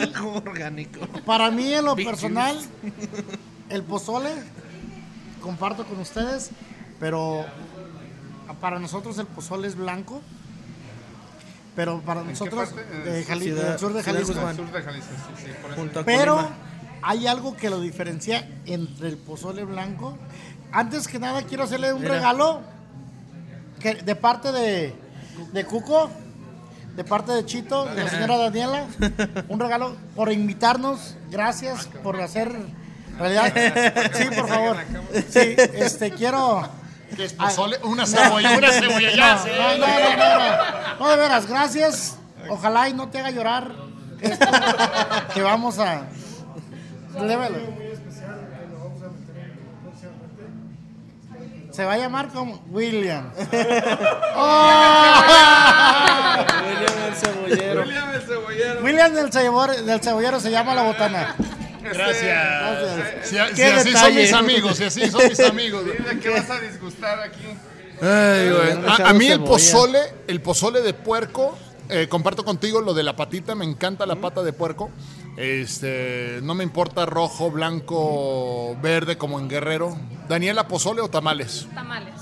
[0.46, 1.00] orgánico.
[1.26, 2.60] para mí en lo personal,
[3.70, 4.30] el pozole
[5.42, 6.50] comparto con ustedes,
[7.00, 7.46] pero
[8.60, 10.22] para nosotros el pozole es blanco.
[11.76, 14.34] Pero para nosotros de del sur de Jalisco.
[14.34, 15.80] Sur de Jalisco, sí, sí, por eso.
[15.80, 16.56] Junto a Pero Colima.
[17.02, 20.18] Hay algo que lo diferencia entre el pozole blanco.
[20.72, 22.16] Antes que nada quiero hacerle un Mira.
[22.16, 22.62] regalo
[23.80, 24.94] que, de parte de,
[25.54, 26.10] de Cuco,
[26.96, 28.86] de parte de Chito, de la señora Daniela.
[29.48, 31.16] Un regalo por invitarnos.
[31.30, 32.52] Gracias por hacer
[33.18, 33.54] realidad.
[34.14, 34.78] Sí, por favor.
[35.30, 36.68] Sí, este quiero.
[37.16, 37.78] ¿Qué es pozole?
[37.84, 41.00] Una cebolla, una cebolla, ya No, no, no, no, no.
[41.00, 42.18] No, de veras, gracias.
[42.50, 43.72] Ojalá y no te haga llorar
[44.22, 44.48] esto
[45.34, 46.08] que vamos a.
[47.22, 47.58] Lévelo.
[51.72, 53.32] Se va a llamar como William.
[54.36, 55.14] ¡Oh!
[56.66, 57.82] William el cebollero.
[57.84, 58.84] William el cebollero.
[58.84, 61.36] William del cebollero, del cebollero se llama la botana.
[61.84, 63.28] Gracias.
[63.28, 65.86] Si, si Qué así son mis amigos, si así son mis amigos.
[65.86, 65.98] güey.
[65.98, 67.46] ¿De qué vas a disgustar aquí?
[68.02, 68.50] Ay,
[69.04, 71.58] A, mí el pozole, el pozole de puerco,
[71.90, 74.92] eh, comparto contigo lo de la patita, me encanta la pata de puerco.
[75.38, 79.96] Este, no me importa rojo, blanco, verde como en Guerrero.
[80.28, 81.68] Daniela, pozole o tamales?
[81.74, 82.14] Tamales.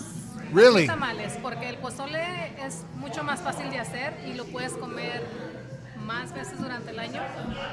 [0.54, 0.86] Really?
[0.86, 2.22] Tamales, porque el pozole
[2.66, 5.24] es mucho más fácil de hacer y lo puedes comer
[6.06, 7.22] más veces durante el año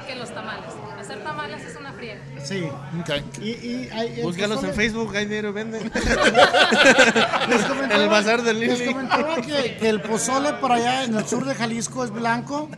[0.07, 0.71] que los tamales.
[0.99, 2.19] Hacer tamales es una friega.
[2.43, 2.63] Sí.
[3.01, 3.23] Okay.
[3.41, 5.91] Y, y, hay- Búscalos en Facebook, ahí dinero venden.
[7.49, 8.91] Les El bazar de Les Lili.
[8.93, 12.69] comentaba que, que el pozole por allá en el sur de Jalisco es blanco,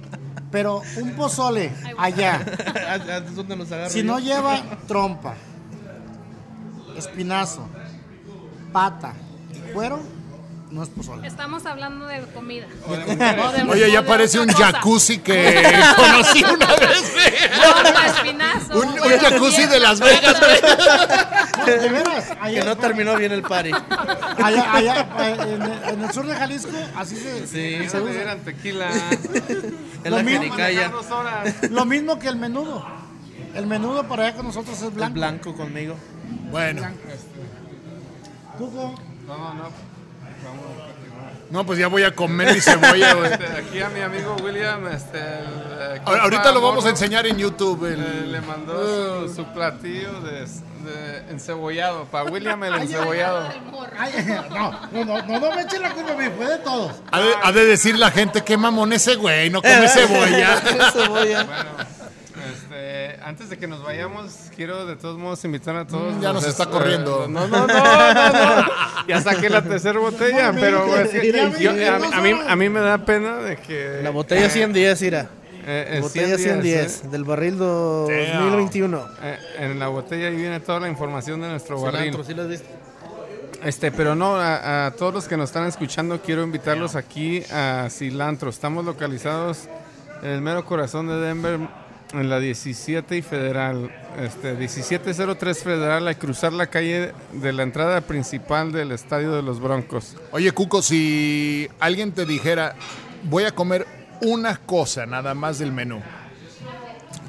[0.56, 2.40] pero un pozole allá,
[3.27, 5.36] ¿Es donde nos agarro si no lleva trompa,
[6.95, 7.68] espinazo,
[8.72, 9.15] pata
[9.53, 9.99] y cuero,
[10.76, 11.26] no es pozole.
[11.26, 12.68] Estamos hablando de comida.
[13.69, 15.64] Oye, ya parece un jacuzzi que
[15.95, 17.14] conocí una vez.
[18.15, 18.77] espinazo.
[18.80, 20.35] Un, un jacuzzi de Las Vegas.
[21.65, 23.72] De veras, Que no terminó bien el party.
[23.72, 28.22] allá, allá, eh, en, el- en el sur de Jalisco, así se, Sí, se usa.
[28.22, 28.89] Eran tequila.
[30.03, 30.56] En Lo la mismo-.
[31.72, 32.85] Lo mismo que el menudo.
[33.56, 35.14] El menudo para allá con nosotros es El blanco.
[35.15, 35.95] blanco conmigo.
[36.52, 36.84] Bueno,
[38.57, 38.93] Cuco,
[39.27, 39.95] No, no.
[41.52, 43.32] No, pues ya voy a comer mi cebolla, güey.
[43.32, 47.38] Este, aquí a mi amigo William, este, el, eh, Ahorita lo vamos a enseñar en
[47.38, 47.86] YouTube.
[47.86, 52.06] el- eh, le mandó su, su platillo de, de encebollado.
[52.06, 53.46] Para William el encebollado.
[53.52, 53.62] El.
[53.98, 56.92] Ay, no, no, no, no, no me echen la culpa a mí, fue de todos.
[57.12, 60.58] Ha de, ha de decir la gente, qué mamón ese güey, no come cebolla.
[60.94, 61.44] Cebolla.
[61.44, 61.70] Bueno,
[62.54, 66.16] este, antes de que nos vayamos, quiero de todos modos invitar a todos.
[66.16, 67.28] Mm, ya nos está eh, corriendo.
[67.30, 68.24] no, no, no, no,
[68.62, 68.66] no.
[69.08, 72.50] Ya saqué la tercera botella, pero es que yo- a, a, mí, sabe.
[72.50, 74.00] a mí me da pena de que.
[74.04, 75.30] La botella 110, mira.
[75.68, 76.42] eh, eh, Botella 110,
[76.92, 77.08] 110 eh.
[77.10, 79.06] del barril 2021.
[79.22, 82.16] Eh, en la botella ahí viene toda la información de nuestro barril.
[82.26, 82.68] ¿sí lo has visto?
[83.64, 87.88] Este, pero no, a, a todos los que nos están escuchando, quiero invitarlos aquí a
[87.90, 88.50] Cilantro.
[88.52, 89.68] Estamos localizados
[90.22, 91.60] en el mero corazón de Denver,
[92.20, 93.92] en la 17 y Federal.
[94.20, 99.60] Este, 1703 Federal, al cruzar la calle de la entrada principal del estadio de los
[99.60, 100.16] Broncos.
[100.32, 102.76] Oye, Cuco, si alguien te dijera,
[103.24, 103.86] voy a comer
[104.22, 106.02] una cosa nada más del menú,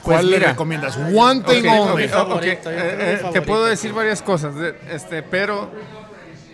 [0.03, 0.97] ¿cuál Pues le recomiendas?
[0.97, 2.05] One thing only.
[2.05, 4.55] ok, favorito, ok, yo tengo eh, eh, te puedo decir varias cosas,
[4.91, 5.71] este, pero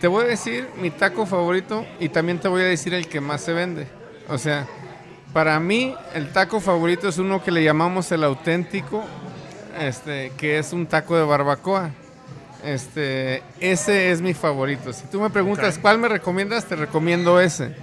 [0.01, 3.21] te voy a decir mi taco favorito y también te voy a decir el que
[3.21, 3.87] más se vende.
[4.29, 4.67] O sea,
[5.33, 9.05] para mí el taco favorito es uno que le llamamos el auténtico,
[9.81, 11.91] este, que es un taco de barbacoa.
[12.65, 14.93] Este, ese es mi favorito.
[14.93, 17.75] Si tú me preguntas cuál me recomiendas, te recomiendo ese.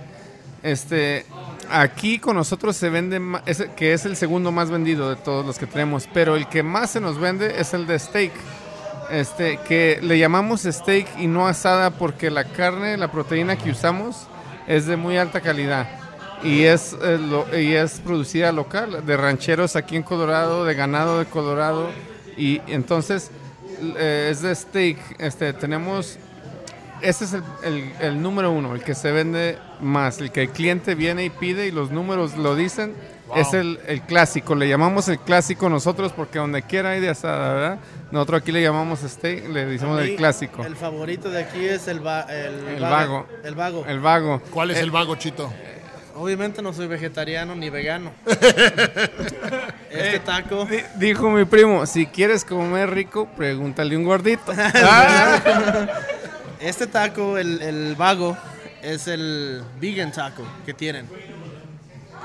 [0.64, 1.26] Este,
[1.70, 5.58] aquí con nosotros se vende, ese- que es el segundo más vendido de todos los
[5.58, 8.32] que tenemos, pero el que más se nos vende es el de steak.
[9.12, 14.28] Este, que le llamamos steak y no asada porque la carne, la proteína que usamos
[14.68, 15.88] es de muy alta calidad
[16.44, 21.20] y es, eh, lo- y es producida local, de rancheros aquí en Colorado, de ganado
[21.20, 21.90] de Colorado
[22.38, 23.32] y entonces
[23.98, 24.98] eh, es de steak.
[25.20, 26.18] Este, tenemos
[27.02, 30.50] ese es el, el- el número uno, el que se vende más, el que el
[30.50, 32.94] cliente viene y pide y los números lo dicen,
[33.36, 34.54] es el, el clásico.
[34.56, 37.80] Le llamamos el clásico nosotros porque donde quiera hay de asada, ¿verdad?
[38.12, 40.64] Nosotros aquí le llamamos steak, le decimos el clásico.
[40.66, 43.26] El favorito de aquí es el, va- el, El vaga- vago.
[43.46, 43.86] El vago.
[43.88, 44.42] El vago.
[44.52, 45.54] ¿Cuál es el vago, Chito?
[46.20, 48.12] Obviamente no soy vegetariano ni vegano.
[49.90, 50.66] este taco.
[50.66, 54.52] Di- Dijo mi primo, si quieres comer rico, pregúntale un gordito.
[54.76, 55.88] Ah,
[56.60, 58.38] Este taco, el, el vago,
[58.82, 61.08] es el vegan taco que tienen.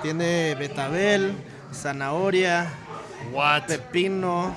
[0.03, 1.33] Tiene betabel,
[1.73, 2.67] zanahoria,
[3.33, 3.63] What?
[3.69, 4.55] pepino,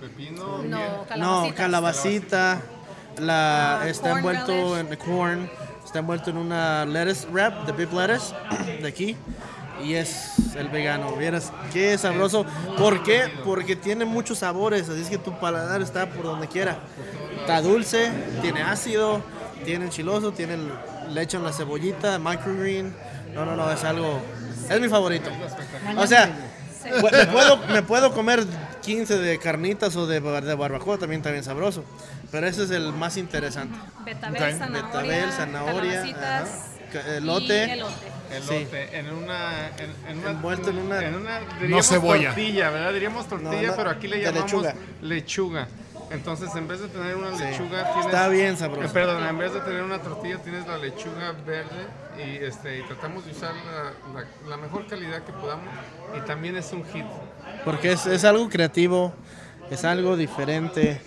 [0.00, 1.16] Pepino, No, calabacita.
[1.16, 2.60] no, calabacita,
[3.18, 4.92] la, Ah, está envuelto relish.
[4.92, 5.50] en corn,
[5.96, 8.34] está envuelto en una lettuce wrap de big lettuce
[8.82, 9.16] de aquí
[9.82, 11.12] y es el vegano.
[11.16, 12.44] Vieras qué sabroso.
[12.76, 13.32] ¿Por qué?
[13.46, 16.76] Porque tiene muchos sabores, así es que tu paladar está por donde quiera.
[17.40, 18.10] Está dulce,
[18.42, 19.22] tiene ácido,
[19.64, 20.72] tiene enchiloso, tiene el-
[21.14, 22.94] le echan la cebollita, microgreen.
[23.32, 24.20] No, no, no, es algo
[24.68, 25.30] es mi favorito.
[25.96, 26.28] O sea,
[26.92, 28.44] pu- me puedo, me puedo comer
[28.82, 31.84] 15 de carnitas o de, de barbacoa, también está bien sabroso.
[32.30, 33.78] Pero ese es el más interesante.
[34.04, 36.46] Betabel, zanahoria, Betabel,
[37.16, 37.72] elote.
[37.72, 38.98] elote.
[38.98, 41.00] en una, en, en una Envuelto en una-
[41.60, 42.26] diríamos cebolla.
[42.28, 42.92] tortilla, ¿verdad?
[42.92, 44.74] Diríamos tortilla, no, pero aquí le llamamos lechuga.
[45.02, 45.68] lechuga.
[46.10, 48.86] Entonces, en vez de tener una lechuga, tienes Está bien sabroso.
[48.86, 51.86] Eh, perdón, en vez de tener una tortilla, tienes la lechuga verde
[52.18, 55.64] y este y tratamos de usar la, la- la mejor calidad que podamos
[56.16, 57.04] y también es un hit.
[57.64, 59.12] Porque es, es algo creativo,
[59.70, 61.00] es algo diferente.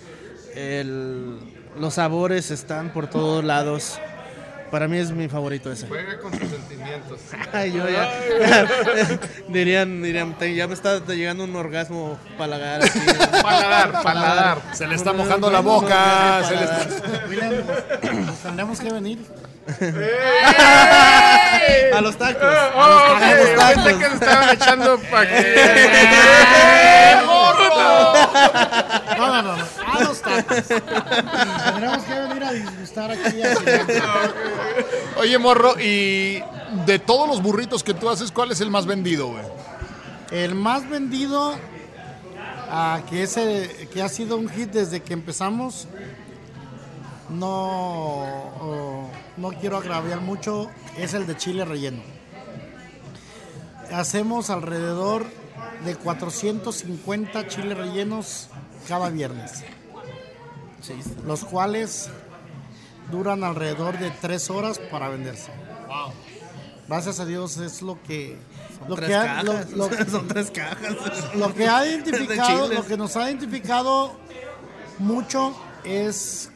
[0.56, 1.40] El-
[1.80, 4.00] los sabores están por todos lados.
[4.72, 5.88] Para mí es mi favorito ese.
[5.88, 7.20] Juega con tus sentimientos.
[7.54, 8.08] Ay, yo ya.
[9.48, 12.84] dirían, dirían, "Te- ya me está llegando un orgasmo palagar.
[12.84, 13.00] aquí".
[13.42, 14.62] Paladar, paladar.
[14.74, 16.44] Se le está mojando la boca.
[16.48, 19.20] se le está- William, nos- nos tendremos que venir.
[21.94, 22.56] A los tacos.
[22.76, 23.94] Oh, A los tacos.
[23.94, 25.40] que se estaban echando pa' que...
[29.20, 29.64] No, no, no, no.
[29.86, 30.64] A los tacos.
[30.66, 33.42] Tendremos que venir a disgustar aquí.
[33.42, 34.34] a Silvano.
[35.18, 36.42] Oye, morro, y
[36.86, 39.44] de todos los burritos que tú haces, ¿cuál es el más vendido, güey?
[40.32, 41.56] El más vendido,
[42.70, 45.88] ah, que, ese, que ha sido un hit desde que empezamos,
[47.30, 47.48] no,
[48.62, 49.10] oh,
[49.40, 52.02] no quiero agraviar mucho, es el de chile relleno.
[53.94, 55.26] Hacemos alrededor
[55.84, 58.48] de 450 chiles rellenos
[58.88, 59.64] cada viernes,
[61.26, 62.10] los cuales
[63.12, 65.52] duran alrededor de 3 horas para venderse.
[66.88, 68.38] Gracias a Dios es lo que...
[68.88, 69.72] Lo Tres que, ha, lo- cajas.
[69.72, 71.36] lo- Son tres cajas.
[71.36, 74.14] lo que ha De identificado, lo que nos ha identificado
[75.00, 75.54] mucho
[75.84, 76.50] es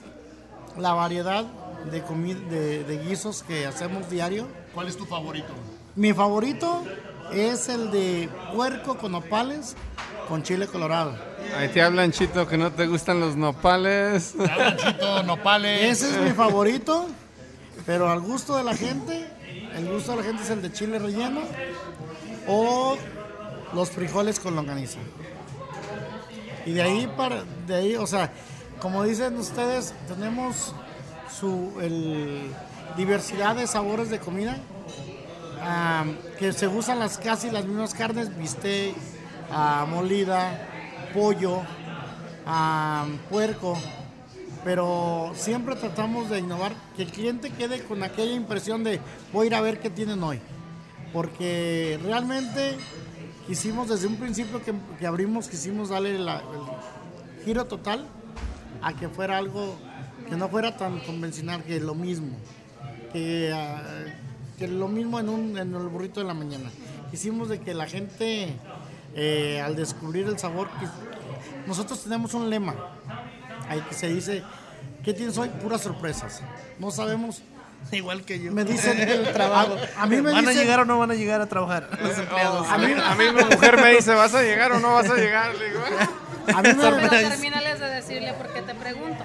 [0.78, 1.46] la variedad
[1.92, 2.02] de,
[2.50, 4.48] de, de guisos que hacemos diario.
[4.74, 5.54] ¿Cuál es tu favorito?
[5.96, 6.84] Mi favorito
[7.32, 9.76] es el de puerco con nopales
[10.28, 11.16] con chile colorado.
[11.58, 14.34] Ahí te hablan, Chito, que no te gustan los nopales.
[14.78, 15.82] Chito, nopales.
[15.84, 17.08] Ese es mi favorito,
[17.86, 19.28] pero al gusto de la gente,
[19.76, 21.42] el gusto de la gente es el de chile relleno
[22.48, 22.98] o
[23.74, 25.00] los frijoles con longaniza.
[26.66, 28.32] Y de ahí para, de ahí, o sea,
[28.80, 30.74] como dicen ustedes, tenemos
[31.40, 32.52] su el,
[32.98, 34.58] diversidad de sabores de comida
[36.38, 38.94] que se usan las casi las mismas carnes, bistec,
[39.90, 40.68] molida,
[41.14, 41.62] pollo,
[43.30, 43.78] puerco,
[44.64, 49.00] pero siempre tratamos de innovar, que el cliente quede con aquella impresión de
[49.32, 50.40] voy a ir a ver qué tienen hoy,
[51.14, 52.78] porque realmente
[53.48, 58.06] quisimos desde un principio que, que abrimos, quisimos darle la- el giro total
[58.82, 59.76] a que fuera algo
[60.34, 62.36] que no fuera tan convencional que lo mismo,
[63.12, 63.84] que, ah,
[64.58, 66.72] que lo mismo en, un, en el burrito de la mañana.
[67.12, 68.56] Quisimos de que la gente
[69.16, 70.88] eh, al descubrir el sabor, que-
[71.68, 72.74] nosotros tenemos un lema
[73.70, 74.44] ahí que se dice,
[75.04, 75.50] ¿qué tienes hoy?
[75.50, 76.42] Puras sorpresas.
[76.80, 77.44] No sabemos.
[77.92, 78.52] Igual que yo.
[78.52, 79.76] Me dicen el trabajo.
[79.98, 82.18] A, a mí me ¿Van a llegar o no van a llegar a trabajar los
[82.18, 82.68] empleados?
[82.68, 85.16] A mí, a mí mi mujer me dice, ¿vas a llegar o no vas a
[85.16, 85.54] llegar?
[85.54, 86.10] Le digo, "Ah".
[86.48, 89.24] A mí me- Pero termínales de decirle por qué te pregunto.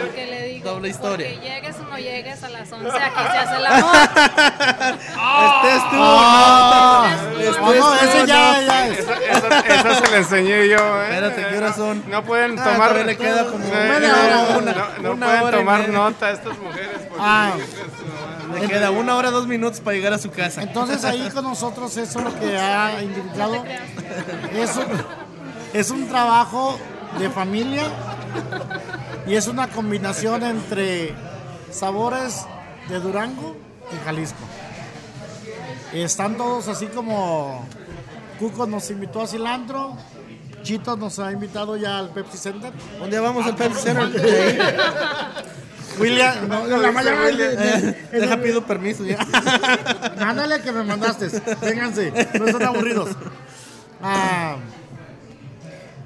[0.00, 0.70] Porque le digo.
[0.70, 1.28] Doble historia.
[1.34, 3.94] Porque llegues o no llegues a las 11, aquí se hace el amor.
[4.98, 5.96] Estés tú.
[5.98, 7.06] Ah,
[7.38, 7.94] Estés tú, oh, no, no.
[7.94, 8.98] ese ya, ya es.
[8.98, 11.04] Esa, esa- esa se la enseñé yo, ¿eh?
[11.14, 12.02] Espérate, ¿qué horas son?
[12.10, 12.78] No pueden Ah, tomar...
[12.90, 16.58] todavía le queda como no, hora, no, una- no una pueden tomar nota a estas
[16.58, 17.16] mujeres porque...
[17.20, 17.52] Ah,
[18.60, 20.62] Le queda una hora, dos minutos para llegar a su casa.
[20.62, 23.64] entonces ahí con nosotros eso es lo que ha indicado.
[24.52, 24.86] Es un,
[25.72, 26.78] es un trabajo
[27.18, 27.84] de familia
[29.26, 31.14] y es una combinación entre
[31.70, 32.46] sabores
[32.88, 33.56] de Durango
[33.92, 34.38] y Jalisco.
[35.92, 37.66] Están todos así como
[38.38, 39.96] Cuco nos invitó a cilantro,
[40.62, 42.72] Chito nos ha invitado ya al Pepsi Center.
[43.02, 44.58] Un día vamos al Pepsi Center.
[46.00, 49.18] William, no, no, la mañana- Eh, Deja pido permiso ya.
[50.20, 51.28] Ándale que me mandaste.
[51.60, 53.10] Vénganse, no están aburridos.
[54.02, 54.56] Ah,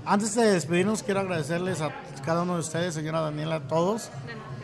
[0.05, 1.90] antes de despedirnos, quiero agradecerles a
[2.24, 4.10] cada uno de ustedes, señora Daniela, a todos,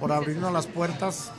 [0.00, 1.30] por abrirnos las puertas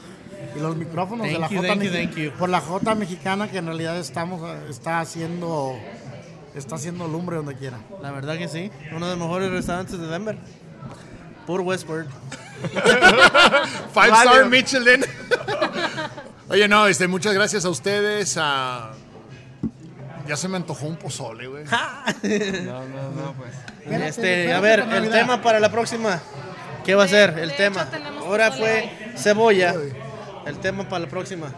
[0.56, 2.32] y los micrófonos de Thank la you, J thank you, Mexi- thank you.
[2.38, 5.76] por la J mexicana que en realidad estamos está haciendo
[6.56, 7.78] está haciendo lumbre donde quiera.
[8.02, 8.72] La verdad que sí.
[8.95, 10.38] Uno de los mejores restaurantes de Denver.
[11.45, 12.07] Por Westward.
[13.94, 14.45] Five Star.
[14.49, 15.06] Michelin.
[16.49, 18.36] Oye, no, este, muchas gracias a ustedes.
[18.40, 18.91] a-
[20.27, 21.64] Ya se me antojó un pozole, güey.
[21.65, 23.52] No, no, no, pues...
[24.03, 26.19] Este, a ver, el tema para la próxima.
[26.86, 27.88] ¿Qué va a ser el de tema?
[28.19, 29.73] Ahora fue cebolla.
[30.45, 31.52] El tema para la próxima.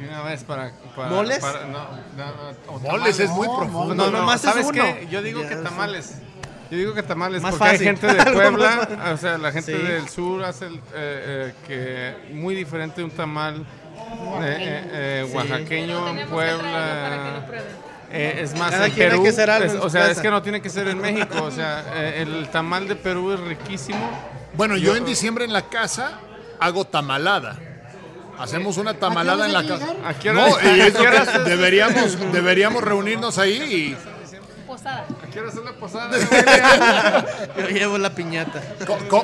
[0.00, 0.72] Y Una vez para...
[0.94, 1.38] para ¿Moles?
[1.40, 1.78] para- no,
[2.16, 2.32] no, no,
[2.68, 2.82] o Moles
[3.16, 3.20] tamales.
[3.20, 3.94] es muy profundo.
[3.96, 4.72] No, no, Nomás es ¿sabes uno.
[4.84, 5.08] qué?
[5.10, 5.62] Yo digo Ya, que sí.
[5.64, 6.14] tamales.
[6.70, 7.86] Yo digo que tamales, Más porque hay fácil.
[7.86, 9.82] gente de Puebla, o sea, la gente Sí.
[9.86, 13.62] del sur hace el, eh, eh, que muy diferente un tamal eh,
[14.42, 15.34] eh, eh, Sí.
[15.36, 17.46] oaxaqueño Pero en Puebla.
[18.10, 20.30] Eh, es más, Cada en hay Perú, que algo es- en o sea, es que
[20.30, 23.98] no tiene que ser en México, o sea, eh, el tamal de Perú es riquísimo.
[24.54, 26.12] Bueno, yo en diciembre en la casa
[26.58, 27.58] hago tamalada.
[28.38, 29.94] Hacemos una tamalada en la ¿A qué hora casa.
[30.00, 33.96] se ¿A qué hora- No, y que deberíamos, deberíamos reunirnos ahí
[34.78, 35.04] Posada.
[35.32, 36.16] Quiero hacer la posada.
[37.58, 38.62] Yo llevo la piñata.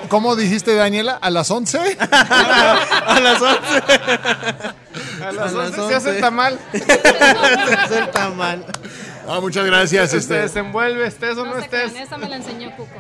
[0.08, 1.18] ¿Cómo dijiste, Daniela?
[1.20, 1.78] ¿A las 11?
[2.10, 3.58] A las 11.
[5.24, 6.10] A las A las 11 se hace 11.
[6.10, 6.58] el tamal.
[6.72, 8.64] Se el tamal.
[9.28, 10.10] Ah, muchas gracias.
[10.10, 12.02] Se Este, desenvuelve, estés o No no crean, estés.
[12.02, 12.90] esa me la enseñó Cuco.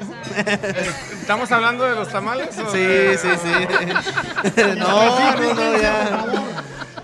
[0.00, 0.22] Esa-
[1.20, 2.58] ¿Estamos hablando de los tamales?
[2.58, 4.62] o Sí, de- sí, sí.
[4.78, 6.24] No, no, no, ya.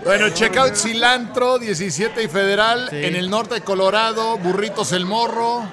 [0.05, 2.97] Bueno, check out Cilantro, 17 y Federal, Sí.
[3.05, 5.65] en el norte de Colorado, Burritos El Morro,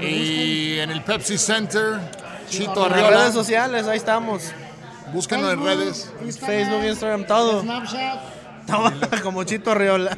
[0.00, 2.00] y en el Pepsi Center,
[2.48, 3.16] Chito En las Arriola.
[3.18, 4.42] redes sociales, ahí estamos.
[5.12, 6.12] Búsquenos en redes.
[6.40, 7.62] Facebook, Instagram, todo.
[7.62, 8.20] Snapchat,
[9.22, 10.16] Como Chito Arriola.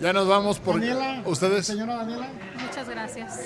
[0.00, 1.22] Ya nos vamos por Daniela.
[1.24, 1.66] ustedes.
[1.66, 2.28] Señora Daniela.
[2.60, 3.40] Muchas gracias.